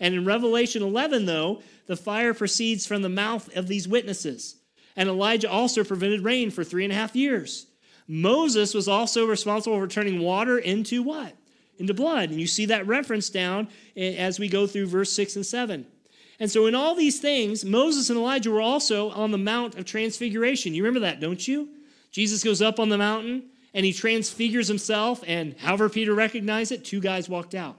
And 0.00 0.14
in 0.14 0.24
Revelation 0.24 0.82
11, 0.82 1.26
though, 1.26 1.62
the 1.86 1.96
fire 1.96 2.34
proceeds 2.34 2.86
from 2.86 3.02
the 3.02 3.08
mouth 3.08 3.54
of 3.56 3.68
these 3.68 3.88
witnesses. 3.88 4.56
And 4.96 5.08
Elijah 5.08 5.50
also 5.50 5.84
prevented 5.84 6.24
rain 6.24 6.50
for 6.50 6.64
three 6.64 6.84
and 6.84 6.92
a 6.92 6.96
half 6.96 7.16
years. 7.16 7.66
Moses 8.08 8.74
was 8.74 8.88
also 8.88 9.26
responsible 9.26 9.78
for 9.78 9.86
turning 9.86 10.20
water 10.20 10.58
into 10.58 11.02
what? 11.02 11.36
Into 11.78 11.94
blood. 11.94 12.30
And 12.30 12.40
you 12.40 12.46
see 12.46 12.66
that 12.66 12.86
reference 12.86 13.30
down 13.30 13.68
eh, 13.96 14.14
as 14.16 14.38
we 14.38 14.48
go 14.48 14.66
through 14.66 14.86
verse 14.86 15.12
6 15.12 15.36
and 15.36 15.46
7. 15.46 15.86
And 16.42 16.50
so, 16.50 16.66
in 16.66 16.74
all 16.74 16.96
these 16.96 17.20
things, 17.20 17.64
Moses 17.64 18.10
and 18.10 18.18
Elijah 18.18 18.50
were 18.50 18.60
also 18.60 19.10
on 19.10 19.30
the 19.30 19.38
Mount 19.38 19.76
of 19.76 19.84
Transfiguration. 19.84 20.74
You 20.74 20.82
remember 20.82 21.06
that, 21.06 21.20
don't 21.20 21.46
you? 21.46 21.68
Jesus 22.10 22.42
goes 22.42 22.60
up 22.60 22.80
on 22.80 22.88
the 22.88 22.98
mountain 22.98 23.44
and 23.72 23.86
he 23.86 23.92
transfigures 23.92 24.66
himself, 24.66 25.22
and 25.24 25.56
however 25.58 25.88
Peter 25.88 26.12
recognized 26.12 26.72
it, 26.72 26.84
two 26.84 27.00
guys 27.00 27.28
walked 27.28 27.54
out. 27.54 27.76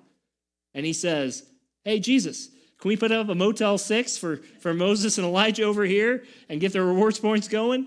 And 0.74 0.86
he 0.86 0.94
says, 0.94 1.44
Hey, 1.84 2.00
Jesus, 2.00 2.48
can 2.80 2.88
we 2.88 2.96
put 2.96 3.12
up 3.12 3.28
a 3.28 3.36
Motel 3.36 3.78
6 3.78 4.18
for, 4.18 4.38
for 4.62 4.74
Moses 4.74 5.18
and 5.18 5.28
Elijah 5.28 5.64
over 5.64 5.84
here 5.84 6.24
and 6.48 6.62
get 6.62 6.72
their 6.72 6.86
rewards 6.86 7.20
points 7.20 7.50
going? 7.50 7.86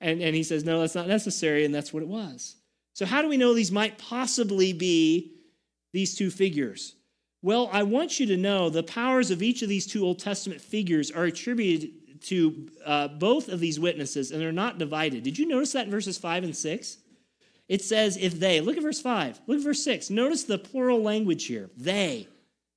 And, 0.00 0.20
and 0.20 0.34
he 0.34 0.42
says, 0.42 0.64
No, 0.64 0.80
that's 0.80 0.96
not 0.96 1.06
necessary, 1.06 1.64
and 1.64 1.72
that's 1.72 1.92
what 1.92 2.02
it 2.02 2.08
was. 2.08 2.56
So, 2.92 3.06
how 3.06 3.22
do 3.22 3.28
we 3.28 3.36
know 3.36 3.54
these 3.54 3.70
might 3.70 3.98
possibly 3.98 4.72
be 4.72 5.36
these 5.92 6.16
two 6.16 6.32
figures? 6.32 6.96
Well, 7.42 7.70
I 7.72 7.84
want 7.84 8.18
you 8.18 8.26
to 8.26 8.36
know 8.36 8.68
the 8.68 8.82
powers 8.82 9.30
of 9.30 9.42
each 9.42 9.62
of 9.62 9.68
these 9.68 9.86
two 9.86 10.04
Old 10.04 10.18
Testament 10.18 10.60
figures 10.60 11.10
are 11.10 11.24
attributed 11.24 12.20
to 12.22 12.68
uh, 12.84 13.08
both 13.08 13.48
of 13.48 13.60
these 13.60 13.78
witnesses, 13.78 14.32
and 14.32 14.40
they're 14.40 14.50
not 14.50 14.78
divided. 14.78 15.22
Did 15.22 15.38
you 15.38 15.46
notice 15.46 15.72
that 15.72 15.84
in 15.84 15.90
verses 15.90 16.18
5 16.18 16.44
and 16.44 16.56
6? 16.56 16.98
It 17.68 17.82
says, 17.82 18.16
if 18.16 18.40
they. 18.40 18.60
Look 18.60 18.76
at 18.76 18.82
verse 18.82 19.00
5. 19.00 19.40
Look 19.46 19.58
at 19.58 19.64
verse 19.64 19.84
6. 19.84 20.10
Notice 20.10 20.44
the 20.44 20.58
plural 20.58 21.00
language 21.00 21.44
here. 21.44 21.70
They, 21.76 22.26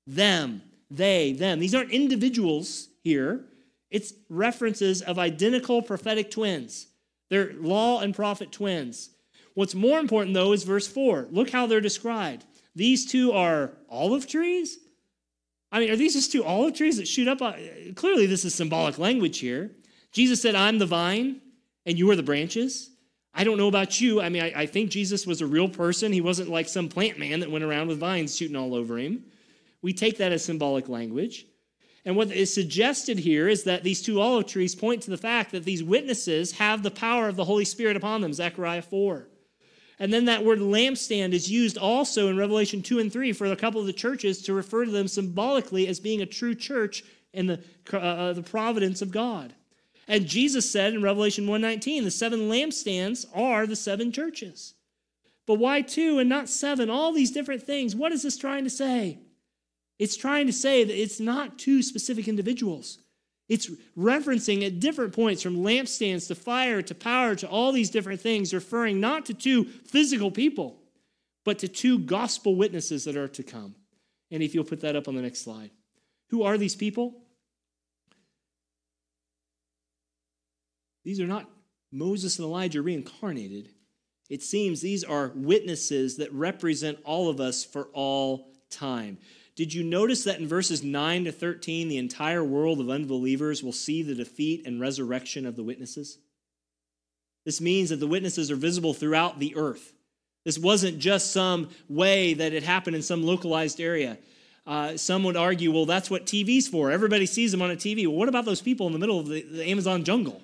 them, 0.06 0.62
they, 0.91 1.34
them. 1.34 1.60
These 1.60 1.74
aren't 1.74 1.91
individuals 1.91 2.89
here, 3.04 3.45
it's 3.89 4.13
references 4.30 5.02
of 5.02 5.17
identical 5.17 5.82
prophetic 5.82 6.30
twins. 6.30 6.88
They're 7.30 7.54
law 7.54 8.02
and 8.02 8.15
prophet 8.15 8.52
twins. 8.52 9.10
What's 9.54 9.76
more 9.76 10.00
important, 10.00 10.34
though, 10.34 10.54
is 10.54 10.63
verse 10.63 10.88
4. 10.88 11.28
Look 11.32 11.50
how 11.50 11.65
they're 11.65 11.82
described. 11.82 12.45
These 12.75 13.05
two 13.12 13.31
are 13.34 13.73
olive 13.89 14.27
trees? 14.27 14.77
I 15.71 15.79
mean, 15.79 15.91
are 15.91 15.95
these 15.95 16.13
just 16.13 16.31
two 16.31 16.43
olive 16.43 16.75
trees 16.75 16.97
that 16.97 17.07
shoot 17.07 17.27
up? 17.27 17.39
Clearly, 17.95 18.25
this 18.25 18.45
is 18.45 18.53
symbolic 18.53 18.97
language 18.97 19.39
here. 19.39 19.71
Jesus 20.12 20.41
said, 20.41 20.55
I'm 20.55 20.79
the 20.79 20.86
vine, 20.86 21.41
and 21.86 21.97
you 21.97 22.10
are 22.12 22.15
the 22.15 22.23
branches. 22.23 22.89
I 23.34 23.45
don't 23.45 23.57
know 23.57 23.69
about 23.69 24.01
you. 24.01 24.21
I 24.21 24.29
mean, 24.29 24.43
I, 24.43 24.51
I, 24.62 24.65
think 24.65 24.89
Jesus 24.89 25.25
was 25.25 25.39
a 25.39 25.47
real 25.47 25.69
person. 25.69 26.12
He 26.12 26.19
wasn't 26.19 26.49
like 26.49 26.67
some 26.67 26.89
plant 26.89 27.17
man 27.17 27.39
that 27.39 27.49
went 27.49 27.63
around 27.63 27.88
with 27.88 27.97
vines 27.97 28.36
shooting 28.36 28.57
all 28.57 28.75
over 28.75 28.97
him. 28.97 29.23
We 29.81 29.93
take 29.93 30.17
that 30.17 30.34
as 30.34 30.43
symbolic 30.43 30.89
language. 30.89 31.45
And 32.03 32.15
what 32.15 32.31
is 32.31 32.53
suggested 32.53 33.19
here 33.19 33.47
is 33.47 33.63
that 33.63 33.84
these 33.84 34.01
two 34.01 34.19
olive 34.19 34.47
trees 34.47 34.75
point 34.75 35.03
to 35.03 35.12
the 35.12 35.17
fact 35.17 35.51
that 35.51 35.63
these 35.63 35.84
witnesses 35.84 36.53
have 36.53 36.84
the 36.84 36.91
power 36.91 37.29
of 37.29 37.36
the 37.36 37.45
Holy 37.45 37.65
Spirit 37.65 37.95
upon 37.95 38.21
them, 38.21 38.34
Zechariah 38.34 38.81
4. 38.81 39.27
And 40.02 40.12
then 40.12 40.26
that 40.26 40.44
word 40.44 40.58
lampstand 40.58 41.34
is 41.34 41.52
used 41.52 41.78
also 41.78 42.28
in 42.28 42.36
Revelation 42.36 42.82
2 42.82 42.98
and 42.98 43.14
3 43.14 43.34
for 43.34 43.46
a 43.46 43.56
couple 43.56 43.80
of 43.80 43.86
the 43.86 43.94
churches 43.94 44.42
to 44.42 44.54
refer 44.54 44.84
to 44.84 44.90
them 44.90 45.08
symbolically 45.08 45.88
as 45.88 46.00
being 46.00 46.24
a 46.24 46.26
true 46.26 46.56
church 46.56 47.04
in 47.34 47.46
the, 47.46 47.60
uh, 47.94 47.98
uh 47.98 48.34
the 48.34 48.42
providence 48.42 49.04
of 49.04 49.12
God. 49.12 49.54
And 50.08 50.26
Jesus 50.26 50.68
said 50.72 50.96
in 50.96 51.04
Revelation 51.04 51.46
1:19, 51.46 52.04
the 52.04 52.10
seven 52.10 52.50
lampstands 52.50 53.28
are 53.32 53.68
the 53.68 53.76
seven 53.76 54.12
churches. 54.12 54.74
But 55.46 55.60
why 55.60 55.84
two 55.84 56.18
and 56.18 56.28
not 56.28 56.50
seven? 56.50 56.90
All 56.90 57.14
these 57.14 57.30
different 57.30 57.62
things. 57.62 57.96
What 57.96 58.12
is 58.12 58.24
this 58.24 58.38
trying 58.38 58.64
to 58.64 58.72
say? 58.72 59.20
It's 60.00 60.18
trying 60.18 60.48
to 60.48 60.54
say 60.54 60.84
that 60.84 61.00
it's 61.00 61.20
not 61.20 61.60
two 61.60 61.84
specific 61.84 62.28
individuals. 62.28 62.98
It's 63.52 63.70
referencing 63.98 64.66
at 64.66 64.80
different 64.80 65.12
points 65.12 65.42
from 65.42 65.58
lampstands 65.58 66.30
to 66.30 66.36
fire 66.36 66.82
to 66.84 66.96
power 66.96 67.36
to 67.36 67.50
all 67.50 67.74
these 67.74 67.90
different 67.90 68.22
things, 68.22 68.54
referring 68.54 69.02
not 69.02 69.26
to 69.26 69.34
two 69.34 69.66
physical 69.66 70.32
people, 70.32 70.80
but 71.44 71.60
to 71.60 71.68
two 71.68 72.00
gospel 72.00 72.56
witnesses 72.56 73.04
that 73.04 73.18
are 73.18 73.28
to 73.28 73.44
come. 73.44 73.76
And 74.32 74.42
if 74.42 74.56
you'll 74.56 74.64
put 74.64 74.80
that 74.80 74.96
up 74.96 75.10
on 75.10 75.16
the 75.16 75.22
next 75.22 75.40
slide. 75.40 75.70
Who 76.30 76.44
are 76.44 76.58
these 76.58 76.78
people? 76.78 77.24
These 81.04 81.20
are 81.20 81.28
not 81.28 81.50
Moses 81.92 82.40
and 82.40 82.46
Elijah 82.46 82.82
reincarnated. 82.82 83.68
It 84.30 84.44
seems 84.44 84.80
these 84.80 85.04
are 85.04 85.34
witnesses 85.36 86.16
that 86.20 86.32
represent 86.32 87.00
all 87.04 87.28
of 87.28 87.42
us 87.42 87.66
for 87.66 87.90
all 87.92 88.48
time. 88.70 89.18
Did 89.56 89.74
you 89.74 89.84
notice 89.84 90.24
that 90.24 90.40
in 90.40 90.48
verses 90.48 90.84
9 90.84 91.26
to 91.26 91.32
13, 91.32 91.90
the 91.90 91.98
entire 91.98 92.44
world 92.44 92.80
of 92.80 92.90
unbelievers 92.90 93.62
will 93.62 93.74
see 93.74 94.02
the 94.02 94.16
defeat 94.16 94.66
and 94.66 94.80
resurrection 94.80 95.46
of 95.46 95.56
the 95.56 95.64
witnesses? 95.64 96.18
This 97.46 97.60
means 97.60 97.90
that 97.90 97.98
the 97.98 98.08
witnesses 98.08 98.50
are 98.50 98.56
visible 98.56 98.94
throughout 98.94 99.40
the 99.40 99.56
earth. 99.56 99.94
This 100.46 100.58
wasn't 100.58 101.00
just 101.00 101.32
some 101.32 101.70
way 101.90 102.34
that 102.34 102.54
it 102.54 102.64
happened 102.64 102.96
in 102.96 103.02
some 103.02 103.24
localized 103.24 103.80
area. 103.80 104.18
Uh, 104.66 104.96
some 104.96 105.24
would 105.24 105.36
argue, 105.36 105.72
well, 105.72 105.86
that's 105.86 106.10
what 106.10 106.26
TV's 106.26 106.68
for. 106.68 106.92
Everybody 106.92 107.26
sees 107.26 107.52
them 107.52 107.62
on 107.62 107.72
a 107.72 107.76
TV. 107.76 108.08
Well, 108.08 108.16
what 108.16 108.30
about 108.30 108.46
those 108.46 108.62
people 108.62 108.88
in 108.88 108.94
the 108.94 109.00
middle 109.00 109.20
of 109.20 109.28
the, 109.28 109.42
the 109.42 109.66
Amazon 109.66 110.04
jungle? 110.04 110.42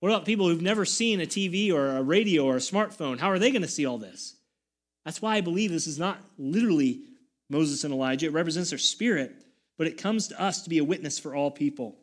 What 0.00 0.10
about 0.10 0.24
people 0.24 0.48
who've 0.48 0.62
never 0.62 0.84
seen 0.84 1.20
a 1.20 1.26
TV 1.26 1.72
or 1.72 1.96
a 1.96 2.02
radio 2.02 2.44
or 2.44 2.56
a 2.56 2.60
smartphone? 2.60 3.18
How 3.18 3.30
are 3.30 3.38
they 3.38 3.50
going 3.50 3.62
to 3.62 3.68
see 3.68 3.86
all 3.86 3.98
this? 3.98 4.36
That's 5.04 5.20
why 5.20 5.36
I 5.36 5.40
believe 5.40 5.70
this 5.70 5.86
is 5.86 5.98
not 5.98 6.18
literally 6.38 7.00
Moses 7.50 7.84
and 7.84 7.92
Elijah. 7.92 8.26
It 8.26 8.32
represents 8.32 8.70
their 8.70 8.78
spirit, 8.78 9.34
but 9.76 9.86
it 9.86 9.98
comes 9.98 10.28
to 10.28 10.40
us 10.40 10.62
to 10.62 10.70
be 10.70 10.78
a 10.78 10.84
witness 10.84 11.18
for 11.18 11.34
all 11.34 11.50
people. 11.50 11.96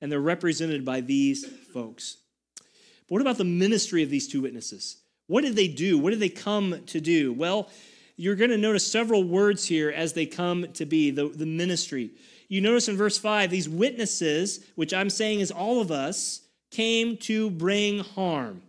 And 0.00 0.12
they're 0.12 0.20
represented 0.20 0.84
by 0.84 1.00
these 1.00 1.46
folks. 1.72 2.18
But 2.56 3.14
what 3.14 3.22
about 3.22 3.38
the 3.38 3.44
ministry 3.44 4.02
of 4.02 4.10
these 4.10 4.28
two 4.28 4.42
witnesses? 4.42 4.98
What 5.28 5.42
did 5.42 5.56
they 5.56 5.68
do? 5.68 5.98
What 5.98 6.10
did 6.10 6.20
they 6.20 6.28
come 6.28 6.82
to 6.86 7.00
do? 7.00 7.32
Well, 7.32 7.70
you're 8.16 8.34
going 8.34 8.50
to 8.50 8.58
notice 8.58 8.90
several 8.90 9.22
words 9.22 9.64
here 9.64 9.90
as 9.90 10.12
they 10.12 10.26
come 10.26 10.72
to 10.72 10.84
be 10.84 11.10
the, 11.10 11.28
the 11.28 11.46
ministry. 11.46 12.10
You 12.48 12.60
notice 12.60 12.88
in 12.88 12.96
verse 12.96 13.18
5, 13.18 13.50
these 13.50 13.68
witnesses, 13.68 14.64
which 14.74 14.92
I'm 14.92 15.10
saying 15.10 15.40
is 15.40 15.50
all 15.50 15.80
of 15.80 15.90
us, 15.90 16.40
came 16.70 17.16
to 17.18 17.50
bring 17.50 18.00
harm. 18.00 18.62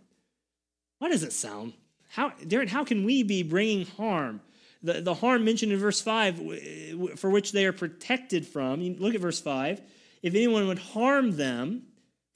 Why 0.98 1.08
does 1.08 1.22
it 1.22 1.32
sound? 1.32 1.72
How, 2.10 2.30
Darren, 2.30 2.68
how 2.68 2.84
can 2.84 3.04
we 3.04 3.22
be 3.22 3.42
bringing 3.42 3.86
harm? 3.86 4.40
The, 4.82 5.00
the 5.00 5.14
harm 5.14 5.44
mentioned 5.44 5.72
in 5.72 5.78
verse 5.78 6.00
5, 6.00 7.16
for 7.16 7.30
which 7.30 7.52
they 7.52 7.66
are 7.66 7.72
protected 7.72 8.46
from, 8.46 8.82
look 8.96 9.14
at 9.14 9.20
verse 9.20 9.40
5. 9.40 9.80
If 10.22 10.34
anyone 10.34 10.66
would 10.68 10.78
harm 10.78 11.36
them, 11.36 11.82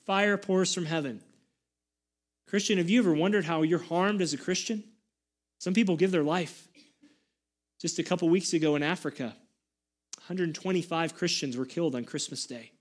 fire 0.04 0.36
pours 0.36 0.74
from 0.74 0.86
heaven. 0.86 1.22
Christian, 2.46 2.78
have 2.78 2.90
you 2.90 3.00
ever 3.00 3.14
wondered 3.14 3.44
how 3.44 3.62
you're 3.62 3.78
harmed 3.78 4.20
as 4.20 4.32
a 4.32 4.38
Christian? 4.38 4.84
Some 5.58 5.74
people 5.74 5.96
give 5.96 6.10
their 6.10 6.22
life. 6.22 6.68
Just 7.80 7.98
a 7.98 8.02
couple 8.02 8.28
weeks 8.28 8.52
ago 8.52 8.76
in 8.76 8.82
Africa, 8.82 9.34
125 10.16 11.14
Christians 11.14 11.56
were 11.56 11.66
killed 11.66 11.94
on 11.94 12.04
Christmas 12.04 12.46
Day 12.46 12.72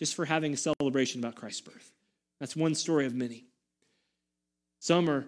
just 0.00 0.14
for 0.14 0.24
having 0.24 0.54
a 0.54 0.56
celebration 0.56 1.20
about 1.20 1.34
Christ's 1.34 1.60
birth. 1.60 1.92
That's 2.40 2.56
one 2.56 2.74
story 2.74 3.04
of 3.04 3.14
many. 3.14 3.44
Some 4.78 5.10
are 5.10 5.26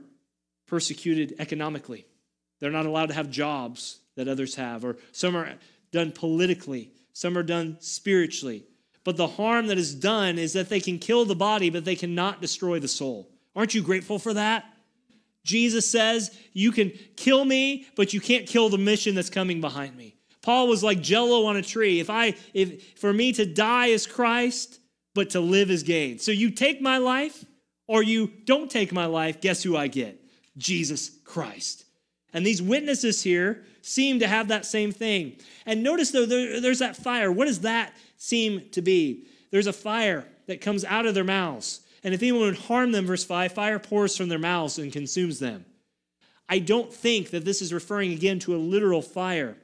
persecuted 0.66 1.34
economically. 1.38 2.06
They're 2.62 2.70
not 2.70 2.86
allowed 2.86 3.06
to 3.06 3.14
have 3.14 3.28
jobs 3.28 3.98
that 4.14 4.28
others 4.28 4.54
have, 4.54 4.84
or 4.84 4.96
some 5.10 5.36
are 5.36 5.54
done 5.90 6.12
politically, 6.12 6.92
some 7.12 7.36
are 7.36 7.42
done 7.42 7.76
spiritually. 7.80 8.62
But 9.02 9.16
the 9.16 9.26
harm 9.26 9.66
that 9.66 9.78
is 9.78 9.96
done 9.96 10.38
is 10.38 10.52
that 10.52 10.68
they 10.68 10.78
can 10.78 11.00
kill 11.00 11.24
the 11.24 11.34
body, 11.34 11.70
but 11.70 11.84
they 11.84 11.96
cannot 11.96 12.40
destroy 12.40 12.78
the 12.78 12.86
soul. 12.86 13.28
Aren't 13.56 13.74
you 13.74 13.82
grateful 13.82 14.20
for 14.20 14.34
that? 14.34 14.64
Jesus 15.42 15.90
says, 15.90 16.38
You 16.52 16.70
can 16.70 16.92
kill 17.16 17.44
me, 17.44 17.88
but 17.96 18.12
you 18.12 18.20
can't 18.20 18.46
kill 18.46 18.68
the 18.68 18.78
mission 18.78 19.16
that's 19.16 19.28
coming 19.28 19.60
behind 19.60 19.96
me. 19.96 20.14
Paul 20.40 20.68
was 20.68 20.84
like 20.84 21.00
jello 21.00 21.46
on 21.46 21.56
a 21.56 21.62
tree. 21.62 21.98
If 21.98 22.10
I 22.10 22.36
if 22.54 22.96
for 22.96 23.12
me 23.12 23.32
to 23.32 23.44
die 23.44 23.86
is 23.86 24.06
Christ, 24.06 24.78
but 25.14 25.30
to 25.30 25.40
live 25.40 25.68
is 25.68 25.82
gain. 25.82 26.20
So 26.20 26.30
you 26.30 26.52
take 26.52 26.80
my 26.80 26.98
life 26.98 27.44
or 27.88 28.04
you 28.04 28.30
don't 28.44 28.70
take 28.70 28.92
my 28.92 29.06
life, 29.06 29.40
guess 29.40 29.64
who 29.64 29.76
I 29.76 29.88
get? 29.88 30.20
Jesus 30.56 31.10
Christ. 31.24 31.81
And 32.32 32.46
these 32.46 32.62
witnesses 32.62 33.22
here 33.22 33.64
seem 33.82 34.20
to 34.20 34.28
have 34.28 34.48
that 34.48 34.64
same 34.64 34.92
thing. 34.92 35.36
And 35.66 35.82
notice 35.82 36.10
though, 36.10 36.26
there, 36.26 36.60
there's 36.60 36.78
that 36.78 36.96
fire. 36.96 37.30
What 37.30 37.46
does 37.46 37.60
that 37.60 37.92
seem 38.16 38.68
to 38.70 38.82
be? 38.82 39.26
There's 39.50 39.66
a 39.66 39.72
fire 39.72 40.24
that 40.46 40.60
comes 40.60 40.84
out 40.84 41.06
of 41.06 41.14
their 41.14 41.24
mouths. 41.24 41.80
And 42.04 42.14
if 42.14 42.22
anyone 42.22 42.42
would 42.42 42.58
harm 42.58 42.92
them, 42.92 43.06
verse 43.06 43.24
5, 43.24 43.52
fire 43.52 43.78
pours 43.78 44.16
from 44.16 44.28
their 44.28 44.38
mouths 44.38 44.78
and 44.78 44.92
consumes 44.92 45.38
them. 45.38 45.64
I 46.48 46.58
don't 46.58 46.92
think 46.92 47.30
that 47.30 47.44
this 47.44 47.62
is 47.62 47.72
referring 47.72 48.12
again 48.12 48.38
to 48.40 48.54
a 48.54 48.58
literal 48.58 49.02
fire. 49.02 49.56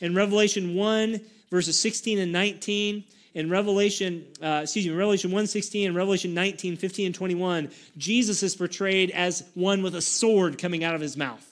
In 0.00 0.14
Revelation 0.14 0.74
1, 0.74 1.20
verses 1.50 1.78
16 1.78 2.18
and 2.18 2.32
19, 2.32 3.04
in 3.34 3.48
Revelation, 3.48 4.26
uh, 4.42 4.60
excuse 4.62 4.86
me, 4.86 4.92
Revelation 4.92 5.30
1:16 5.30 5.86
and 5.86 5.96
Revelation 5.96 6.34
19, 6.34 6.76
15 6.76 7.06
and 7.06 7.14
21, 7.14 7.70
Jesus 7.96 8.42
is 8.42 8.54
portrayed 8.54 9.10
as 9.10 9.44
one 9.54 9.82
with 9.82 9.94
a 9.94 10.02
sword 10.02 10.58
coming 10.58 10.84
out 10.84 10.94
of 10.94 11.00
his 11.00 11.16
mouth. 11.16 11.51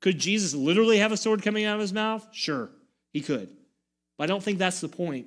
Could 0.00 0.18
Jesus 0.18 0.54
literally 0.54 0.98
have 0.98 1.12
a 1.12 1.16
sword 1.16 1.42
coming 1.42 1.64
out 1.64 1.74
of 1.74 1.80
his 1.80 1.92
mouth? 1.92 2.26
Sure, 2.32 2.70
he 3.12 3.20
could. 3.20 3.48
But 4.16 4.24
I 4.24 4.26
don't 4.26 4.42
think 4.42 4.58
that's 4.58 4.80
the 4.80 4.88
point. 4.88 5.26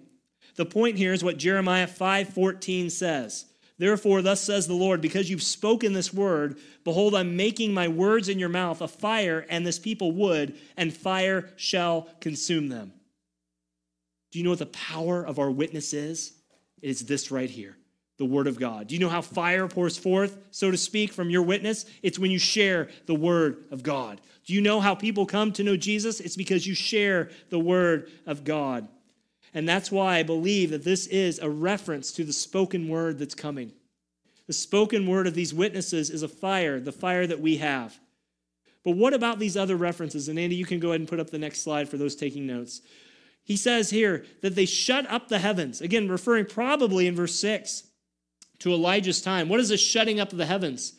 The 0.55 0.65
point 0.65 0.97
here 0.97 1.13
is 1.13 1.23
what 1.23 1.37
Jeremiah 1.37 1.87
5:14 1.87 2.89
says. 2.89 3.45
Therefore, 3.77 4.21
thus 4.21 4.41
says 4.41 4.67
the 4.67 4.75
Lord, 4.75 5.01
because 5.01 5.29
you've 5.29 5.41
spoken 5.41 5.93
this 5.93 6.13
word, 6.13 6.59
behold, 6.83 7.15
I'm 7.15 7.35
making 7.35 7.73
my 7.73 7.87
words 7.87 8.29
in 8.29 8.37
your 8.37 8.49
mouth 8.49 8.79
a 8.79 8.87
fire, 8.87 9.45
and 9.49 9.65
this 9.65 9.79
people 9.79 10.11
wood, 10.11 10.55
and 10.77 10.95
fire 10.95 11.49
shall 11.55 12.07
consume 12.19 12.69
them. 12.69 12.93
Do 14.31 14.37
you 14.37 14.43
know 14.43 14.51
what 14.51 14.59
the 14.59 14.67
power 14.67 15.25
of 15.25 15.39
our 15.39 15.49
witness 15.49 15.93
is? 15.93 16.33
It 16.81 16.89
is 16.89 17.05
this 17.05 17.31
right 17.31 17.49
here 17.49 17.75
the 18.21 18.25
Word 18.25 18.45
of 18.45 18.59
God. 18.59 18.85
Do 18.85 18.93
you 18.93 19.01
know 19.01 19.09
how 19.09 19.21
fire 19.21 19.67
pours 19.67 19.97
forth, 19.97 20.37
so 20.51 20.69
to 20.69 20.77
speak, 20.77 21.11
from 21.11 21.31
your 21.31 21.41
witness? 21.41 21.87
It's 22.03 22.19
when 22.19 22.29
you 22.29 22.37
share 22.37 22.87
the 23.07 23.15
Word 23.15 23.63
of 23.71 23.81
God. 23.81 24.21
Do 24.45 24.53
you 24.53 24.61
know 24.61 24.79
how 24.79 24.93
people 24.93 25.25
come 25.25 25.51
to 25.53 25.63
know 25.63 25.75
Jesus? 25.75 26.19
It's 26.19 26.35
because 26.35 26.67
you 26.67 26.75
share 26.75 27.31
the 27.49 27.57
Word 27.57 28.11
of 28.27 28.43
God. 28.43 28.87
And 29.55 29.67
that's 29.67 29.91
why 29.91 30.19
I 30.19 30.23
believe 30.23 30.69
that 30.69 30.83
this 30.83 31.07
is 31.07 31.39
a 31.39 31.49
reference 31.49 32.11
to 32.11 32.23
the 32.23 32.31
spoken 32.31 32.87
word 32.87 33.17
that's 33.17 33.33
coming. 33.33 33.71
The 34.45 34.53
spoken 34.53 35.07
word 35.07 35.25
of 35.25 35.33
these 35.33 35.51
witnesses 35.51 36.11
is 36.11 36.21
a 36.21 36.27
fire, 36.27 36.79
the 36.79 36.91
fire 36.91 37.25
that 37.25 37.41
we 37.41 37.57
have. 37.57 37.99
But 38.83 38.97
what 38.97 39.15
about 39.15 39.39
these 39.39 39.57
other 39.57 39.75
references? 39.75 40.27
And 40.27 40.37
Andy, 40.37 40.55
you 40.55 40.65
can 40.67 40.79
go 40.79 40.89
ahead 40.89 41.01
and 41.01 41.09
put 41.09 41.19
up 41.19 41.31
the 41.31 41.39
next 41.39 41.63
slide 41.63 41.89
for 41.89 41.97
those 41.97 42.15
taking 42.15 42.45
notes. 42.45 42.81
He 43.43 43.57
says 43.57 43.89
here 43.89 44.25
that 44.41 44.53
they 44.53 44.65
shut 44.65 45.09
up 45.09 45.27
the 45.27 45.39
heavens. 45.39 45.81
Again, 45.81 46.07
referring 46.07 46.45
probably 46.45 47.07
in 47.07 47.15
verse 47.15 47.35
6 47.35 47.87
to 48.61 48.73
Elijah's 48.73 49.21
time. 49.21 49.49
What 49.49 49.59
is 49.59 49.69
the 49.69 49.77
shutting 49.77 50.19
up 50.19 50.31
of 50.31 50.37
the 50.37 50.45
heavens? 50.45 50.93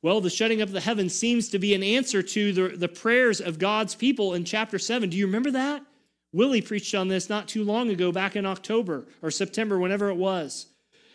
Well, 0.00 0.20
the 0.20 0.30
shutting 0.30 0.62
up 0.62 0.68
of 0.68 0.74
the 0.74 0.80
heavens 0.80 1.14
seems 1.14 1.48
to 1.50 1.58
be 1.58 1.74
an 1.74 1.82
answer 1.82 2.22
to 2.22 2.52
the, 2.52 2.68
the 2.76 2.88
prayers 2.88 3.40
of 3.40 3.58
God's 3.58 3.94
people 3.94 4.34
in 4.34 4.44
chapter 4.44 4.78
7. 4.78 5.10
Do 5.10 5.16
you 5.16 5.26
remember 5.26 5.50
that? 5.52 5.82
Willie 6.32 6.62
preached 6.62 6.94
on 6.94 7.08
this 7.08 7.28
not 7.28 7.48
too 7.48 7.64
long 7.64 7.90
ago, 7.90 8.12
back 8.12 8.36
in 8.36 8.46
October 8.46 9.06
or 9.22 9.30
September, 9.30 9.78
whenever 9.78 10.08
it 10.08 10.16
was. 10.16 10.66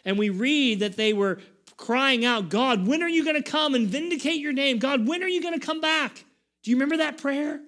And 0.06 0.18
we 0.18 0.30
read 0.30 0.80
that 0.80 0.98
they 0.98 1.14
were 1.14 1.40
crying 1.78 2.26
out, 2.26 2.50
God, 2.50 2.88
when 2.88 3.02
are 3.02 3.10
you 3.10 3.24
going 3.24 3.42
to 3.42 3.50
come 3.52 3.74
and 3.74 3.88
vindicate 3.88 4.40
your 4.40 4.54
name? 4.54 4.80
God, 4.80 5.08
when 5.08 5.24
are 5.24 5.28
you 5.28 5.42
going 5.42 5.58
to 5.58 5.66
come 5.66 5.82
back? 5.82 6.26
Do 6.64 6.72
you 6.72 6.78
remember 6.78 6.98
that 6.98 7.18
prayer? 7.18 7.62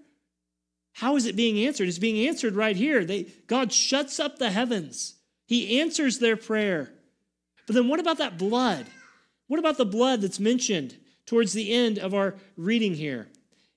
How 0.94 1.15
is 1.15 1.26
it 1.26 1.36
being 1.36 1.65
answered? 1.65 1.88
It's 1.88 2.00
being 2.00 2.28
answered 2.28 2.56
right 2.56 2.76
here. 2.76 3.04
They, 3.06 3.24
God 3.48 3.72
shuts 3.72 4.20
up 4.20 4.38
the 4.38 4.50
heavens, 4.50 5.15
He 5.46 5.80
answers 5.80 6.20
their 6.20 6.38
prayer. 6.38 6.91
But 7.65 7.75
then 7.75 7.88
what 7.88 7.99
about 7.99 8.17
that 8.19 8.38
blood? 8.38 8.88
What 9.47 9.60
about 9.60 9.78
the 9.78 9.86
blood 9.86 10.21
that's 10.21 10.39
mentioned 10.39 10.97
towards 11.25 11.54
the 11.54 11.71
end 11.73 11.99
of 11.99 12.13
our 12.13 12.36
reading 12.58 12.95
here? 12.95 13.28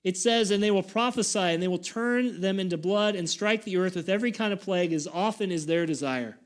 It 0.03 0.17
says, 0.17 0.49
and 0.49 0.63
they 0.63 0.71
will 0.71 0.83
prophesy, 0.83 1.39
and 1.39 1.61
they 1.61 1.67
will 1.67 1.77
turn 1.77 2.41
them 2.41 2.59
into 2.59 2.77
blood 2.77 3.15
and 3.15 3.29
strike 3.29 3.63
the 3.63 3.77
earth 3.77 3.95
with 3.95 4.09
every 4.09 4.31
kind 4.31 4.53
of 4.53 4.61
plague 4.61 4.93
as 4.93 5.07
often 5.07 5.51
as 5.51 5.65
their 5.65 5.85
desire. 5.85 6.37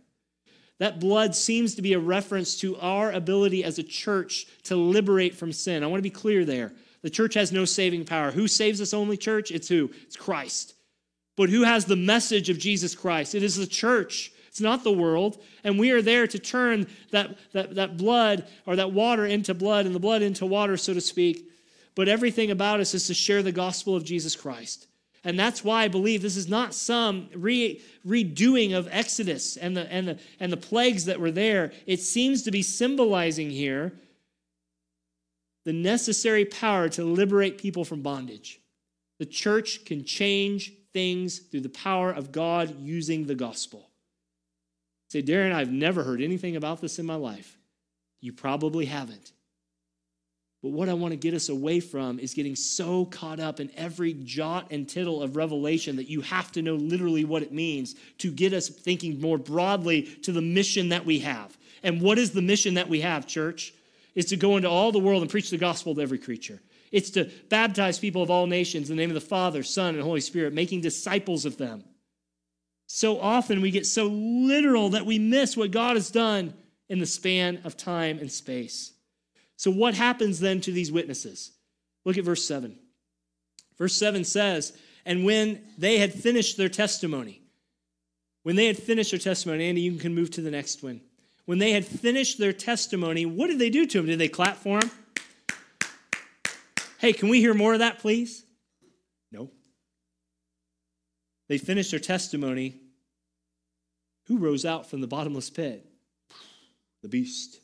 That 0.80 1.00
blood 1.00 1.36
seems 1.36 1.76
to 1.76 1.82
be 1.82 1.94
a 1.94 2.00
reference 2.00 2.60
to 2.60 2.76
our 2.78 3.12
ability 3.12 3.64
as 3.64 3.78
a 3.78 3.84
church 3.84 4.48
to 4.64 4.76
liberate 4.76 5.36
from 5.36 5.54
sin. 5.54 5.84
I 5.84 5.88
want 5.88 6.00
to 6.00 6.10
be 6.10 6.10
clear 6.10 6.44
there. 6.46 6.74
The 7.04 7.10
church 7.10 7.36
has 7.36 7.52
no 7.52 7.64
saving 7.64 8.06
power. 8.06 8.32
Who 8.32 8.48
saves 8.48 8.82
us 8.82 8.94
only, 8.94 9.16
church? 9.16 9.52
It's 9.52 9.68
who? 9.68 9.92
It's 10.04 10.16
Christ. 10.16 10.74
But 11.38 11.50
who 11.50 11.64
has 11.64 11.86
the 11.86 11.96
message 11.96 12.50
of 12.50 12.58
Jesus 12.58 12.96
Christ? 12.96 13.34
It 13.36 13.44
is 13.44 13.56
the 13.56 13.68
church. 13.68 14.33
It's 14.54 14.62
not 14.62 14.84
the 14.84 14.92
world. 14.92 15.42
And 15.64 15.80
we 15.80 15.90
are 15.90 16.02
there 16.04 16.28
to 16.28 16.38
turn 16.38 16.86
that, 17.10 17.36
that, 17.54 17.74
that 17.74 17.98
blood 17.98 18.46
or 18.68 18.76
that 18.76 18.92
water 18.92 19.26
into 19.26 19.56
blood 19.56 19.88
and 19.88 19.96
the 19.96 20.00
blood 20.00 20.22
into 20.22 20.46
water, 20.46 20.78
so 20.78 20.94
to 20.94 21.02
speak, 21.02 21.50
but 21.96 22.08
everything 22.08 22.52
about 22.52 22.80
us 22.80 22.94
is 22.94 23.08
to 23.08 23.16
share 23.16 23.42
the 23.42 23.52
gospel 23.52 23.96
of 23.96 24.04
Jesus 24.04 24.36
Christ. 24.36 24.86
And 25.24 25.40
that's 25.40 25.64
why 25.64 25.82
I 25.82 25.88
believe 25.88 26.22
this 26.22 26.38
is 26.38 26.48
not 26.48 26.76
some 26.76 27.30
re- 27.34 27.82
redoing 28.06 28.78
of 28.78 28.88
Exodus 28.92 29.58
and 29.58 29.76
the, 29.76 29.92
and, 29.92 30.10
the, 30.10 30.20
and 30.40 30.52
the 30.52 30.58
plagues 30.58 31.06
that 31.06 31.20
were 31.20 31.32
there. 31.32 31.72
It 31.88 32.02
seems 32.02 32.44
to 32.44 32.52
be 32.52 32.62
symbolizing 32.62 33.50
here 33.50 33.94
the 35.66 35.74
necessary 35.74 36.46
power 36.46 36.90
to 36.90 37.04
liberate 37.04 37.58
people 37.58 37.86
from 37.86 38.04
bondage. 38.04 38.62
The 39.18 39.26
church 39.26 39.84
can 39.86 40.06
change 40.06 40.74
things 40.94 41.40
through 41.40 41.62
the 41.62 41.70
power 41.70 42.12
of 42.12 42.32
God 42.32 42.80
using 42.80 43.26
the 43.26 43.34
gospel. 43.34 43.90
Say, 45.14 45.22
Darren, 45.22 45.54
I've 45.54 45.72
never 45.72 46.02
heard 46.02 46.24
anything 46.24 46.56
about 46.56 46.82
this 46.82 46.98
in 46.98 47.06
my 47.06 47.14
life. 47.14 47.56
You 48.20 48.34
probably 48.34 48.86
haven't. 48.86 49.32
But 50.64 50.72
what 50.72 50.90
I 50.90 50.96
want 50.96 51.12
to 51.12 51.18
get 51.18 51.36
us 51.36 51.50
away 51.50 51.82
from 51.82 52.18
is 52.18 52.34
getting 52.34 52.56
so 52.56 53.06
caught 53.06 53.40
up 53.40 53.60
in 53.60 53.70
every 53.78 54.16
jot 54.16 54.72
and 54.72 54.90
tittle 54.90 55.22
of 55.22 55.36
revelation 55.36 55.98
that 55.98 56.10
you 56.10 56.22
have 56.22 56.52
to 56.54 56.64
know 56.64 56.74
literally 56.74 57.26
what 57.26 57.44
it 57.44 57.54
means 57.54 57.94
to 58.18 58.32
get 58.32 58.54
us 58.54 58.70
thinking 58.70 59.22
more 59.22 59.38
broadly 59.38 60.02
to 60.24 60.32
the 60.32 60.42
mission 60.42 60.90
that 60.90 61.06
we 61.06 61.20
have. 61.20 61.56
And 61.84 62.02
what 62.02 62.18
is 62.18 62.32
the 62.32 62.42
mission 62.42 62.74
that 62.74 62.90
we 62.90 63.02
have, 63.02 63.28
church? 63.28 63.72
Is 64.16 64.26
to 64.26 64.36
go 64.36 64.58
into 64.58 64.68
all 64.68 64.92
the 64.92 64.98
world 64.98 65.22
and 65.22 65.30
preach 65.30 65.52
the 65.52 65.60
gospel 65.60 65.94
to 65.94 66.02
every 66.02 66.18
creature. 66.18 66.60
It's 66.92 67.12
to 67.12 67.30
baptize 67.50 68.00
people 68.00 68.24
of 68.24 68.32
all 68.32 68.48
nations 68.48 68.90
in 68.90 68.96
the 68.96 69.04
name 69.04 69.12
of 69.12 69.22
the 69.22 69.30
Father, 69.30 69.62
Son, 69.62 69.94
and 69.94 70.04
Holy 70.04 70.22
Spirit, 70.22 70.54
making 70.54 70.82
disciples 70.82 71.46
of 71.46 71.58
them. 71.58 71.84
So 72.96 73.20
often 73.20 73.60
we 73.60 73.72
get 73.72 73.88
so 73.88 74.06
literal 74.06 74.90
that 74.90 75.08
we 75.08 75.18
miss 75.18 75.58
what 75.58 75.72
God 75.72 75.96
has 75.96 76.12
done 76.12 76.54
in 76.90 77.00
the 77.00 77.08
span 77.08 77.60
of 77.64 77.76
time 77.76 78.20
and 78.20 78.32
space. 78.32 78.94
So, 79.56 79.72
what 79.72 79.96
happens 79.96 80.40
then 80.40 80.62
to 80.62 80.72
these 80.72 80.92
witnesses? 80.92 81.54
Look 82.06 82.20
at 82.20 82.24
verse 82.24 82.46
7. 82.46 82.78
Verse 83.80 83.96
7 83.96 84.24
says, 84.24 84.78
And 85.08 85.26
when 85.26 85.64
they 85.76 85.98
had 85.98 86.14
finished 86.14 86.56
their 86.56 86.70
testimony, 86.70 87.42
when 88.44 88.56
they 88.56 88.68
had 88.68 88.78
finished 88.78 89.10
their 89.10 89.20
testimony, 89.20 89.68
Andy, 89.68 89.82
you 89.82 89.98
can 89.98 90.14
move 90.14 90.30
to 90.30 90.42
the 90.42 90.52
next 90.52 90.84
one. 90.84 91.02
When 91.46 91.58
they 91.58 91.72
had 91.72 91.86
finished 91.86 92.38
their 92.38 92.54
testimony, 92.54 93.26
what 93.26 93.48
did 93.48 93.58
they 93.58 93.72
do 93.72 93.88
to 93.88 94.00
him? 94.02 94.06
Did 94.06 94.20
they 94.20 94.30
clap 94.30 94.58
for 94.58 94.78
him? 94.78 94.92
Hey, 97.00 97.12
can 97.12 97.30
we 97.30 97.40
hear 97.40 97.56
more 97.56 97.74
of 97.74 97.80
that, 97.80 97.98
please? 97.98 98.44
No. 99.32 99.50
They 101.48 101.58
finished 101.58 101.90
their 101.90 102.00
testimony. 102.00 102.82
Who 104.28 104.38
rose 104.38 104.66
out 104.66 104.90
from 104.90 105.02
the 105.02 105.08
bottomless 105.08 105.50
pit? 105.50 105.86
The 107.02 107.10
beast. 107.10 107.60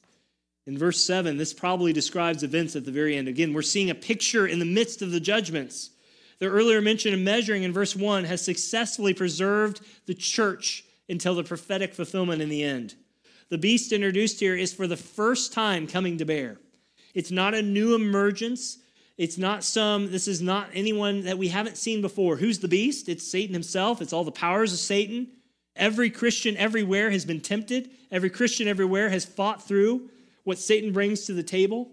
In 0.66 0.78
verse 0.78 1.02
7, 1.02 1.38
this 1.38 1.54
probably 1.54 1.94
describes 1.94 2.44
events 2.44 2.76
at 2.76 2.86
the 2.86 2.92
very 2.92 3.18
end. 3.18 3.28
Again, 3.28 3.54
we're 3.54 3.62
seeing 3.62 3.90
a 3.90 3.96
picture 3.96 4.46
in 4.46 4.60
the 4.60 4.66
midst 4.66 5.02
of 5.02 5.12
the 5.12 5.20
judgments. 5.20 5.92
The 6.40 6.48
earlier 6.48 6.82
mention 6.82 7.14
of 7.14 7.20
measuring 7.20 7.64
in 7.64 7.74
verse 7.74 7.96
1 7.96 8.26
has 8.26 8.44
successfully 8.44 9.14
preserved 9.14 9.82
the 10.06 10.14
church 10.14 10.84
until 11.10 11.36
the 11.36 11.44
prophetic 11.44 11.94
fulfillment 11.94 12.42
in 12.42 12.50
the 12.50 12.64
end. 12.64 12.96
The 13.50 13.58
beast 13.58 13.92
introduced 13.92 14.40
here 14.40 14.56
is 14.56 14.74
for 14.74 14.86
the 14.86 14.96
first 14.96 15.54
time 15.54 15.88
coming 15.88 16.18
to 16.20 16.26
bear. 16.26 16.58
It's 17.14 17.32
not 17.32 17.56
a 17.56 17.62
new 17.62 17.96
emergence. 17.96 18.78
It's 19.18 19.38
not 19.38 19.64
some, 19.64 20.12
this 20.12 20.28
is 20.28 20.42
not 20.42 20.70
anyone 20.74 21.24
that 21.24 21.38
we 21.38 21.48
haven't 21.48 21.78
seen 21.78 22.02
before. 22.02 22.38
Who's 22.38 22.60
the 22.60 22.68
beast? 22.68 23.10
It's 23.10 23.28
Satan 23.30 23.54
himself. 23.54 24.02
It's 24.02 24.14
all 24.14 24.24
the 24.24 24.32
powers 24.32 24.72
of 24.72 24.80
Satan. 24.80 25.28
Every 25.80 26.10
Christian 26.10 26.58
everywhere 26.58 27.10
has 27.10 27.26
been 27.26 27.42
tempted. 27.42 27.90
Every 28.12 28.30
Christian 28.30 28.68
everywhere 28.68 29.10
has 29.10 29.26
fought 29.26 29.66
through 29.66 30.10
what 30.44 30.60
Satan 30.60 30.92
brings 30.92 31.26
to 31.26 31.34
the 31.34 31.42
table. 31.42 31.90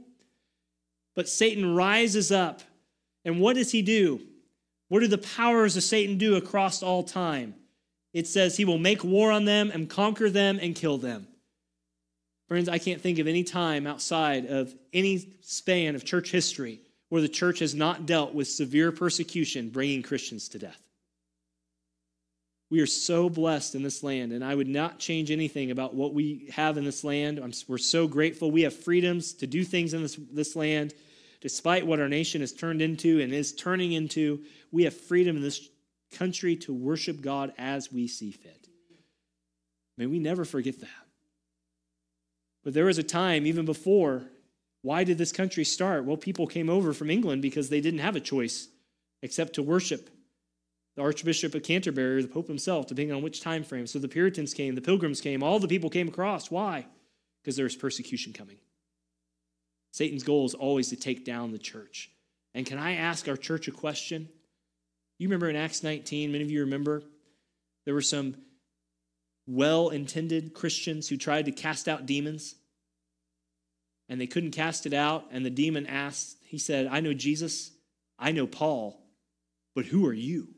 But 1.14 1.29
Satan 1.29 1.75
rises 1.75 2.31
up. 2.31 2.62
And 3.25 3.40
what 3.40 3.57
does 3.57 3.72
he 3.72 3.83
do? 3.83 4.20
What 4.88 5.01
do 5.01 5.07
the 5.07 5.18
powers 5.18 5.77
of 5.77 5.83
Satan 5.83 6.18
do 6.18 6.35
across 6.37 6.83
all 6.83 7.03
time? 7.03 7.55
It 8.12 8.27
says 8.27 8.57
he 8.57 8.64
will 8.64 8.79
make 8.79 9.05
war 9.05 9.31
on 9.31 9.44
them 9.44 9.70
and 9.72 9.88
conquer 9.88 10.31
them 10.31 10.59
and 10.61 10.75
kill 10.75 10.99
them. 10.99 11.29
Friends, 12.49 12.68
I 12.68 12.79
can't 12.79 13.01
think 13.01 13.18
of 13.18 13.27
any 13.27 13.42
time 13.42 13.87
outside 13.87 14.46
of 14.46 14.75
any 14.92 15.35
span 15.42 15.94
of 15.94 16.05
church 16.05 16.31
history 16.31 16.81
where 17.09 17.22
the 17.22 17.29
church 17.29 17.59
has 17.61 17.75
not 17.75 18.07
dealt 18.07 18.35
with 18.35 18.49
severe 18.49 18.92
persecution 18.92 19.68
bringing 19.68 20.03
Christians 20.03 20.49
to 20.51 20.59
death. 20.59 20.86
We 22.68 22.81
are 22.81 22.87
so 22.87 23.31
blessed 23.31 23.76
in 23.76 23.83
this 23.83 24.02
land, 24.02 24.33
and 24.33 24.44
I 24.44 24.55
would 24.55 24.68
not 24.68 24.98
change 24.98 25.31
anything 25.31 25.70
about 25.70 25.94
what 25.94 26.14
we 26.14 26.48
have 26.52 26.76
in 26.76 26.85
this 26.85 27.05
land. 27.05 27.38
I'm, 27.38 27.52
we're 27.68 27.79
so 27.79 28.09
grateful. 28.09 28.50
We 28.50 28.62
have 28.62 28.74
freedoms 28.74 29.35
to 29.35 29.46
do 29.46 29.62
things 29.62 29.94
in 29.94 30.02
this, 30.02 30.18
this 30.33 30.57
land, 30.57 30.92
despite 31.40 31.87
what 31.87 32.00
our 32.00 32.09
nation 32.09 32.40
has 32.40 32.52
turned 32.52 32.83
into 32.83 33.20
and 33.20 33.33
is 33.33 33.55
turning 33.55 33.92
into. 33.92 34.42
We 34.72 34.83
have 34.83 34.96
freedom 34.96 35.37
in 35.37 35.42
this 35.42 35.68
country 36.12 36.57
to 36.57 36.74
worship 36.74 37.20
God 37.20 37.52
as 37.57 37.92
we 37.92 38.09
see 38.09 38.33
fit. 38.33 38.66
May 39.96 40.07
we 40.07 40.18
never 40.18 40.44
forget 40.44 40.81
that. 40.81 40.88
But 42.64 42.74
there 42.74 42.87
was 42.87 42.98
a 42.98 43.05
time, 43.05 43.46
even 43.46 43.64
before, 43.64 44.24
why 44.83 45.05
did 45.05 45.18
this 45.18 45.31
country 45.31 45.62
start? 45.62 46.05
Well, 46.05 46.16
people 46.16 46.48
came 46.48 46.68
over 46.68 46.92
from 46.92 47.11
England 47.11 47.42
because 47.42 47.68
they 47.68 47.81
didn't 47.81 48.00
have 48.00 48.16
a 48.16 48.20
choice 48.20 48.68
except 49.22 49.55
to 49.55 49.62
worship 49.62 50.11
the 50.97 51.03
Archbishop 51.03 51.55
of 51.55 51.63
Canterbury 51.63 52.19
or 52.19 52.23
the 52.23 52.29
Pope 52.29 52.49
himself, 52.49 52.87
depending 52.87 53.15
on 53.15 53.23
which 53.23 53.41
time 53.41 53.63
frame. 53.63 53.87
So 53.87 53.99
the 53.99 54.09
Puritans 54.09 54.55
came, 54.55 54.75
the 54.75 54.81
Pilgrims 54.81 55.21
came, 55.21 55.43
all 55.43 55.59
the 55.59 55.69
people 55.69 55.91
came 55.91 56.09
across. 56.09 56.51
Why? 56.51 56.87
Because 57.43 57.57
there 57.57 57.65
was 57.65 57.77
persecution 57.77 58.33
coming. 58.33 58.57
Satan's 59.93 60.25
goal 60.25 60.47
is 60.47 60.55
always 60.55 60.89
to 60.89 60.97
take 60.97 61.25
down 61.25 61.53
the 61.53 61.59
church. 61.59 62.11
And 62.55 62.67
can 62.67 62.79
I 62.79 62.97
ask 62.97 63.29
our 63.29 63.37
church 63.37 63.69
a 63.69 63.73
question? 63.73 64.29
You 65.19 65.29
remember 65.29 65.49
in 65.49 65.57
Acts 65.57 65.83
19, 65.83 66.33
many 66.33 66.45
of 66.45 66.51
you 66.51 66.61
remember, 66.61 67.03
there 67.85 67.95
were 67.95 68.03
some 68.03 68.37
well 69.47 69.91
intended 69.91 70.55
Christians 70.55 71.09
who 71.09 71.17
tried 71.17 71.45
to 71.45 71.53
cast 71.53 71.89
out 71.89 72.07
demons. 72.07 72.55
And 74.09 74.21
they 74.21 74.27
couldn't 74.27 74.53
cast 74.53 74.87
it 74.87 74.93
out. 74.93 75.27
And 75.31 75.45
the 75.45 75.51
demon 75.51 75.87
asked, 75.87 76.37
He 76.45 76.59
said, 76.59 76.87
I 76.87 77.01
know 77.01 77.13
Jesus, 77.13 77.71
I 78.19 78.33
know 78.33 78.47
Paul, 78.47 79.01
but 79.75 79.87
who 79.87 80.07
are 80.07 80.13
you? 80.13 80.56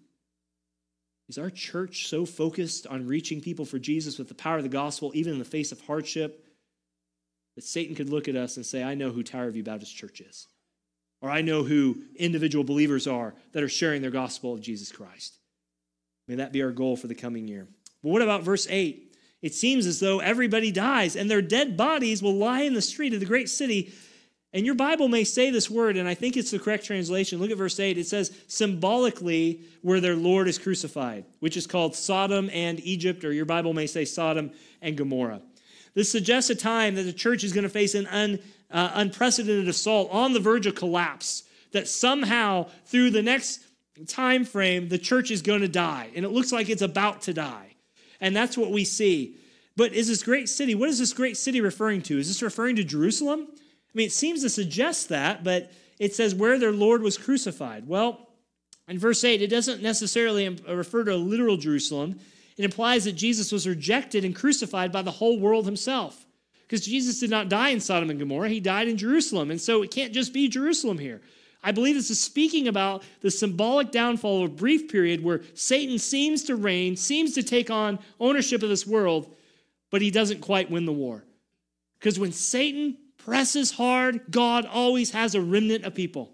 Is 1.28 1.38
our 1.38 1.50
church 1.50 2.08
so 2.08 2.24
focused 2.24 2.86
on 2.86 3.06
reaching 3.06 3.40
people 3.40 3.66
for 3.66 3.78
Jesus 3.78 4.18
with 4.18 4.28
the 4.28 4.34
power 4.34 4.56
of 4.56 4.62
the 4.62 4.68
gospel, 4.68 5.12
even 5.14 5.34
in 5.34 5.38
the 5.38 5.44
face 5.44 5.72
of 5.72 5.80
hardship, 5.82 6.46
that 7.54 7.64
Satan 7.64 7.94
could 7.94 8.08
look 8.08 8.28
at 8.28 8.36
us 8.36 8.56
and 8.56 8.64
say, 8.64 8.82
I 8.82 8.94
know 8.94 9.10
who 9.10 9.22
Tower 9.22 9.50
View 9.50 9.62
Baptist 9.62 9.94
Church 9.94 10.20
is? 10.20 10.46
Or 11.20 11.28
I 11.28 11.42
know 11.42 11.64
who 11.64 12.02
individual 12.16 12.64
believers 12.64 13.06
are 13.06 13.34
that 13.52 13.62
are 13.62 13.68
sharing 13.68 14.00
their 14.00 14.10
gospel 14.10 14.54
of 14.54 14.60
Jesus 14.60 14.90
Christ. 14.90 15.38
May 16.28 16.36
that 16.36 16.52
be 16.52 16.62
our 16.62 16.70
goal 16.70 16.96
for 16.96 17.08
the 17.08 17.14
coming 17.14 17.48
year. 17.48 17.66
But 18.02 18.10
what 18.10 18.22
about 18.22 18.42
verse 18.42 18.66
8? 18.70 19.16
It 19.42 19.54
seems 19.54 19.86
as 19.86 20.00
though 20.00 20.20
everybody 20.20 20.70
dies 20.70 21.14
and 21.14 21.30
their 21.30 21.42
dead 21.42 21.76
bodies 21.76 22.22
will 22.22 22.34
lie 22.34 22.62
in 22.62 22.74
the 22.74 22.82
street 22.82 23.12
of 23.12 23.20
the 23.20 23.26
great 23.26 23.48
city 23.48 23.92
and 24.54 24.64
your 24.64 24.74
Bible 24.74 25.08
may 25.08 25.24
say 25.24 25.50
this 25.50 25.68
word, 25.68 25.98
and 25.98 26.08
I 26.08 26.14
think 26.14 26.37
it's 26.37 26.50
the 26.50 26.58
correct 26.58 26.87
translation. 26.87 27.38
Look 27.38 27.50
at 27.50 27.58
verse 27.58 27.78
8. 27.78 27.98
It 27.98 28.06
says, 28.06 28.34
symbolically, 28.46 29.61
where 29.82 30.00
their 30.00 30.16
Lord 30.16 30.48
is 30.48 30.58
crucified, 30.58 31.26
which 31.40 31.56
is 31.56 31.66
called 31.66 31.94
Sodom 31.94 32.48
and 32.52 32.80
Egypt, 32.80 33.24
or 33.24 33.32
your 33.32 33.44
Bible 33.44 33.74
may 33.74 33.87
say 33.87 34.06
Sodom 34.06 34.50
and 34.80 34.96
Gomorrah. 34.96 35.42
This 35.94 36.11
suggests 36.11 36.48
a 36.48 36.54
time 36.54 36.94
that 36.94 37.02
the 37.02 37.12
church 37.12 37.44
is 37.44 37.52
going 37.52 37.64
to 37.64 37.68
face 37.68 37.94
an 37.94 38.06
un, 38.06 38.38
uh, 38.70 38.92
unprecedented 38.94 39.68
assault 39.68 40.08
on 40.12 40.32
the 40.32 40.40
verge 40.40 40.66
of 40.66 40.74
collapse, 40.74 41.42
that 41.72 41.87
somehow 41.87 42.68
through 42.87 43.11
the 43.11 43.22
next 43.22 43.61
time 44.06 44.44
frame, 44.44 44.88
the 44.88 44.98
church 44.98 45.30
is 45.30 45.42
going 45.42 45.61
to 45.61 45.68
die, 45.68 46.08
and 46.14 46.24
it 46.24 46.30
looks 46.30 46.52
like 46.52 46.70
it's 46.70 46.82
about 46.82 47.20
to 47.22 47.34
die. 47.34 47.74
And 48.20 48.34
that's 48.34 48.56
what 48.56 48.70
we 48.70 48.84
see. 48.84 49.37
But 49.76 49.92
is 49.92 50.08
this 50.08 50.22
great 50.22 50.48
city, 50.48 50.74
what 50.74 50.88
is 50.88 50.98
this 50.98 51.12
great 51.12 51.37
city 51.37 51.61
referring 51.61 52.02
to? 52.02 52.18
Is 52.18 52.28
this 52.28 52.42
referring 52.42 52.76
to 52.76 52.84
Jerusalem? 52.84 53.48
Mean, 53.98 54.06
it 54.06 54.12
seems 54.12 54.42
to 54.42 54.48
suggest 54.48 55.08
that, 55.08 55.42
but 55.42 55.72
it 55.98 56.14
says 56.14 56.32
where 56.32 56.56
their 56.56 56.70
Lord 56.70 57.02
was 57.02 57.18
crucified. 57.18 57.88
Well, 57.88 58.28
in 58.87 58.96
verse 58.96 59.24
8, 59.24 59.42
it 59.42 59.48
doesn't 59.48 59.82
necessarily 59.82 60.46
uh, 60.46 60.76
refer 60.76 61.02
to 61.02 61.14
a 61.14 61.16
literal 61.16 61.56
Jerusalem. 61.56 62.20
It 62.56 62.64
implies 62.64 63.06
that 63.06 63.14
Jesus 63.14 63.50
was 63.50 63.66
rejected 63.66 64.24
and 64.24 64.37
crucified 64.37 64.92
by 64.92 65.02
the 65.02 65.11
whole 65.11 65.40
world 65.40 65.64
himself. 65.64 66.24
Because 66.62 66.87
Jesus 66.87 67.18
did 67.18 67.28
not 67.28 67.48
die 67.48 67.70
in 67.70 67.80
Sodom 67.80 68.08
and 68.08 68.20
Gomorrah, 68.20 68.48
he 68.48 68.61
died 68.61 68.87
in 68.87 68.96
Jerusalem. 68.96 69.50
And 69.50 69.61
so 69.61 69.82
it 69.82 69.90
can't 69.90 70.14
just 70.14 70.32
be 70.32 70.46
Jerusalem 70.46 70.98
here. 70.98 71.20
I 71.64 71.72
believe 71.72 71.96
this 71.96 72.08
is 72.08 72.20
speaking 72.20 72.68
about 72.68 73.02
the 73.20 73.32
symbolic 73.32 73.90
downfall 73.90 74.44
of 74.44 74.52
a 74.52 74.54
brief 74.54 74.88
period 74.88 75.24
where 75.24 75.42
Satan 75.54 75.98
seems 75.98 76.44
to 76.44 76.54
reign, 76.54 76.94
seems 76.94 77.34
to 77.34 77.42
take 77.42 77.68
on 77.68 77.98
ownership 78.20 78.62
of 78.62 78.68
this 78.68 78.87
world, 78.87 79.34
but 79.90 80.02
he 80.02 80.12
doesn't 80.12 80.40
quite 80.40 80.70
win 80.70 80.84
the 80.84 80.92
war. 80.92 81.24
Because 81.98 82.16
when 82.16 82.30
Satan 82.30 82.96
presses 83.28 83.72
hard, 83.72 84.22
God 84.30 84.64
always 84.64 85.10
has 85.10 85.34
a 85.34 85.40
remnant 85.42 85.84
of 85.84 85.94
people. 85.94 86.32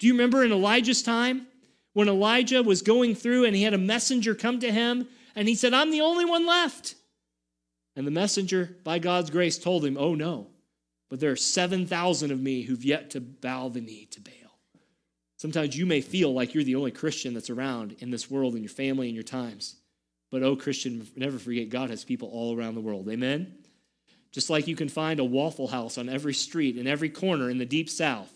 Do 0.00 0.08
you 0.08 0.14
remember 0.14 0.42
in 0.42 0.50
Elijah's 0.50 1.00
time 1.00 1.46
when 1.92 2.08
Elijah 2.08 2.60
was 2.60 2.82
going 2.82 3.14
through 3.14 3.44
and 3.44 3.54
he 3.54 3.62
had 3.62 3.72
a 3.72 3.78
messenger 3.78 4.34
come 4.34 4.58
to 4.60 4.72
him 4.72 5.06
and 5.36 5.46
he 5.46 5.54
said, 5.54 5.72
I'm 5.72 5.92
the 5.92 6.00
only 6.00 6.24
one 6.24 6.44
left? 6.44 6.96
And 7.94 8.04
the 8.04 8.10
messenger, 8.10 8.76
by 8.82 8.98
God's 8.98 9.30
grace, 9.30 9.58
told 9.58 9.84
him, 9.84 9.96
Oh 9.96 10.16
no, 10.16 10.48
but 11.08 11.20
there 11.20 11.30
are 11.30 11.36
7,000 11.36 12.32
of 12.32 12.40
me 12.40 12.62
who've 12.62 12.84
yet 12.84 13.10
to 13.10 13.20
bow 13.20 13.68
the 13.68 13.80
knee 13.80 14.06
to 14.10 14.20
Baal. 14.20 14.58
Sometimes 15.36 15.76
you 15.76 15.86
may 15.86 16.00
feel 16.00 16.34
like 16.34 16.52
you're 16.52 16.64
the 16.64 16.74
only 16.74 16.90
Christian 16.90 17.32
that's 17.32 17.48
around 17.48 17.94
in 18.00 18.10
this 18.10 18.28
world, 18.28 18.56
in 18.56 18.62
your 18.62 18.70
family, 18.70 19.08
in 19.08 19.14
your 19.14 19.22
times. 19.22 19.76
But 20.32 20.42
oh, 20.42 20.56
Christian, 20.56 21.06
never 21.14 21.38
forget 21.38 21.68
God 21.68 21.90
has 21.90 22.04
people 22.04 22.28
all 22.28 22.58
around 22.58 22.74
the 22.74 22.80
world. 22.80 23.08
Amen? 23.08 23.54
Just 24.32 24.50
like 24.50 24.66
you 24.66 24.76
can 24.76 24.88
find 24.88 25.20
a 25.20 25.24
Waffle 25.24 25.68
House 25.68 25.98
on 25.98 26.08
every 26.08 26.34
street, 26.34 26.76
in 26.76 26.86
every 26.86 27.08
corner 27.08 27.50
in 27.50 27.58
the 27.58 27.64
deep 27.64 27.88
south, 27.88 28.32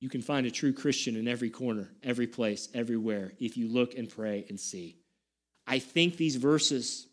you 0.00 0.08
can 0.10 0.22
find 0.22 0.46
a 0.46 0.50
true 0.50 0.72
Christian 0.72 1.16
in 1.16 1.26
every 1.26 1.50
corner, 1.50 1.90
every 2.02 2.26
place, 2.26 2.68
everywhere, 2.74 3.32
if 3.40 3.56
you 3.56 3.68
look 3.68 3.94
and 3.94 4.08
pray 4.08 4.44
and 4.48 4.60
see. 4.60 4.96
I 5.66 5.78
think 5.78 6.16
these 6.16 6.36
verses 6.36 7.06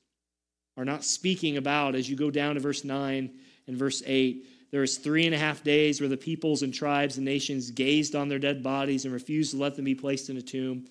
are 0.76 0.86
not 0.86 1.04
speaking 1.04 1.58
about, 1.58 1.96
as 1.96 2.10
you 2.10 2.16
go 2.16 2.30
down 2.30 2.56
to 2.56 2.62
verse 2.62 2.84
9 2.84 3.32
and 3.68 3.78
verse 3.78 4.04
8, 4.06 4.46
there 4.72 4.84
is 4.84 4.98
three 4.98 5.26
and 5.26 5.36
a 5.36 5.38
half 5.38 5.64
days 5.64 6.02
where 6.02 6.10
the 6.10 6.18
peoples 6.18 6.64
and 6.64 6.74
tribes 6.74 7.18
and 7.18 7.26
nations 7.26 7.72
gazed 7.72 8.16
on 8.16 8.28
their 8.28 8.40
dead 8.40 8.64
bodies 8.64 9.06
and 9.06 9.14
refused 9.14 9.52
to 9.52 9.58
let 9.58 9.76
them 9.76 9.86
be 9.86 9.96
placed 9.96 10.30
in 10.30 10.38
a 10.38 10.42
tomb. 10.42 10.86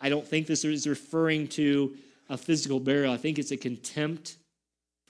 I 0.00 0.08
don't 0.08 0.26
think 0.26 0.46
this 0.46 0.64
is 0.64 0.86
referring 0.86 1.48
to 1.48 1.96
a 2.28 2.36
physical 2.36 2.80
burial. 2.80 3.12
I 3.12 3.16
think 3.16 3.38
it's 3.38 3.52
a 3.52 3.56
contempt 3.56 4.36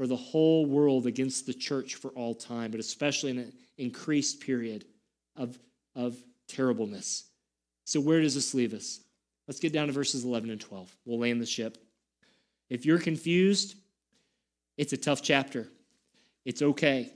for 0.01 0.07
the 0.07 0.17
whole 0.17 0.65
world 0.65 1.07
against 1.07 1.45
the 1.45 1.53
church 1.53 1.97
for 1.97 2.09
all 2.13 2.35
time, 2.35 2.71
but 2.71 2.81
especially 2.81 3.33
in 3.33 3.39
an 3.39 3.53
increased 3.77 4.41
period 4.41 4.87
of, 5.37 5.59
of 5.95 6.17
terribleness. 6.49 7.25
So, 7.85 8.01
where 8.01 8.23
does 8.23 8.35
this 8.35 8.55
leave 8.55 8.73
us? 8.73 9.01
Let's 9.47 9.61
get 9.61 9.75
down 9.75 9.89
to 9.89 9.93
verses 9.93 10.25
11 10.25 10.49
and 10.49 10.59
12. 10.59 10.97
We'll 11.05 11.19
land 11.19 11.39
the 11.43 11.45
ship. 11.45 11.77
If 12.71 12.87
you're 12.87 12.99
confused, 12.99 13.75
it's 14.79 14.95
a 14.95 14.97
tough 14.97 15.21
chapter. 15.21 15.69
It's 16.47 16.63
okay. 16.63 17.13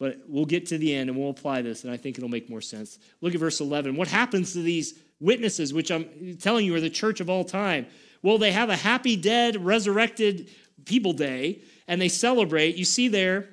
But 0.00 0.18
we'll 0.26 0.46
get 0.46 0.66
to 0.66 0.78
the 0.78 0.96
end 0.96 1.08
and 1.08 1.16
we'll 1.16 1.30
apply 1.30 1.62
this, 1.62 1.84
and 1.84 1.92
I 1.92 1.96
think 1.96 2.18
it'll 2.18 2.28
make 2.28 2.50
more 2.50 2.60
sense. 2.60 2.98
Look 3.20 3.34
at 3.34 3.40
verse 3.40 3.60
11. 3.60 3.94
What 3.94 4.08
happens 4.08 4.52
to 4.54 4.62
these 4.62 4.98
witnesses, 5.20 5.72
which 5.72 5.92
I'm 5.92 6.36
telling 6.40 6.66
you 6.66 6.74
are 6.74 6.80
the 6.80 6.90
church 6.90 7.20
of 7.20 7.30
all 7.30 7.44
time. 7.44 7.86
Well, 8.22 8.38
they 8.38 8.50
have 8.50 8.70
a 8.70 8.76
happy, 8.76 9.16
dead, 9.16 9.64
resurrected 9.64 10.50
people 10.84 11.12
day, 11.12 11.62
and 11.88 12.00
they 12.00 12.08
celebrate. 12.08 12.76
You 12.76 12.84
see 12.84 13.08
there 13.08 13.48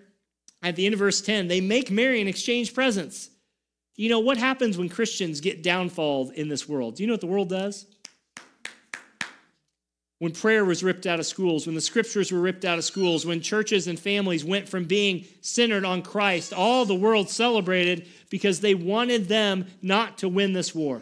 at 0.62 0.76
the 0.76 0.86
end 0.86 0.94
of 0.94 1.00
verse 1.00 1.22
10, 1.22 1.48
they 1.48 1.62
make 1.62 1.92
merry 1.92 2.20
and 2.20 2.30
exchange 2.30 2.74
presents. 2.74 3.30
You 3.96 4.10
know, 4.10 4.20
what 4.20 4.38
happens 4.38 4.78
when 4.78 4.90
Christians 4.90 5.42
get 5.42 5.62
downfalled 5.62 6.34
in 6.34 6.48
this 6.48 6.68
world? 6.68 6.96
Do 6.96 7.04
you 7.04 7.08
know 7.08 7.14
what 7.14 7.22
the 7.22 7.28
world 7.28 7.50
does? 7.50 7.86
When 10.20 10.32
prayer 10.32 10.64
was 10.64 10.84
ripped 10.84 11.06
out 11.06 11.20
of 11.20 11.26
schools, 11.26 11.66
when 11.66 11.76
the 11.76 11.82
scriptures 11.82 12.32
were 12.32 12.40
ripped 12.40 12.64
out 12.64 12.78
of 12.78 12.86
schools, 12.86 13.26
when 13.26 13.42
churches 13.42 13.88
and 13.88 14.00
families 14.00 14.46
went 14.46 14.70
from 14.70 14.86
being 14.86 15.26
centered 15.42 15.84
on 15.84 16.02
Christ, 16.02 16.54
all 16.54 16.86
the 16.86 16.96
world 16.96 17.30
celebrated 17.30 18.08
because 18.30 18.62
they 18.62 18.74
wanted 18.74 19.28
them 19.28 19.66
not 19.82 20.20
to 20.20 20.30
win 20.30 20.54
this 20.54 20.74
war. 20.74 21.02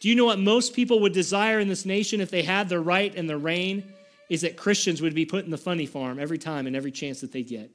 Do 0.00 0.08
you 0.10 0.14
know 0.14 0.26
what 0.26 0.38
most 0.38 0.74
people 0.74 1.00
would 1.00 1.14
desire 1.14 1.58
in 1.58 1.68
this 1.68 1.86
nation 1.86 2.20
if 2.20 2.30
they 2.30 2.42
had 2.42 2.68
their 2.68 2.82
right 2.82 3.14
and 3.14 3.28
their 3.28 3.38
reign? 3.38 3.82
Is 4.30 4.40
that 4.40 4.56
Christians 4.56 5.02
would 5.02 5.14
be 5.14 5.26
put 5.26 5.44
in 5.44 5.50
the 5.50 5.58
funny 5.58 5.84
farm 5.84 6.18
every 6.18 6.38
time 6.38 6.66
and 6.66 6.74
every 6.74 6.92
chance 6.92 7.20
that 7.20 7.32
they 7.32 7.42
get. 7.42 7.70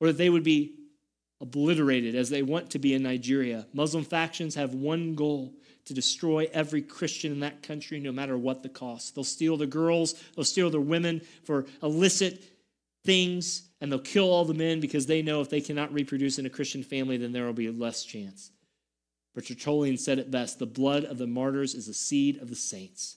Or 0.00 0.08
that 0.08 0.18
they 0.18 0.30
would 0.30 0.42
be 0.42 0.74
obliterated 1.40 2.14
as 2.14 2.30
they 2.30 2.42
want 2.42 2.70
to 2.70 2.78
be 2.78 2.94
in 2.94 3.02
Nigeria. 3.02 3.66
Muslim 3.74 4.04
factions 4.04 4.54
have 4.54 4.74
one 4.74 5.14
goal 5.14 5.54
to 5.84 5.94
destroy 5.94 6.48
every 6.52 6.80
Christian 6.80 7.32
in 7.32 7.40
that 7.40 7.62
country, 7.62 8.00
no 8.00 8.12
matter 8.12 8.38
what 8.38 8.62
the 8.62 8.68
cost. 8.68 9.14
They'll 9.14 9.24
steal 9.24 9.56
the 9.56 9.66
girls, 9.66 10.14
they'll 10.34 10.44
steal 10.44 10.70
their 10.70 10.80
women 10.80 11.20
for 11.44 11.66
illicit 11.82 12.42
things, 13.04 13.68
and 13.80 13.90
they'll 13.90 13.98
kill 13.98 14.30
all 14.30 14.44
the 14.44 14.54
men 14.54 14.80
because 14.80 15.06
they 15.06 15.22
know 15.22 15.40
if 15.40 15.50
they 15.50 15.60
cannot 15.60 15.92
reproduce 15.92 16.38
in 16.38 16.46
a 16.46 16.50
Christian 16.50 16.84
family, 16.84 17.16
then 17.16 17.32
there 17.32 17.44
will 17.44 17.52
be 17.52 17.70
less 17.70 18.04
chance. 18.04 18.52
But 19.34 19.46
Tertullian 19.46 19.98
said 19.98 20.18
it 20.18 20.30
best 20.30 20.58
the 20.58 20.66
blood 20.66 21.04
of 21.04 21.18
the 21.18 21.26
martyrs 21.26 21.74
is 21.74 21.86
the 21.86 21.94
seed 21.94 22.40
of 22.40 22.48
the 22.48 22.54
saints. 22.54 23.16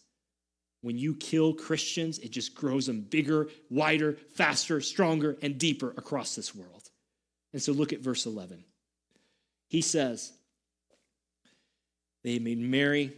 When 0.86 1.00
you 1.00 1.16
kill 1.16 1.56
Christians, 1.56 2.20
it 2.20 2.30
just 2.30 2.54
grows 2.54 2.86
them 2.86 3.02
bigger, 3.02 3.48
wider, 3.72 4.20
faster, 4.36 4.80
stronger, 4.82 5.36
and 5.42 5.58
deeper 5.58 5.96
across 5.98 6.36
this 6.36 6.54
world. 6.54 6.92
And 7.54 7.60
so 7.60 7.72
look 7.72 7.92
at 7.92 8.02
verse 8.02 8.28
11. 8.28 8.64
He 9.68 9.82
says, 9.82 10.32
They 12.24 12.38
made 12.38 12.60
merry, 12.60 13.16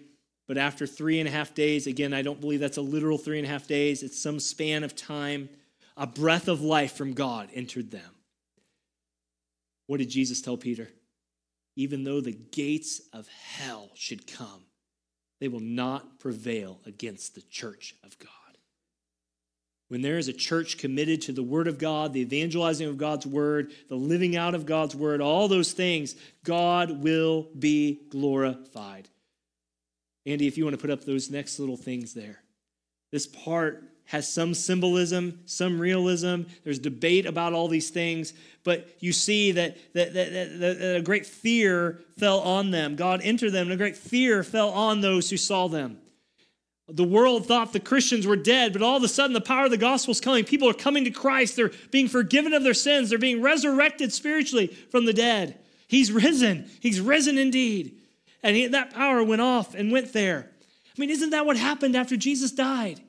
but 0.48 0.58
after 0.58 0.88
three 0.88 1.20
and 1.20 1.28
a 1.28 1.32
half 1.34 1.54
days, 1.54 1.88
again, 1.88 2.14
I 2.14 2.22
don't 2.22 2.40
believe 2.40 2.62
that's 2.62 2.78
a 2.78 2.82
literal 2.82 3.18
three 3.18 3.38
and 3.38 3.46
a 3.46 3.50
half 3.50 3.68
days, 3.68 4.02
it's 4.02 4.18
some 4.18 4.40
span 4.40 4.86
of 4.86 4.96
time, 4.96 5.50
a 5.98 6.08
breath 6.08 6.48
of 6.48 6.62
life 6.62 6.94
from 6.96 7.12
God 7.12 7.50
entered 7.54 7.92
them. 7.92 8.16
What 9.88 9.98
did 9.98 10.10
Jesus 10.10 10.42
tell 10.42 10.56
Peter? 10.56 10.88
Even 11.76 12.06
though 12.06 12.22
the 12.22 12.32
gates 12.32 13.02
of 13.12 13.28
hell 13.28 13.90
should 13.94 14.26
come, 14.26 14.67
they 15.40 15.48
will 15.48 15.60
not 15.60 16.20
prevail 16.20 16.80
against 16.86 17.36
the 17.36 17.42
church 17.42 17.96
of 18.04 18.18
God. 18.20 18.30
When 19.90 20.02
there 20.02 20.18
is 20.18 20.28
a 20.28 20.34
church 20.34 20.78
committed 20.78 21.22
to 21.24 21.32
the 21.32 21.44
Word 21.44 21.68
of 21.68 21.78
God, 21.78 22.12
the 22.12 22.22
evangelizing 22.22 22.88
of 22.88 22.98
God's 22.98 23.26
Word, 23.26 23.72
the 23.88 23.96
living 23.96 24.36
out 24.36 24.54
of 24.54 24.66
God's 24.66 24.96
Word, 24.96 25.22
all 25.22 25.48
those 25.48 25.72
things, 25.72 26.16
God 26.44 27.04
will 27.04 27.48
be 27.58 28.02
glorified. 28.10 29.08
Andy, 30.26 30.48
if 30.48 30.58
you 30.58 30.66
want 30.66 30.74
to 30.74 30.82
put 30.82 30.90
up 30.90 31.06
those 31.06 31.32
next 31.32 31.58
little 31.58 31.78
things 31.78 32.14
there. 32.14 32.42
This 33.12 33.28
part 33.28 33.84
has 34.08 34.32
some 34.32 34.54
symbolism, 34.54 35.40
some 35.46 35.80
realism. 35.80 36.44
There's 36.64 36.80
debate 36.80 37.26
about 37.26 37.54
all 37.54 37.68
these 37.68 37.90
things, 37.90 38.34
but 38.64 38.90
you 39.00 39.12
see 39.12 39.52
that, 39.52 39.78
that, 39.94 40.14
that, 40.14 40.32
that, 40.34 40.60
that 40.80 40.96
a 40.98 41.02
great 41.02 41.26
fear 41.26 42.00
fell 42.18 42.40
on 42.40 42.72
them. 42.72 42.96
God 42.96 43.22
entered 43.22 43.52
them, 43.52 43.68
and 43.68 43.74
a 43.74 43.78
great 43.78 43.98
fear 43.98 44.44
fell 44.44 44.70
on 44.70 45.02
those 45.02 45.30
who 45.30 45.38
saw 45.38 45.68
them. 45.68 46.00
The 46.90 47.04
world 47.04 47.46
thought 47.46 47.74
the 47.74 47.82
Christians 47.82 48.26
were 48.26 48.38
dead, 48.38 48.72
but 48.72 48.82
all 48.82 48.96
of 48.96 49.04
a 49.04 49.10
sudden 49.10 49.34
the 49.34 49.42
power 49.42 49.66
of 49.66 49.72
the 49.72 49.78
gospel 49.78 50.14
is 50.14 50.22
coming. 50.22 50.46
People 50.46 50.70
are 50.70 50.74
coming 50.74 51.04
to 51.04 51.12
Christ. 51.12 51.58
They're 51.58 51.72
being 51.92 52.08
forgiven 52.08 52.54
of 52.54 52.64
their 52.64 52.74
sins. 52.74 53.10
They're 53.10 53.20
being 53.20 53.42
resurrected 53.42 54.14
spiritually 54.14 54.68
from 54.68 55.04
the 55.04 55.12
dead. 55.12 55.60
He's 55.90 56.14
risen. 56.14 56.70
He's 56.80 57.02
risen 57.02 57.38
indeed. 57.38 58.00
And 58.42 58.56
he, 58.56 58.68
that 58.68 58.94
power 58.94 59.22
went 59.22 59.42
off 59.42 59.76
and 59.76 59.92
went 59.92 60.14
there. 60.14 60.50
I 60.98 61.02
mean, 61.02 61.10
isn't 61.10 61.32
that 61.32 61.46
what 61.46 61.58
happened 61.58 61.98
after 61.98 62.16
Jesus 62.16 62.52
died? 62.52 63.02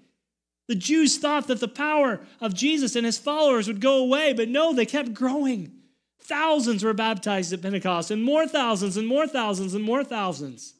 The 0.69 0.75
Jews 0.75 1.17
thought 1.17 1.47
that 1.47 1.61
the 1.61 1.69
power 1.69 2.21
of 2.41 2.55
Jesus 2.55 2.95
and 2.95 3.07
his 3.07 3.19
followers 3.19 3.67
would 3.67 3.81
go 3.81 3.97
away, 3.97 4.35
but 4.35 4.51
no, 4.51 4.75
they 4.75 4.87
kept 4.87 5.15
growing. 5.15 5.73
Thousands 6.21 6.85
were 6.85 6.93
baptized 6.93 7.55
at 7.55 7.63
Pentecost, 7.63 8.11
and 8.11 8.23
more 8.23 8.47
thousands, 8.47 8.99
and 8.99 9.09
more 9.09 9.27
thousands, 9.27 9.73
and 9.73 9.83
more 9.83 10.05
thousands. 10.05 10.75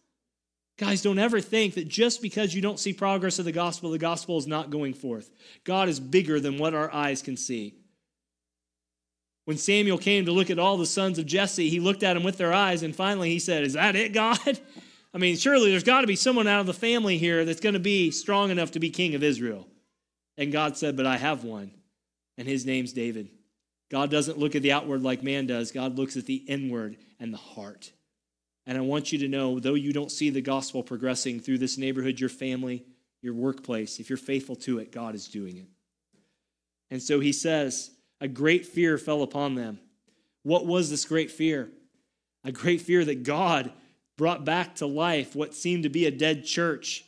Guys, 0.77 1.01
don't 1.01 1.19
ever 1.19 1.41
think 1.41 1.75
that 1.75 1.89
just 1.89 2.21
because 2.21 2.55
you 2.55 2.61
don't 2.61 2.79
see 2.79 2.93
progress 2.93 3.39
of 3.39 3.47
the 3.47 3.53
gospel, 3.53 3.91
the 3.91 3.99
gospel 3.99 4.37
is 4.37 4.47
not 4.47 4.71
going 4.71 4.93
forth. 4.93 5.31
God 5.65 5.89
is 5.89 5.99
bigger 5.99 6.39
than 6.39 6.59
what 6.59 6.75
our 6.75 6.93
eyes 6.93 7.23
can 7.23 7.37
see. 7.37 7.75
When 9.47 9.57
Samuel 9.57 9.97
came 9.97 10.27
to 10.27 10.33
look 10.33 10.51
at 10.51 10.59
all 10.59 10.77
the 10.77 10.85
sons 10.85 11.19
of 11.19 11.25
Jesse, 11.25 11.71
he 11.71 11.81
looked 11.81 12.03
at 12.03 12.13
them 12.13 12.23
with 12.23 12.37
their 12.37 12.53
eyes, 12.53 12.83
and 12.83 12.95
finally 12.95 13.31
he 13.31 13.39
said, 13.39 13.65
Is 13.65 13.73
that 13.73 13.97
it, 13.97 14.13
God? 14.13 14.39
I 15.15 15.19
mean, 15.19 15.39
surely 15.39 15.71
there's 15.71 15.83
got 15.83 16.03
to 16.03 16.07
be 16.07 16.15
someone 16.15 16.47
out 16.47 16.61
of 16.61 16.67
the 16.67 16.75
family 16.75 17.17
here 17.17 17.47
that's 17.47 17.61
going 17.61 17.73
to 17.73 17.81
be 17.81 18.11
strong 18.11 18.51
enough 18.51 18.73
to 18.73 18.81
be 18.81 18.91
king 18.91 19.15
of 19.15 19.23
Israel. 19.23 19.67
And 20.39 20.51
God 20.51 20.79
said, 20.79 20.97
But 20.97 21.05
I 21.05 21.19
have 21.19 21.45
one, 21.45 21.73
and 22.39 22.49
his 22.49 22.65
name's 22.65 22.95
David. 22.95 23.29
God 23.91 24.11
doesn't 24.11 24.39
look 24.39 24.55
at 24.55 24.63
the 24.63 24.73
outward 24.73 25.03
like 25.03 25.23
man 25.23 25.47
does, 25.47 25.73
God 25.73 25.99
looks 25.99 26.17
at 26.17 26.25
the 26.25 26.37
inward 26.37 26.97
and 27.21 27.33
the 27.33 27.39
heart. 27.39 27.93
And 28.67 28.79
I 28.79 28.83
want 28.83 29.13
you 29.13 29.19
to 29.21 29.29
know, 29.29 29.59
though 29.59 29.75
you 29.75 29.93
don't 29.93 30.13
see 30.13 30.31
the 30.31 30.43
gospel 30.43 30.83
progressing 30.83 31.41
through 31.41 31.59
this 31.59 31.79
neighborhood, 31.79 32.21
your 32.21 32.29
family, 32.29 32.85
your 33.23 33.35
workplace, 33.35 33.99
if 33.99 34.11
you're 34.11 34.19
faithful 34.19 34.57
to 34.57 34.79
it, 34.79 34.93
God 34.93 35.15
is 35.15 35.27
doing 35.27 35.57
it. 35.57 35.67
And 36.91 37.03
so 37.03 37.19
he 37.19 37.33
says, 37.33 37.91
a 38.21 38.29
great 38.29 38.67
fear 38.67 38.99
fell 38.99 39.23
upon 39.23 39.55
them. 39.55 39.81
What 40.43 40.67
was 40.67 40.91
this 40.91 41.05
great 41.05 41.31
fear? 41.31 41.71
A 42.45 42.53
great 42.53 42.83
fear 42.83 43.05
that 43.05 43.23
God 43.23 43.73
brought 44.17 44.45
back 44.45 44.77
to 44.77 44.87
life 44.87 45.35
what 45.35 45.55
seemed 45.55 45.85
to 45.85 45.89
be 45.89 46.07
a 46.07 46.11
dead 46.11 46.45
church. 46.45 47.05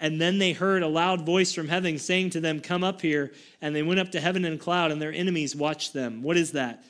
And 0.00 0.20
then 0.20 0.38
they 0.38 0.52
heard 0.52 0.82
a 0.82 0.88
loud 0.88 1.24
voice 1.24 1.52
from 1.52 1.68
heaven 1.68 1.98
saying 1.98 2.30
to 2.30 2.40
them, 2.40 2.60
Come 2.60 2.82
up 2.82 3.00
here. 3.00 3.32
And 3.60 3.74
they 3.74 3.82
went 3.82 4.00
up 4.00 4.12
to 4.12 4.20
heaven 4.20 4.44
in 4.44 4.54
a 4.54 4.58
cloud, 4.58 4.90
and 4.90 5.00
their 5.00 5.12
enemies 5.12 5.54
watched 5.54 5.92
them. 5.92 6.22
What 6.22 6.36
is 6.36 6.52
that? 6.52 6.84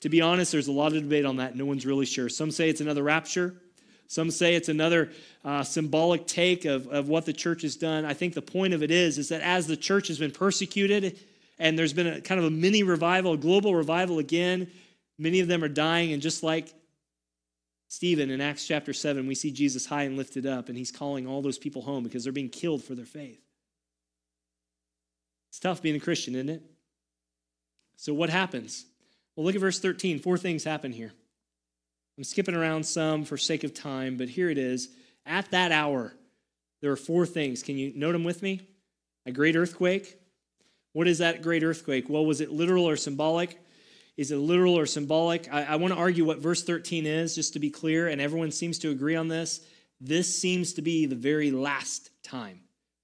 To 0.00 0.08
be 0.08 0.20
honest, 0.20 0.52
there's 0.52 0.68
a 0.68 0.72
lot 0.72 0.94
of 0.94 1.02
debate 1.02 1.24
on 1.24 1.36
that. 1.36 1.56
No 1.56 1.66
one's 1.66 1.86
really 1.86 2.06
sure. 2.06 2.28
Some 2.28 2.50
say 2.50 2.68
it's 2.68 2.80
another 2.80 3.02
rapture. 3.02 3.54
Some 4.08 4.30
say 4.30 4.56
it's 4.56 4.68
another 4.68 5.12
uh, 5.44 5.62
symbolic 5.62 6.26
take 6.26 6.64
of, 6.64 6.88
of 6.88 7.08
what 7.08 7.26
the 7.26 7.32
church 7.32 7.62
has 7.62 7.76
done. 7.76 8.04
I 8.04 8.12
think 8.12 8.34
the 8.34 8.42
point 8.42 8.74
of 8.74 8.82
it 8.82 8.90
is, 8.90 9.18
is 9.18 9.28
that 9.28 9.40
as 9.40 9.66
the 9.66 9.76
church 9.76 10.08
has 10.08 10.18
been 10.18 10.32
persecuted 10.32 11.18
and 11.60 11.78
there's 11.78 11.92
been 11.92 12.06
a 12.08 12.20
kind 12.20 12.40
of 12.40 12.46
a 12.46 12.50
mini 12.50 12.82
revival, 12.82 13.34
a 13.34 13.36
global 13.36 13.74
revival 13.74 14.18
again, 14.18 14.68
many 15.18 15.40
of 15.40 15.48
them 15.48 15.62
are 15.62 15.68
dying. 15.68 16.12
And 16.12 16.20
just 16.20 16.42
like 16.42 16.74
Stephen 17.90 18.30
in 18.30 18.40
Acts 18.40 18.68
chapter 18.68 18.92
7, 18.92 19.26
we 19.26 19.34
see 19.34 19.50
Jesus 19.50 19.84
high 19.84 20.04
and 20.04 20.16
lifted 20.16 20.46
up, 20.46 20.68
and 20.68 20.78
he's 20.78 20.92
calling 20.92 21.26
all 21.26 21.42
those 21.42 21.58
people 21.58 21.82
home 21.82 22.04
because 22.04 22.22
they're 22.22 22.32
being 22.32 22.48
killed 22.48 22.84
for 22.84 22.94
their 22.94 23.04
faith. 23.04 23.42
It's 25.48 25.58
tough 25.58 25.82
being 25.82 25.96
a 25.96 26.00
Christian, 26.00 26.36
isn't 26.36 26.50
it? 26.50 26.62
So, 27.96 28.14
what 28.14 28.30
happens? 28.30 28.86
Well, 29.34 29.44
look 29.44 29.56
at 29.56 29.60
verse 29.60 29.80
13. 29.80 30.20
Four 30.20 30.38
things 30.38 30.62
happen 30.62 30.92
here. 30.92 31.12
I'm 32.16 32.22
skipping 32.22 32.54
around 32.54 32.86
some 32.86 33.24
for 33.24 33.36
sake 33.36 33.64
of 33.64 33.74
time, 33.74 34.16
but 34.16 34.28
here 34.28 34.48
it 34.48 34.56
is. 34.56 34.90
At 35.26 35.50
that 35.50 35.72
hour, 35.72 36.12
there 36.80 36.92
are 36.92 36.96
four 36.96 37.26
things. 37.26 37.60
Can 37.60 37.76
you 37.76 37.92
note 37.96 38.12
them 38.12 38.22
with 38.22 38.40
me? 38.40 38.60
A 39.26 39.32
great 39.32 39.56
earthquake. 39.56 40.16
What 40.92 41.08
is 41.08 41.18
that 41.18 41.42
great 41.42 41.64
earthquake? 41.64 42.08
Well, 42.08 42.24
was 42.24 42.40
it 42.40 42.52
literal 42.52 42.88
or 42.88 42.94
symbolic? 42.94 43.60
Is 44.20 44.32
it 44.32 44.36
literal 44.36 44.78
or 44.78 44.84
symbolic? 44.84 45.50
I, 45.50 45.62
I 45.62 45.76
want 45.76 45.94
to 45.94 45.98
argue 45.98 46.26
what 46.26 46.40
verse 46.40 46.62
13 46.62 47.06
is, 47.06 47.34
just 47.34 47.54
to 47.54 47.58
be 47.58 47.70
clear, 47.70 48.06
and 48.06 48.20
everyone 48.20 48.50
seems 48.50 48.78
to 48.80 48.90
agree 48.90 49.16
on 49.16 49.28
this. 49.28 49.60
This 49.98 50.38
seems 50.38 50.74
to 50.74 50.82
be 50.82 51.06
the 51.06 51.16
very 51.16 51.50
last 51.50 52.10
time. 52.22 52.60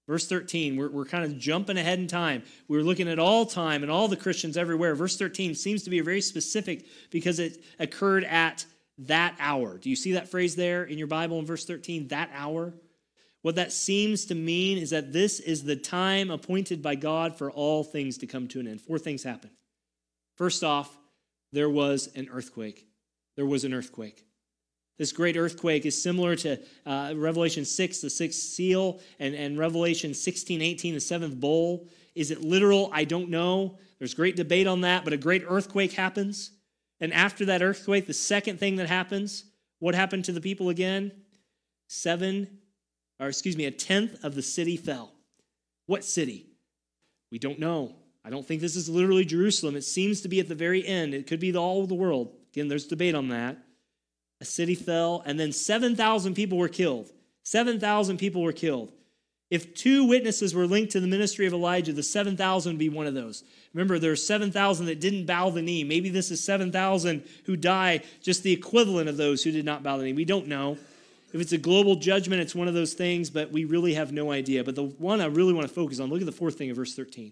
Verse 0.07 0.29
13, 0.29 0.77
we're, 0.77 0.91
we're 0.91 1.07
kind 1.07 1.25
of 1.25 1.39
jumping 1.39 1.79
ahead 1.79 1.99
in 1.99 2.07
time. 2.07 2.43
We're 2.69 2.83
looking 2.83 3.09
at 3.09 3.19
all 3.19 3.47
time 3.47 3.83
and 3.83 3.91
all 3.91 4.09
the 4.09 4.17
Christians 4.19 4.59
everywhere. 4.59 4.95
Verse 4.95 5.17
13 5.17 5.55
seems 5.55 5.85
to 5.85 5.91
be 5.91 6.01
very 6.01 6.21
specific 6.21 6.85
because 7.11 7.39
it 7.39 7.65
occurred 7.79 8.25
at 8.25 8.67
that 8.99 9.37
hour. 9.41 9.79
Do 9.79 9.89
you 9.89 9.97
see 9.97 10.13
that 10.13 10.29
phrase 10.29 10.55
there 10.55 10.85
in 10.85 10.99
your 10.99 11.07
Bible 11.07 11.39
in 11.39 11.47
verse 11.47 11.65
13? 11.65 12.09
That 12.09 12.29
hour? 12.35 12.75
What 13.41 13.55
that 13.55 13.73
seems 13.73 14.27
to 14.27 14.35
mean 14.35 14.77
is 14.77 14.91
that 14.91 15.15
this 15.15 15.41
is 15.41 15.65
the 15.65 15.77
time 15.77 16.31
appointed 16.31 16.83
by 16.83 16.95
God 16.95 17.39
for 17.39 17.51
all 17.51 17.85
things 17.85 18.19
to 18.19 18.27
come 18.27 18.49
to 18.49 18.61
an 18.61 18.69
end. 18.69 18.83
Four 18.83 18.99
things 18.99 19.23
happen. 19.23 19.49
First 20.37 20.63
off, 20.63 20.95
there 21.57 21.71
was 21.71 22.09
an 22.15 22.29
earthquake. 22.31 22.87
There 23.35 23.47
was 23.47 23.65
an 23.65 23.73
earthquake. 23.73 24.25
This 24.99 25.13
great 25.13 25.37
earthquake 25.37 25.87
is 25.87 26.01
similar 26.03 26.37
to 26.37 26.59
uh, 26.87 27.15
Revelation 27.17 27.65
6, 27.65 28.01
the 28.01 28.11
sixth 28.11 28.39
seal, 28.39 29.01
and, 29.19 29.35
and 29.35 29.59
Revelation 29.59 30.15
16, 30.15 30.63
18, 30.63 30.95
the 30.95 31.01
seventh 31.01 31.41
bowl. 31.41 31.89
Is 32.15 32.31
it 32.31 32.43
literal? 32.43 32.91
I 32.93 33.05
don't 33.05 33.31
know. 33.31 33.79
There's 33.99 34.15
great 34.15 34.37
debate 34.37 34.67
on 34.67 34.83
that, 34.83 35.05
but 35.05 35.13
a 35.13 35.17
great 35.17 35.45
earthquake 35.49 35.93
happens. 35.93 36.51
And 37.01 37.13
after 37.13 37.47
that 37.47 37.63
earthquake, 37.63 38.07
the 38.07 38.15
second 38.15 38.59
thing 38.59 38.77
that 38.77 38.89
happens, 38.89 39.45
what 39.79 39.95
happened 39.95 40.27
to 40.27 40.33
the 40.33 40.41
people 40.41 40.69
again? 40.69 41.13
seven, 41.89 42.59
or 43.21 43.29
excuse 43.29 43.57
me, 43.57 43.65
a 43.65 43.71
tenth 43.71 44.25
of 44.25 44.35
the 44.35 44.43
city 44.43 44.77
fell. 44.77 45.13
What 45.87 46.05
city? 46.05 46.47
We 47.31 47.39
don't 47.39 47.59
know. 47.59 47.97
I 48.27 48.31
don't 48.31 48.45
think 48.45 48.61
this 48.61 48.75
is 48.75 48.89
literally 48.89 49.25
Jerusalem. 49.25 49.77
It 49.77 49.85
seems 49.85 50.21
to 50.23 50.29
be 50.29 50.41
at 50.41 50.49
the 50.49 50.57
very 50.57 50.85
end. 50.85 51.15
It 51.15 51.29
could 51.29 51.39
be 51.39 51.53
the, 51.53 51.61
all 51.61 51.87
the 51.87 51.95
world. 51.95 52.33
Again, 52.53 52.67
there's 52.67 52.85
debate 52.85 53.15
on 53.15 53.29
that. 53.29 53.57
A 54.41 54.45
city 54.45 54.75
fell, 54.75 55.23
and 55.25 55.39
then 55.39 55.53
7,000 55.53 56.35
people 56.35 56.59
were 56.59 56.69
killed. 56.69 57.13
7,000 57.45 58.19
people 58.19 58.43
were 58.43 58.53
killed. 58.53 58.93
If 59.49 59.77
two 59.77 60.05
witnesses 60.05 60.57
were 60.57 60.67
linked 60.67 60.91
to 60.93 61.01
the 61.01 61.07
ministry 61.07 61.47
of 61.47 61.53
Elijah, 61.53 61.93
the 61.93 62.03
7,000 62.03 62.73
would 62.73 62.79
be 62.81 62.89
one 62.89 63.07
of 63.07 63.15
those. 63.15 63.45
Remember, 63.73 64.01
there 64.01 64.11
are 64.11 64.17
7,000 64.17 64.87
that 64.87 65.01
didn't 65.01 65.27
bow 65.27 65.51
the 65.51 65.63
knee. 65.63 65.85
Maybe 65.85 66.09
this 66.09 66.33
is 66.33 66.43
7,000 66.43 67.23
who 67.45 67.55
die, 67.55 68.03
just 68.23 68.43
the 68.43 68.53
equivalent 68.53 69.09
of 69.09 69.17
those 69.17 69.45
who 69.45 69.53
did 69.53 69.65
not 69.65 69.85
bow 69.85 69.99
the 69.99 70.05
knee. 70.05 70.13
We 70.15 70.25
don't 70.25 70.49
know. 70.49 70.79
If 71.33 71.41
it's 71.41 71.53
a 71.53 71.59
global 71.59 71.95
judgment, 71.95 72.43
it's 72.43 72.57
one 72.57 72.67
of 72.67 72.75
those 72.75 72.95
things, 72.95 73.31
but 73.31 73.53
we 73.53 73.65
really 73.65 73.95
have 73.95 74.11
no 74.11 74.33
idea. 74.33 74.65
But 74.65 74.75
the 74.75 74.85
one 74.85 75.21
I 75.21 75.27
really 75.27 75.53
want 75.53 75.69
to 75.69 75.73
focus 75.73 76.01
on, 76.01 76.11
look 76.11 76.21
at 76.21 76.27
the 76.27 76.33
fourth 76.33 76.59
thing 76.59 76.71
of 76.71 76.77
verse 76.77 76.97
13. 76.97 77.31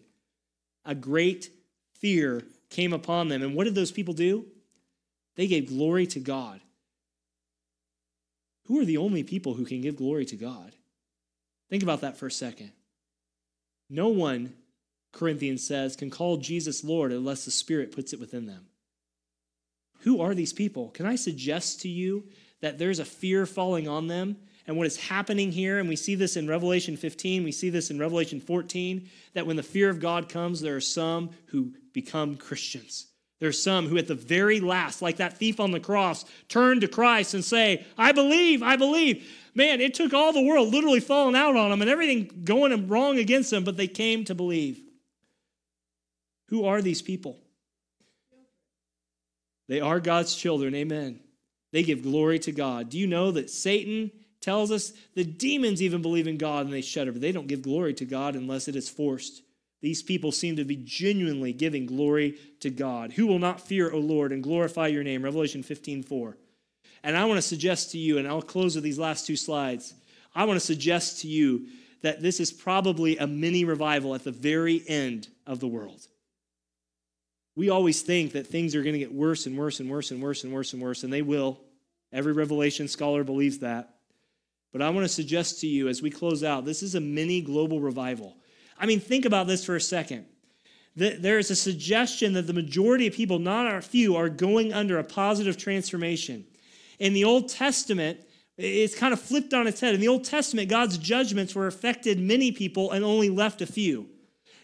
A 0.85 0.95
great 0.95 1.51
fear 1.95 2.43
came 2.71 2.93
upon 2.93 3.29
them. 3.29 3.43
And 3.43 3.55
what 3.55 3.65
did 3.65 3.75
those 3.75 3.93
people 3.93 4.15
do? 4.15 4.47
They 5.37 5.47
gave 5.47 5.69
glory 5.69 6.07
to 6.09 6.21
God. 6.21 6.61
Who 8.67 8.81
are 8.81 8.85
the 8.85 8.97
only 8.97 9.23
people 9.23 9.55
who 9.55 9.65
can 9.65 9.81
give 9.81 9.97
glory 9.97 10.25
to 10.27 10.37
God? 10.37 10.73
Think 11.69 11.83
about 11.83 12.01
that 12.03 12.17
for 12.17 12.27
a 12.27 12.31
second. 12.31 12.73
No 13.91 14.09
one, 14.09 14.55
Corinthians 15.13 15.67
says, 15.67 15.97
can 15.97 16.11
call 16.11 16.39
Jesus 16.39 16.85
Lord 16.85 17.13
unless 17.13 17.45
the 17.45 17.51
Spirit 17.51 17.93
puts 17.93 18.13
it 18.13 18.21
within 18.21 18.47
them. 18.47 18.67
Who 20.01 20.21
are 20.21 20.35
these 20.35 20.53
people? 20.53 20.91
Can 20.91 21.07
I 21.07 21.17
suggest 21.17 21.81
to 21.83 21.89
you 21.89 22.25
that 22.61 22.79
there's 22.79 22.99
a 22.99 23.05
fear 23.05 23.47
falling 23.47 23.89
on 23.89 24.07
them? 24.07 24.37
And 24.67 24.77
what 24.77 24.87
is 24.87 24.97
happening 24.97 25.53
here, 25.53 25.79
and 25.79 25.89
we 25.89 25.97
see 25.97 26.15
this 26.15 26.37
in 26.37 26.49
Revelation 26.49 26.97
15, 26.97 27.45
we 27.45 27.53
see 27.53 27.69
this 27.69 27.91
in 27.91 27.99
Revelation 27.99 28.41
14, 28.41 29.09
that 29.35 29.47
when 29.47 29.57
the 29.57 29.63
fear 29.63 29.91
of 29.91 30.01
God 30.01 30.29
comes, 30.29 30.61
there 30.61 30.77
are 30.77 30.81
some 30.81 31.31
who 31.47 31.73
become 31.93 32.37
Christians. 32.37 33.09
There 33.41 33.49
are 33.49 33.53
some 33.53 33.89
who, 33.89 33.99
at 33.99 34.07
the 34.07 34.15
very 34.15 34.61
last, 34.61 35.03
like 35.03 35.17
that 35.17 35.37
thief 35.37 35.61
on 35.61 35.71
the 35.71 35.81
cross, 35.81 36.25
turn 36.49 36.81
to 36.81 36.89
Christ 36.89 37.35
and 37.35 37.45
say, 37.45 37.85
I 37.99 38.13
believe, 38.13 38.63
I 38.63 38.77
believe. 38.77 39.29
Man, 39.55 39.81
it 39.81 39.93
took 39.93 40.15
all 40.15 40.33
the 40.33 40.43
world 40.43 40.73
literally 40.73 41.01
falling 41.01 41.37
out 41.37 41.57
on 41.57 41.71
them 41.71 41.83
and 41.83 41.91
everything 41.91 42.43
going 42.45 42.89
wrong 42.89 43.19
against 43.19 43.51
them, 43.51 43.65
but 43.65 43.77
they 43.77 43.87
came 43.87 44.25
to 44.25 44.35
believe. 44.35 44.81
Who 46.49 46.65
are 46.65 46.81
these 46.81 47.03
people? 47.03 47.39
They 49.69 49.81
are 49.81 50.01
God's 50.01 50.35
children. 50.35 50.75
Amen. 50.75 51.21
They 51.73 51.83
give 51.83 52.03
glory 52.03 52.39
to 52.41 52.53
God. 52.53 52.89
Do 52.89 52.99
you 52.99 53.07
know 53.07 53.33
that 53.33 53.51
Satan 53.51 54.11
tells 54.45 54.71
us 54.71 54.93
the 55.15 55.25
demons 55.25 55.81
even 55.81 56.03
believe 56.03 56.27
in 56.27 56.37
God 56.37 56.67
and 56.67 56.75
they 56.75 56.83
shudder, 56.83 57.13
but 57.13 57.21
they 57.21 57.33
don't 57.33 57.47
give 57.47 57.63
glory 57.63 57.95
to 57.95 58.05
God 58.05 58.35
unless 58.35 58.69
it 58.69 58.77
is 58.77 58.89
forced? 58.89 59.43
These 59.81 60.03
people 60.03 60.33
seem 60.33 60.57
to 60.57 60.65
be 60.65 60.77
genuinely 60.77 61.53
giving 61.53 61.87
glory 61.87 62.39
to 62.61 62.71
God. 62.71 63.13
Who 63.13 63.27
will 63.27 63.39
not 63.39 63.61
fear, 63.61 63.93
O 63.93 63.99
Lord, 63.99 64.33
and 64.33 64.43
glorify 64.43 64.89
your 64.89 65.03
name? 65.03 65.23
Revelation 65.23 65.63
15 65.63 66.03
4. 66.03 66.37
And 67.03 67.17
I 67.17 67.25
want 67.27 67.37
to 67.39 67.43
suggest 67.43 67.91
to 67.91 67.99
you, 67.99 68.17
and 68.19 68.27
I'll 68.27 68.41
close 68.41 68.75
with 68.75 68.85
these 68.85 68.99
last 68.99 69.27
two 69.27 69.37
slides. 69.37 69.95
I 70.35 70.45
want 70.45 70.59
to 70.59 70.67
suggest 70.67 71.21
to 71.21 71.29
you 71.29 71.67
that 72.03 72.23
this 72.23 72.41
is 72.41 72.53
probably 72.53 73.19
a 73.19 73.27
mini 73.27 73.65
revival 73.65 74.15
at 74.15 74.25
the 74.25 74.31
very 74.31 74.83
end 74.89 75.29
of 75.47 75.61
the 75.61 75.69
world. 75.69 76.07
We 77.57 77.71
always 77.71 78.03
think 78.03 78.33
that 78.33 78.47
things 78.47 78.75
are 78.75 78.83
going 78.83 78.95
to 78.95 78.99
get 78.99 79.13
worse 79.13 79.47
and 79.47 79.57
worse 79.57 79.81
and 79.81 79.91
worse 79.91 80.11
and 80.11 80.23
worse 80.23 80.45
and 80.45 80.53
worse 80.53 80.73
and 80.73 80.83
worse, 80.83 81.05
and 81.05 81.13
they 81.13 81.23
will. 81.23 81.61
Every 82.13 82.33
Revelation 82.33 82.89
scholar 82.89 83.23
believes 83.23 83.59
that. 83.59 83.94
But 84.75 84.83
I 84.83 84.91
want 84.91 85.05
to 85.05 85.09
suggest 85.09 85.61
to 85.61 85.69
you 85.69 85.87
as 85.87 86.03
we 86.03 86.11
close 86.11 86.43
out, 86.43 86.65
this 86.65 86.83
is 86.83 86.97
a 86.97 87.01
mini 87.01 87.41
global 87.41 87.79
revival. 87.79 88.37
I 88.77 88.87
mean, 88.87 88.99
think 88.99 89.25
about 89.25 89.47
this 89.47 89.65
for 89.65 89.77
a 89.77 89.81
second. 89.81 90.27
There 90.97 91.39
is 91.39 91.53
a 91.53 91.57
suggestion 91.57 92.33
that 92.33 92.49
the 92.49 92.53
majority 92.53 93.07
of 93.07 93.15
people, 93.15 93.39
not 93.39 93.73
a 93.73 93.81
few, 93.81 94.17
are 94.17 94.29
going 94.29 94.73
under 94.73 94.99
a 94.99 95.05
positive 95.05 95.57
transformation. 95.57 96.45
In 96.99 97.15
the 97.15 97.23
Old 97.23 97.51
Testament, 97.51 98.19
it's 98.59 98.97
kind 98.97 99.13
of 99.13 99.21
flipped 99.21 99.55
on 99.55 99.69
its 99.69 99.81
head. 99.81 99.95
In 99.95 100.01
the 100.01 100.09
Old 100.09 100.25
Testament, 100.25 100.69
God's 100.69 100.99
judgments 100.99 101.55
were 101.55 101.69
affected 101.69 102.19
many 102.19 102.51
people 102.51 102.91
and 102.91 103.05
only 103.05 103.31
left 103.31 103.63
a 103.63 103.67
few. 103.67 104.09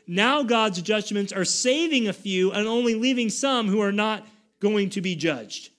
Now 0.08 0.42
God's 0.42 0.82
judgments 0.82 1.32
are 1.32 1.44
saving 1.44 2.08
a 2.08 2.12
few 2.12 2.50
and 2.50 2.66
only 2.66 2.96
leaving 2.96 3.30
some 3.30 3.68
who 3.68 3.80
are 3.80 3.92
not 3.92 4.26
going 4.58 4.90
to 4.90 5.00
be 5.00 5.14
judged. 5.14 5.70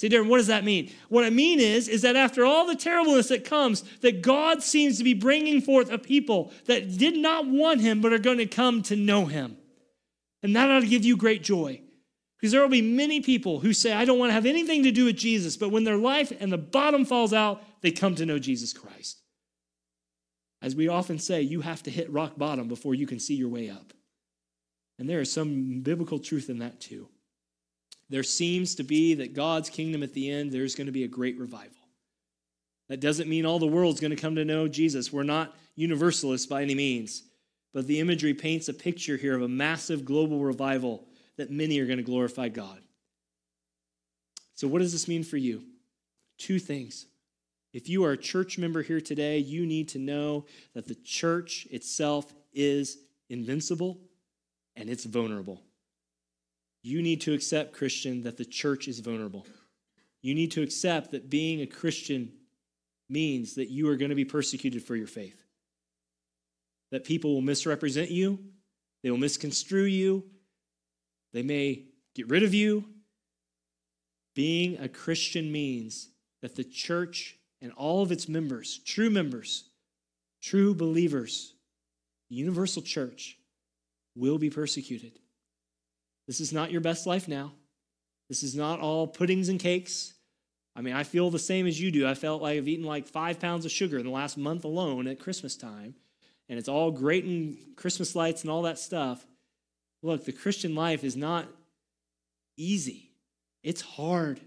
See, 0.00 0.08
Darren, 0.08 0.28
what 0.28 0.38
does 0.38 0.46
that 0.46 0.64
mean? 0.64 0.90
What 1.10 1.24
I 1.24 1.30
mean 1.30 1.60
is, 1.60 1.86
is 1.86 2.00
that 2.00 2.16
after 2.16 2.42
all 2.42 2.66
the 2.66 2.74
terribleness 2.74 3.28
that 3.28 3.44
comes, 3.44 3.82
that 4.00 4.22
God 4.22 4.62
seems 4.62 4.96
to 4.96 5.04
be 5.04 5.12
bringing 5.12 5.60
forth 5.60 5.92
a 5.92 5.98
people 5.98 6.54
that 6.64 6.96
did 6.96 7.18
not 7.18 7.46
want 7.46 7.82
him, 7.82 8.00
but 8.00 8.10
are 8.10 8.18
going 8.18 8.38
to 8.38 8.46
come 8.46 8.80
to 8.84 8.96
know 8.96 9.26
him. 9.26 9.58
And 10.42 10.56
that 10.56 10.70
ought 10.70 10.80
to 10.80 10.86
give 10.86 11.04
you 11.04 11.18
great 11.18 11.42
joy. 11.42 11.82
Because 12.38 12.50
there 12.50 12.62
will 12.62 12.70
be 12.70 12.80
many 12.80 13.20
people 13.20 13.60
who 13.60 13.74
say, 13.74 13.92
I 13.92 14.06
don't 14.06 14.18
want 14.18 14.30
to 14.30 14.34
have 14.34 14.46
anything 14.46 14.84
to 14.84 14.90
do 14.90 15.04
with 15.04 15.18
Jesus, 15.18 15.58
but 15.58 15.70
when 15.70 15.84
their 15.84 15.98
life 15.98 16.32
and 16.40 16.50
the 16.50 16.56
bottom 16.56 17.04
falls 17.04 17.34
out, 17.34 17.62
they 17.82 17.90
come 17.90 18.14
to 18.14 18.24
know 18.24 18.38
Jesus 18.38 18.72
Christ. 18.72 19.20
As 20.62 20.74
we 20.74 20.88
often 20.88 21.18
say, 21.18 21.42
you 21.42 21.60
have 21.60 21.82
to 21.82 21.90
hit 21.90 22.10
rock 22.10 22.38
bottom 22.38 22.68
before 22.68 22.94
you 22.94 23.06
can 23.06 23.20
see 23.20 23.34
your 23.34 23.50
way 23.50 23.68
up. 23.68 23.92
And 24.98 25.06
there 25.06 25.20
is 25.20 25.30
some 25.30 25.82
biblical 25.82 26.18
truth 26.18 26.48
in 26.48 26.60
that 26.60 26.80
too. 26.80 27.10
There 28.10 28.24
seems 28.24 28.74
to 28.74 28.82
be 28.82 29.14
that 29.14 29.34
God's 29.34 29.70
kingdom 29.70 30.02
at 30.02 30.12
the 30.12 30.30
end, 30.30 30.50
there's 30.52 30.74
going 30.74 30.86
to 30.86 30.92
be 30.92 31.04
a 31.04 31.08
great 31.08 31.38
revival. 31.38 31.76
That 32.88 33.00
doesn't 33.00 33.28
mean 33.28 33.46
all 33.46 33.60
the 33.60 33.66
world's 33.66 34.00
going 34.00 34.10
to 34.10 34.20
come 34.20 34.34
to 34.34 34.44
know 34.44 34.66
Jesus. 34.66 35.12
We're 35.12 35.22
not 35.22 35.56
universalists 35.76 36.46
by 36.46 36.62
any 36.62 36.74
means. 36.74 37.22
But 37.72 37.86
the 37.86 38.00
imagery 38.00 38.34
paints 38.34 38.68
a 38.68 38.74
picture 38.74 39.16
here 39.16 39.36
of 39.36 39.42
a 39.42 39.48
massive 39.48 40.04
global 40.04 40.40
revival 40.40 41.06
that 41.36 41.52
many 41.52 41.78
are 41.78 41.86
going 41.86 41.98
to 41.98 42.04
glorify 42.04 42.48
God. 42.48 42.80
So, 44.56 44.66
what 44.66 44.80
does 44.80 44.90
this 44.90 45.06
mean 45.06 45.22
for 45.22 45.36
you? 45.36 45.62
Two 46.36 46.58
things. 46.58 47.06
If 47.72 47.88
you 47.88 48.04
are 48.04 48.12
a 48.12 48.16
church 48.16 48.58
member 48.58 48.82
here 48.82 49.00
today, 49.00 49.38
you 49.38 49.64
need 49.64 49.88
to 49.90 50.00
know 50.00 50.46
that 50.74 50.88
the 50.88 50.96
church 50.96 51.68
itself 51.70 52.34
is 52.52 52.98
invincible 53.28 54.00
and 54.74 54.90
it's 54.90 55.04
vulnerable. 55.04 55.62
You 56.82 57.02
need 57.02 57.20
to 57.22 57.34
accept, 57.34 57.72
Christian, 57.72 58.22
that 58.22 58.36
the 58.36 58.44
church 58.44 58.88
is 58.88 59.00
vulnerable. 59.00 59.46
You 60.22 60.34
need 60.34 60.52
to 60.52 60.62
accept 60.62 61.12
that 61.12 61.30
being 61.30 61.60
a 61.60 61.66
Christian 61.66 62.32
means 63.08 63.54
that 63.54 63.68
you 63.68 63.88
are 63.88 63.96
going 63.96 64.10
to 64.10 64.14
be 64.14 64.24
persecuted 64.24 64.82
for 64.82 64.96
your 64.96 65.06
faith. 65.06 65.42
That 66.90 67.04
people 67.04 67.34
will 67.34 67.42
misrepresent 67.42 68.10
you, 68.10 68.38
they 69.02 69.10
will 69.10 69.18
misconstrue 69.18 69.84
you, 69.84 70.24
they 71.32 71.42
may 71.42 71.84
get 72.14 72.28
rid 72.28 72.42
of 72.42 72.54
you. 72.54 72.84
Being 74.34 74.78
a 74.78 74.88
Christian 74.88 75.50
means 75.50 76.08
that 76.40 76.56
the 76.56 76.64
church 76.64 77.36
and 77.60 77.72
all 77.72 78.02
of 78.02 78.12
its 78.12 78.28
members, 78.28 78.78
true 78.84 79.10
members, 79.10 79.68
true 80.40 80.74
believers, 80.74 81.54
the 82.28 82.36
universal 82.36 82.82
church, 82.82 83.36
will 84.16 84.38
be 84.38 84.50
persecuted. 84.50 85.19
This 86.30 86.38
is 86.38 86.52
not 86.52 86.70
your 86.70 86.80
best 86.80 87.08
life 87.08 87.26
now. 87.26 87.50
This 88.28 88.44
is 88.44 88.54
not 88.54 88.78
all 88.78 89.08
puddings 89.08 89.48
and 89.48 89.58
cakes. 89.58 90.14
I 90.76 90.80
mean, 90.80 90.94
I 90.94 91.02
feel 91.02 91.28
the 91.28 91.40
same 91.40 91.66
as 91.66 91.80
you 91.80 91.90
do. 91.90 92.06
I 92.06 92.14
felt 92.14 92.40
like 92.40 92.56
I've 92.56 92.68
eaten 92.68 92.84
like 92.84 93.08
five 93.08 93.40
pounds 93.40 93.64
of 93.64 93.72
sugar 93.72 93.98
in 93.98 94.06
the 94.06 94.12
last 94.12 94.38
month 94.38 94.64
alone 94.64 95.08
at 95.08 95.18
Christmas 95.18 95.56
time, 95.56 95.96
and 96.48 96.56
it's 96.56 96.68
all 96.68 96.92
great 96.92 97.24
and 97.24 97.58
Christmas 97.74 98.14
lights 98.14 98.42
and 98.42 98.50
all 98.52 98.62
that 98.62 98.78
stuff. 98.78 99.26
Look, 100.04 100.24
the 100.24 100.30
Christian 100.30 100.76
life 100.76 101.02
is 101.02 101.16
not 101.16 101.48
easy, 102.56 103.10
it's 103.64 103.80
hard. 103.80 104.38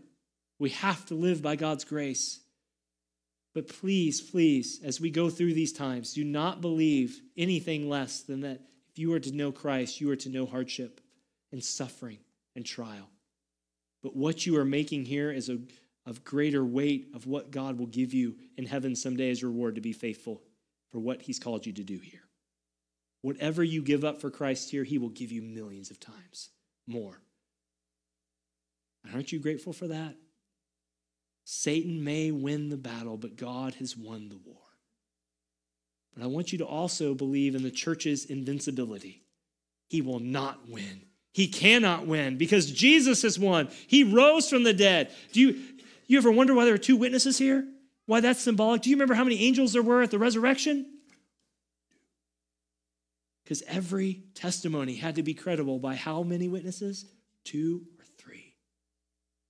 We 0.60 0.70
have 0.70 1.06
to 1.08 1.16
live 1.16 1.42
by 1.42 1.58
God's 1.58 1.84
grace. 1.84 2.40
But 3.54 3.68
please, 3.68 4.22
please, 4.22 4.80
as 4.86 5.02
we 5.02 5.10
go 5.10 5.30
through 5.30 5.54
these 5.54 5.74
times, 5.74 6.14
do 6.14 6.24
not 6.24 6.62
believe 6.62 7.20
anything 7.36 7.90
less 7.90 8.22
than 8.22 8.40
that 8.40 8.62
if 8.90 8.98
you 8.98 9.12
are 9.12 9.20
to 9.20 9.36
know 9.36 9.52
Christ, 9.52 10.00
you 10.00 10.10
are 10.12 10.16
to 10.16 10.30
know 10.30 10.46
hardship 10.46 11.02
and 11.54 11.64
suffering 11.64 12.18
and 12.56 12.66
trial. 12.66 13.10
But 14.01 14.16
what 14.18 14.45
you 14.45 14.58
are 14.58 14.66
making 14.66 15.06
here 15.06 15.32
is 15.32 15.47
a, 15.47 15.60
of 16.06 16.26
greater 16.26 16.66
weight 16.66 17.12
of 17.16 17.26
what 17.26 17.51
God 17.51 17.80
will 17.80 17.88
give 17.88 18.14
you 18.14 18.36
in 18.58 18.66
heaven 18.66 18.95
someday 18.95 19.30
as 19.30 19.43
reward 19.43 19.76
to 19.76 19.82
be 19.82 19.93
faithful 19.93 20.41
for 20.91 20.99
what 20.99 21.22
He's 21.22 21.39
called 21.39 21.66
you 21.66 21.72
to 21.74 21.84
do 21.84 21.99
here. 21.99 22.24
Whatever 23.22 23.64
you 23.64 23.82
give 23.82 24.04
up 24.04 24.20
for 24.20 24.30
Christ 24.30 24.72
here, 24.72 24.84
He 24.84 24.97
will 24.97 25.10
give 25.10 25.32
you 25.32 25.41
millions 25.41 25.89
of 25.89 25.99
times 25.99 26.49
more. 26.86 27.22
Aren't 29.14 29.32
you 29.32 29.39
grateful 29.39 29.72
for 29.72 29.88
that? 29.88 30.16
Satan 31.45 32.04
may 32.04 32.32
win 32.32 32.70
the 32.70 32.78
battle, 32.78 33.18
but 33.18 33.36
God 33.36 33.76
has 33.76 33.95
won 33.95 34.30
the 34.30 34.38
war. 34.38 34.58
But 36.14 36.24
I 36.24 36.28
want 36.28 36.51
you 36.51 36.58
to 36.60 36.66
also 36.66 37.14
believe 37.14 37.56
in 37.56 37.64
the 37.64 37.72
church's 37.72 38.26
invincibility. 38.26 39.24
He 39.89 40.01
will 40.01 40.20
not 40.20 40.70
win. 40.70 41.06
He 41.34 41.48
cannot 41.48 42.08
win 42.08 42.38
because 42.38 42.72
Jesus 42.72 43.24
has 43.24 43.38
won. 43.38 43.70
He 43.88 44.04
rose 44.04 44.50
from 44.50 44.64
the 44.64 44.74
dead. 44.74 45.12
Do 45.34 45.42
you, 45.42 45.60
you 46.08 46.18
ever 46.18 46.32
wonder 46.32 46.54
why 46.54 46.66
there 46.66 46.76
are 46.76 46.78
two 46.80 46.96
witnesses 46.96 47.38
here? 47.38 47.66
why 48.06 48.20
that's 48.20 48.42
symbolic? 48.42 48.82
Do 48.82 48.90
you 48.90 48.96
remember 48.96 49.14
how 49.14 49.24
many 49.24 49.44
angels 49.46 49.74
there 49.74 49.82
were 49.82 50.02
at 50.02 50.12
the 50.12 50.20
resurrection? 50.20 50.86
Because 53.44 53.64
every 53.68 54.24
testimony 54.36 54.96
had 54.96 55.16
to 55.16 55.24
be 55.24 55.34
credible 55.34 55.80
by 55.80 55.96
how 55.96 56.24
many 56.24 56.48
witnesses? 56.48 57.06
Two 57.44 57.84
or 58.00 58.06
three. 58.18 58.56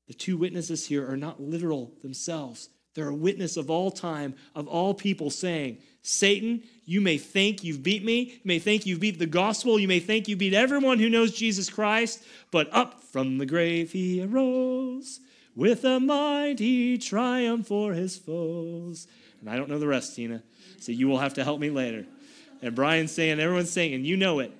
The 0.08 0.14
two 0.14 0.38
witnesses 0.38 0.88
here 0.88 1.10
are 1.10 1.18
not 1.18 1.42
literal 1.42 1.94
themselves. 2.02 2.70
They're 2.94 3.10
a 3.10 3.16
witness 3.16 3.58
of 3.58 3.70
all 3.70 3.92
time, 3.92 4.36
of 4.56 4.68
all 4.68 4.94
people 4.94 5.30
saying, 5.30 5.80
Satan, 6.04 6.64
you 6.86 7.02
may 7.02 7.18
think 7.18 7.64
you've 7.64 7.82
beat 7.82 8.04
me. 8.04 8.22
You 8.22 8.42
may 8.44 8.60
think 8.60 8.86
you've 8.86 9.00
beat 9.00 9.18
the 9.18 9.26
gospel. 9.26 9.80
You 9.80 9.88
may 9.88 10.00
think 10.00 10.28
you 10.28 10.36
beat 10.36 10.54
everyone 10.54 11.00
who 11.00 11.10
knows 11.10 11.32
Jesus 11.32 11.70
Christ. 11.70 12.24
But 12.52 12.68
up 12.72 13.02
from 13.02 13.38
the 13.38 13.46
grave 13.46 13.94
he 13.94 14.22
arose 14.22 15.20
with 15.56 15.86
a 15.86 16.00
mighty 16.00 16.98
triumph 16.98 17.68
for 17.68 17.94
his 17.94 18.18
foes. 18.18 19.08
And 19.40 19.50
I 19.50 19.56
don't 19.56 19.70
know 19.70 19.80
the 19.80 19.88
rest, 19.88 20.16
Tina. 20.16 20.44
So 20.80 20.92
you 20.92 21.08
will 21.08 21.20
have 21.20 21.36
to 21.36 21.44
help 21.44 21.60
me 21.60 21.70
later. 21.70 22.06
And 22.62 22.76
Brian's 22.76 23.12
saying, 23.12 23.40
everyone's 23.40 23.72
saying, 23.72 23.94
and 23.94 24.06
you 24.06 24.18
know 24.18 24.40
it. 24.40 24.52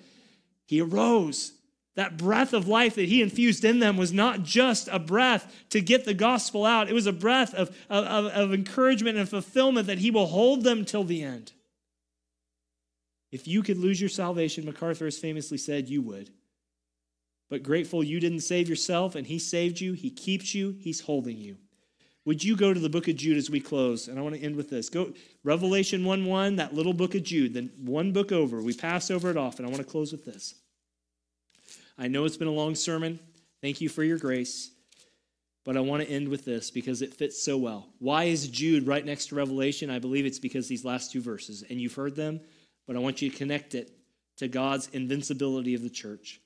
He 0.66 0.82
arose. 0.82 1.52
That 1.96 2.18
breath 2.18 2.54
of 2.54 2.68
life 2.68 2.96
that 2.96 3.08
he 3.08 3.22
infused 3.22 3.64
in 3.64 3.80
them 3.80 3.98
was 3.98 4.12
not 4.12 4.44
just 4.44 4.90
a 4.92 4.98
breath 4.98 5.54
to 5.70 5.80
get 5.80 6.06
the 6.06 6.16
gospel 6.16 6.66
out, 6.66 6.90
it 6.90 6.94
was 6.94 7.06
a 7.06 7.14
breath 7.14 7.54
of, 7.54 7.70
of, 7.90 8.26
of 8.26 8.54
encouragement 8.54 9.18
and 9.18 9.30
fulfillment 9.30 9.88
that 9.88 10.00
he 10.00 10.10
will 10.10 10.26
hold 10.26 10.64
them 10.64 10.86
till 10.86 11.04
the 11.04 11.22
end. 11.22 11.52
If 13.32 13.48
you 13.48 13.64
could 13.64 13.78
lose 13.78 14.00
your 14.00 14.10
salvation, 14.10 14.66
MacArthur 14.66 15.06
has 15.06 15.18
famously 15.18 15.58
said, 15.58 15.90
you 15.90 16.02
would. 16.02 16.30
But 17.50 17.64
grateful 17.64 18.04
you 18.04 18.20
didn't 18.20 18.40
save 18.40 18.68
yourself 18.70 19.16
and 19.16 19.28
he 19.28 19.38
saved 19.38 19.80
you, 19.80 19.94
he 19.94 20.10
keeps 20.10 20.56
you, 20.56 20.76
he's 20.80 21.02
holding 21.02 21.38
you. 21.38 21.58
Would 22.26 22.44
you 22.44 22.56
go 22.56 22.74
to 22.74 22.80
the 22.80 22.90
book 22.90 23.08
of 23.08 23.16
Jude 23.16 23.38
as 23.38 23.50
we 23.50 23.60
close? 23.60 24.08
And 24.08 24.18
I 24.18 24.22
want 24.22 24.36
to 24.36 24.42
end 24.42 24.56
with 24.56 24.70
this. 24.70 24.90
Go 24.90 25.14
Revelation 25.44 26.06
1 26.06 26.26
1, 26.26 26.56
that 26.56 26.74
little 26.74 26.94
book 26.94 27.16
of 27.16 27.24
Jude, 27.24 27.54
then 27.54 27.72
one 27.78 28.14
book 28.14 28.32
over. 28.32 28.62
We 28.62 28.74
pass 28.74 29.12
over 29.12 29.30
it 29.30 29.38
often. 29.38 29.66
And 29.66 29.74
I 29.74 29.78
want 29.78 29.86
to 29.86 29.92
close 29.92 30.12
with 30.12 30.26
this. 30.26 30.56
I 31.98 32.08
know 32.08 32.26
it's 32.26 32.38
been 32.38 32.48
a 32.48 32.52
long 32.52 32.76
sermon. 32.76 33.20
Thank 33.62 33.82
you 33.82 33.90
for 33.90 34.04
your 34.04 34.18
grace. 34.18 34.72
But 35.66 35.78
I 35.78 35.80
want 35.80 36.04
to 36.04 36.10
end 36.10 36.28
with 36.28 36.44
this 36.44 36.72
because 36.72 37.02
it 37.02 37.14
fits 37.14 37.42
so 37.42 37.58
well. 37.58 37.88
Why 38.00 38.26
is 38.26 38.48
Jude 38.48 38.86
right 38.86 39.06
next 39.06 39.28
to 39.28 39.36
Revelation? 39.36 39.90
I 39.90 40.00
believe 40.00 40.26
it's 40.26 40.40
because 40.40 40.68
these 40.68 40.84
last 40.84 41.12
two 41.12 41.22
verses, 41.22 41.64
and 41.70 41.80
you've 41.80 41.96
heard 41.96 42.16
them, 42.16 42.42
but 42.86 42.96
I 42.98 43.00
want 43.00 43.22
you 43.22 43.30
to 43.30 43.38
connect 43.38 43.74
it 43.76 43.92
to 44.38 44.48
God's 44.48 44.90
invincibility 44.90 45.74
of 45.74 45.82
the 45.82 45.90
church. 45.90 46.42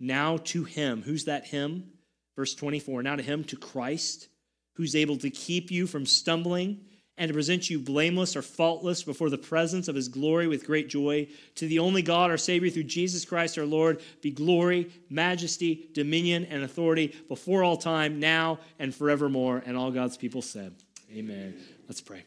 Now 0.00 0.38
to 0.38 0.64
him, 0.64 1.02
who's 1.02 1.26
that 1.26 1.46
him? 1.46 1.92
Verse 2.34 2.54
24, 2.54 3.02
now 3.02 3.16
to 3.16 3.22
him, 3.22 3.44
to 3.44 3.56
Christ 3.56 4.28
who's 4.74 4.96
able 4.96 5.16
to 5.18 5.30
keep 5.30 5.70
you 5.70 5.86
from 5.86 6.06
stumbling 6.06 6.80
and 7.18 7.28
to 7.28 7.34
present 7.34 7.68
you 7.68 7.78
blameless 7.78 8.36
or 8.36 8.42
faultless 8.42 9.02
before 9.02 9.28
the 9.28 9.38
presence 9.38 9.86
of 9.86 9.94
his 9.94 10.08
glory 10.08 10.46
with 10.46 10.66
great 10.66 10.88
joy. 10.88 11.28
To 11.56 11.66
the 11.66 11.78
only 11.78 12.02
God, 12.02 12.30
our 12.30 12.38
Savior, 12.38 12.70
through 12.70 12.84
Jesus 12.84 13.24
Christ 13.24 13.58
our 13.58 13.66
Lord, 13.66 14.00
be 14.22 14.30
glory, 14.30 14.90
majesty, 15.10 15.88
dominion, 15.92 16.46
and 16.46 16.62
authority 16.62 17.14
before 17.28 17.62
all 17.62 17.76
time, 17.76 18.18
now 18.18 18.58
and 18.78 18.94
forevermore. 18.94 19.62
And 19.66 19.76
all 19.76 19.90
God's 19.90 20.16
people 20.16 20.42
said, 20.42 20.74
Amen. 21.12 21.54
Let's 21.86 22.00
pray. 22.00 22.24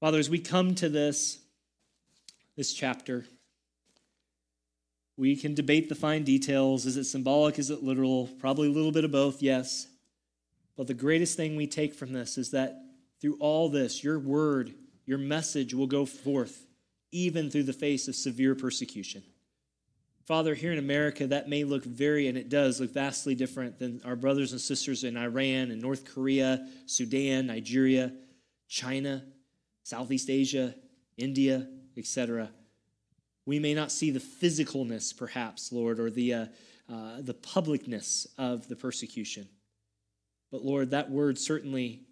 Father, 0.00 0.18
as 0.18 0.30
we 0.30 0.38
come 0.38 0.74
to 0.76 0.88
this, 0.88 1.38
this 2.56 2.72
chapter, 2.72 3.26
we 5.18 5.36
can 5.36 5.54
debate 5.54 5.90
the 5.90 5.94
fine 5.94 6.24
details. 6.24 6.86
Is 6.86 6.96
it 6.96 7.04
symbolic? 7.04 7.58
Is 7.58 7.68
it 7.68 7.82
literal? 7.82 8.26
Probably 8.38 8.68
a 8.68 8.72
little 8.72 8.92
bit 8.92 9.04
of 9.04 9.12
both, 9.12 9.42
yes. 9.42 9.86
But 10.80 10.86
the 10.86 10.94
greatest 10.94 11.36
thing 11.36 11.56
we 11.56 11.66
take 11.66 11.92
from 11.92 12.14
this 12.14 12.38
is 12.38 12.52
that 12.52 12.82
through 13.20 13.36
all 13.38 13.68
this, 13.68 14.02
your 14.02 14.18
word, 14.18 14.72
your 15.04 15.18
message 15.18 15.74
will 15.74 15.86
go 15.86 16.06
forth, 16.06 16.64
even 17.12 17.50
through 17.50 17.64
the 17.64 17.74
face 17.74 18.08
of 18.08 18.14
severe 18.14 18.54
persecution. 18.54 19.22
Father, 20.24 20.54
here 20.54 20.72
in 20.72 20.78
America, 20.78 21.26
that 21.26 21.50
may 21.50 21.64
look 21.64 21.84
very, 21.84 22.28
and 22.28 22.38
it 22.38 22.48
does 22.48 22.80
look 22.80 22.94
vastly 22.94 23.34
different 23.34 23.78
than 23.78 24.00
our 24.06 24.16
brothers 24.16 24.52
and 24.52 24.60
sisters 24.62 25.04
in 25.04 25.18
Iran 25.18 25.70
and 25.70 25.82
North 25.82 26.06
Korea, 26.14 26.66
Sudan, 26.86 27.48
Nigeria, 27.48 28.14
China, 28.66 29.22
Southeast 29.82 30.30
Asia, 30.30 30.74
India, 31.18 31.68
etc. 31.98 32.48
We 33.44 33.58
may 33.58 33.74
not 33.74 33.92
see 33.92 34.12
the 34.12 34.18
physicalness, 34.18 35.14
perhaps, 35.14 35.72
Lord, 35.72 36.00
or 36.00 36.08
the, 36.08 36.32
uh, 36.32 36.46
uh, 36.90 37.20
the 37.20 37.34
publicness 37.34 38.26
of 38.38 38.66
the 38.66 38.76
persecution. 38.76 39.46
But 40.50 40.64
Lord, 40.64 40.90
that 40.90 41.10
word 41.10 41.38
certainly 41.38 42.02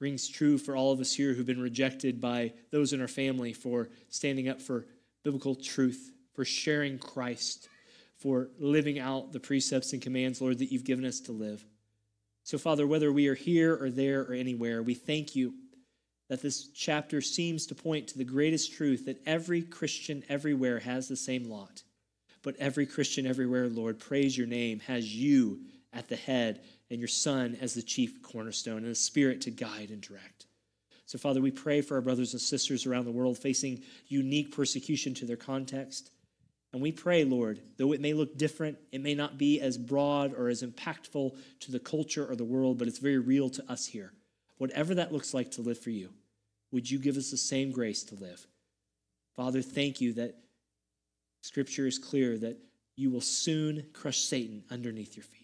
rings 0.00 0.28
true 0.28 0.58
for 0.58 0.74
all 0.74 0.92
of 0.92 1.00
us 1.00 1.14
here 1.14 1.32
who've 1.32 1.46
been 1.46 1.60
rejected 1.60 2.20
by 2.20 2.52
those 2.70 2.92
in 2.92 3.00
our 3.00 3.08
family 3.08 3.52
for 3.52 3.88
standing 4.08 4.48
up 4.48 4.60
for 4.60 4.86
biblical 5.22 5.54
truth, 5.54 6.10
for 6.34 6.44
sharing 6.44 6.98
Christ, 6.98 7.68
for 8.16 8.48
living 8.58 8.98
out 8.98 9.32
the 9.32 9.40
precepts 9.40 9.92
and 9.92 10.02
commands, 10.02 10.40
Lord, 10.40 10.58
that 10.58 10.72
you've 10.72 10.84
given 10.84 11.04
us 11.04 11.20
to 11.20 11.32
live. 11.32 11.64
So, 12.42 12.58
Father, 12.58 12.86
whether 12.86 13.12
we 13.12 13.28
are 13.28 13.34
here 13.34 13.76
or 13.80 13.90
there 13.90 14.22
or 14.22 14.32
anywhere, 14.32 14.82
we 14.82 14.94
thank 14.94 15.36
you 15.36 15.54
that 16.28 16.42
this 16.42 16.68
chapter 16.68 17.20
seems 17.20 17.66
to 17.66 17.74
point 17.74 18.08
to 18.08 18.18
the 18.18 18.24
greatest 18.24 18.72
truth 18.72 19.04
that 19.06 19.22
every 19.26 19.62
Christian 19.62 20.24
everywhere 20.28 20.80
has 20.80 21.06
the 21.06 21.16
same 21.16 21.48
lot. 21.48 21.82
But 22.42 22.56
every 22.58 22.86
Christian 22.86 23.26
everywhere, 23.26 23.68
Lord, 23.68 24.00
praise 24.00 24.36
your 24.36 24.48
name, 24.48 24.80
has 24.80 25.14
you 25.14 25.60
at 25.92 26.08
the 26.08 26.16
head 26.16 26.62
and 26.92 27.00
your 27.00 27.08
Son 27.08 27.56
as 27.60 27.72
the 27.72 27.82
chief 27.82 28.22
cornerstone 28.22 28.78
and 28.82 28.90
the 28.90 28.94
Spirit 28.94 29.40
to 29.40 29.50
guide 29.50 29.88
and 29.88 30.02
direct. 30.02 30.44
So, 31.06 31.16
Father, 31.18 31.40
we 31.40 31.50
pray 31.50 31.80
for 31.80 31.94
our 31.94 32.02
brothers 32.02 32.34
and 32.34 32.40
sisters 32.40 32.84
around 32.84 33.06
the 33.06 33.12
world 33.12 33.38
facing 33.38 33.82
unique 34.08 34.54
persecution 34.54 35.14
to 35.14 35.24
their 35.24 35.36
context. 35.36 36.10
And 36.74 36.82
we 36.82 36.92
pray, 36.92 37.24
Lord, 37.24 37.60
though 37.78 37.92
it 37.92 38.00
may 38.02 38.12
look 38.12 38.36
different, 38.36 38.76
it 38.92 39.00
may 39.00 39.14
not 39.14 39.38
be 39.38 39.58
as 39.58 39.78
broad 39.78 40.34
or 40.34 40.48
as 40.48 40.62
impactful 40.62 41.34
to 41.60 41.72
the 41.72 41.80
culture 41.80 42.30
or 42.30 42.36
the 42.36 42.44
world, 42.44 42.78
but 42.78 42.88
it's 42.88 42.98
very 42.98 43.18
real 43.18 43.48
to 43.50 43.72
us 43.72 43.86
here. 43.86 44.12
Whatever 44.58 44.94
that 44.94 45.12
looks 45.12 45.32
like 45.32 45.50
to 45.52 45.62
live 45.62 45.78
for 45.78 45.90
you, 45.90 46.10
would 46.72 46.90
you 46.90 46.98
give 46.98 47.16
us 47.16 47.30
the 47.30 47.38
same 47.38 47.72
grace 47.72 48.04
to 48.04 48.16
live? 48.16 48.46
Father, 49.34 49.62
thank 49.62 50.02
you 50.02 50.12
that 50.14 50.36
Scripture 51.40 51.86
is 51.86 51.98
clear 51.98 52.36
that 52.36 52.58
you 52.96 53.10
will 53.10 53.22
soon 53.22 53.86
crush 53.94 54.18
Satan 54.18 54.62
underneath 54.70 55.16
your 55.16 55.24
feet. 55.24 55.41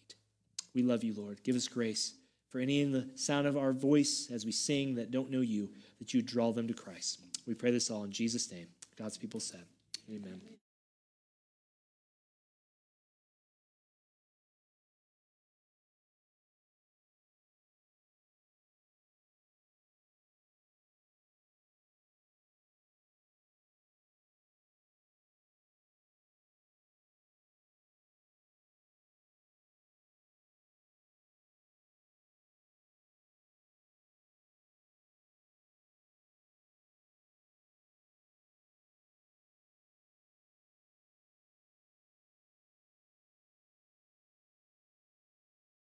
We 0.74 0.82
love 0.82 1.04
you, 1.04 1.14
Lord. 1.14 1.42
Give 1.42 1.56
us 1.56 1.68
grace. 1.68 2.14
For 2.50 2.60
any 2.60 2.80
in 2.80 2.92
the 2.92 3.08
sound 3.14 3.46
of 3.46 3.58
our 3.58 3.72
voice 3.72 4.30
as 4.32 4.46
we 4.46 4.52
sing 4.52 4.94
that 4.94 5.10
don't 5.10 5.30
know 5.30 5.42
you, 5.42 5.70
that 5.98 6.14
you 6.14 6.22
draw 6.22 6.52
them 6.52 6.66
to 6.68 6.74
Christ. 6.74 7.20
We 7.46 7.54
pray 7.54 7.70
this 7.70 7.90
all 7.90 8.04
in 8.04 8.12
Jesus' 8.12 8.50
name. 8.50 8.68
God's 8.96 9.18
people 9.18 9.40
said, 9.40 9.64
Amen. 10.10 10.40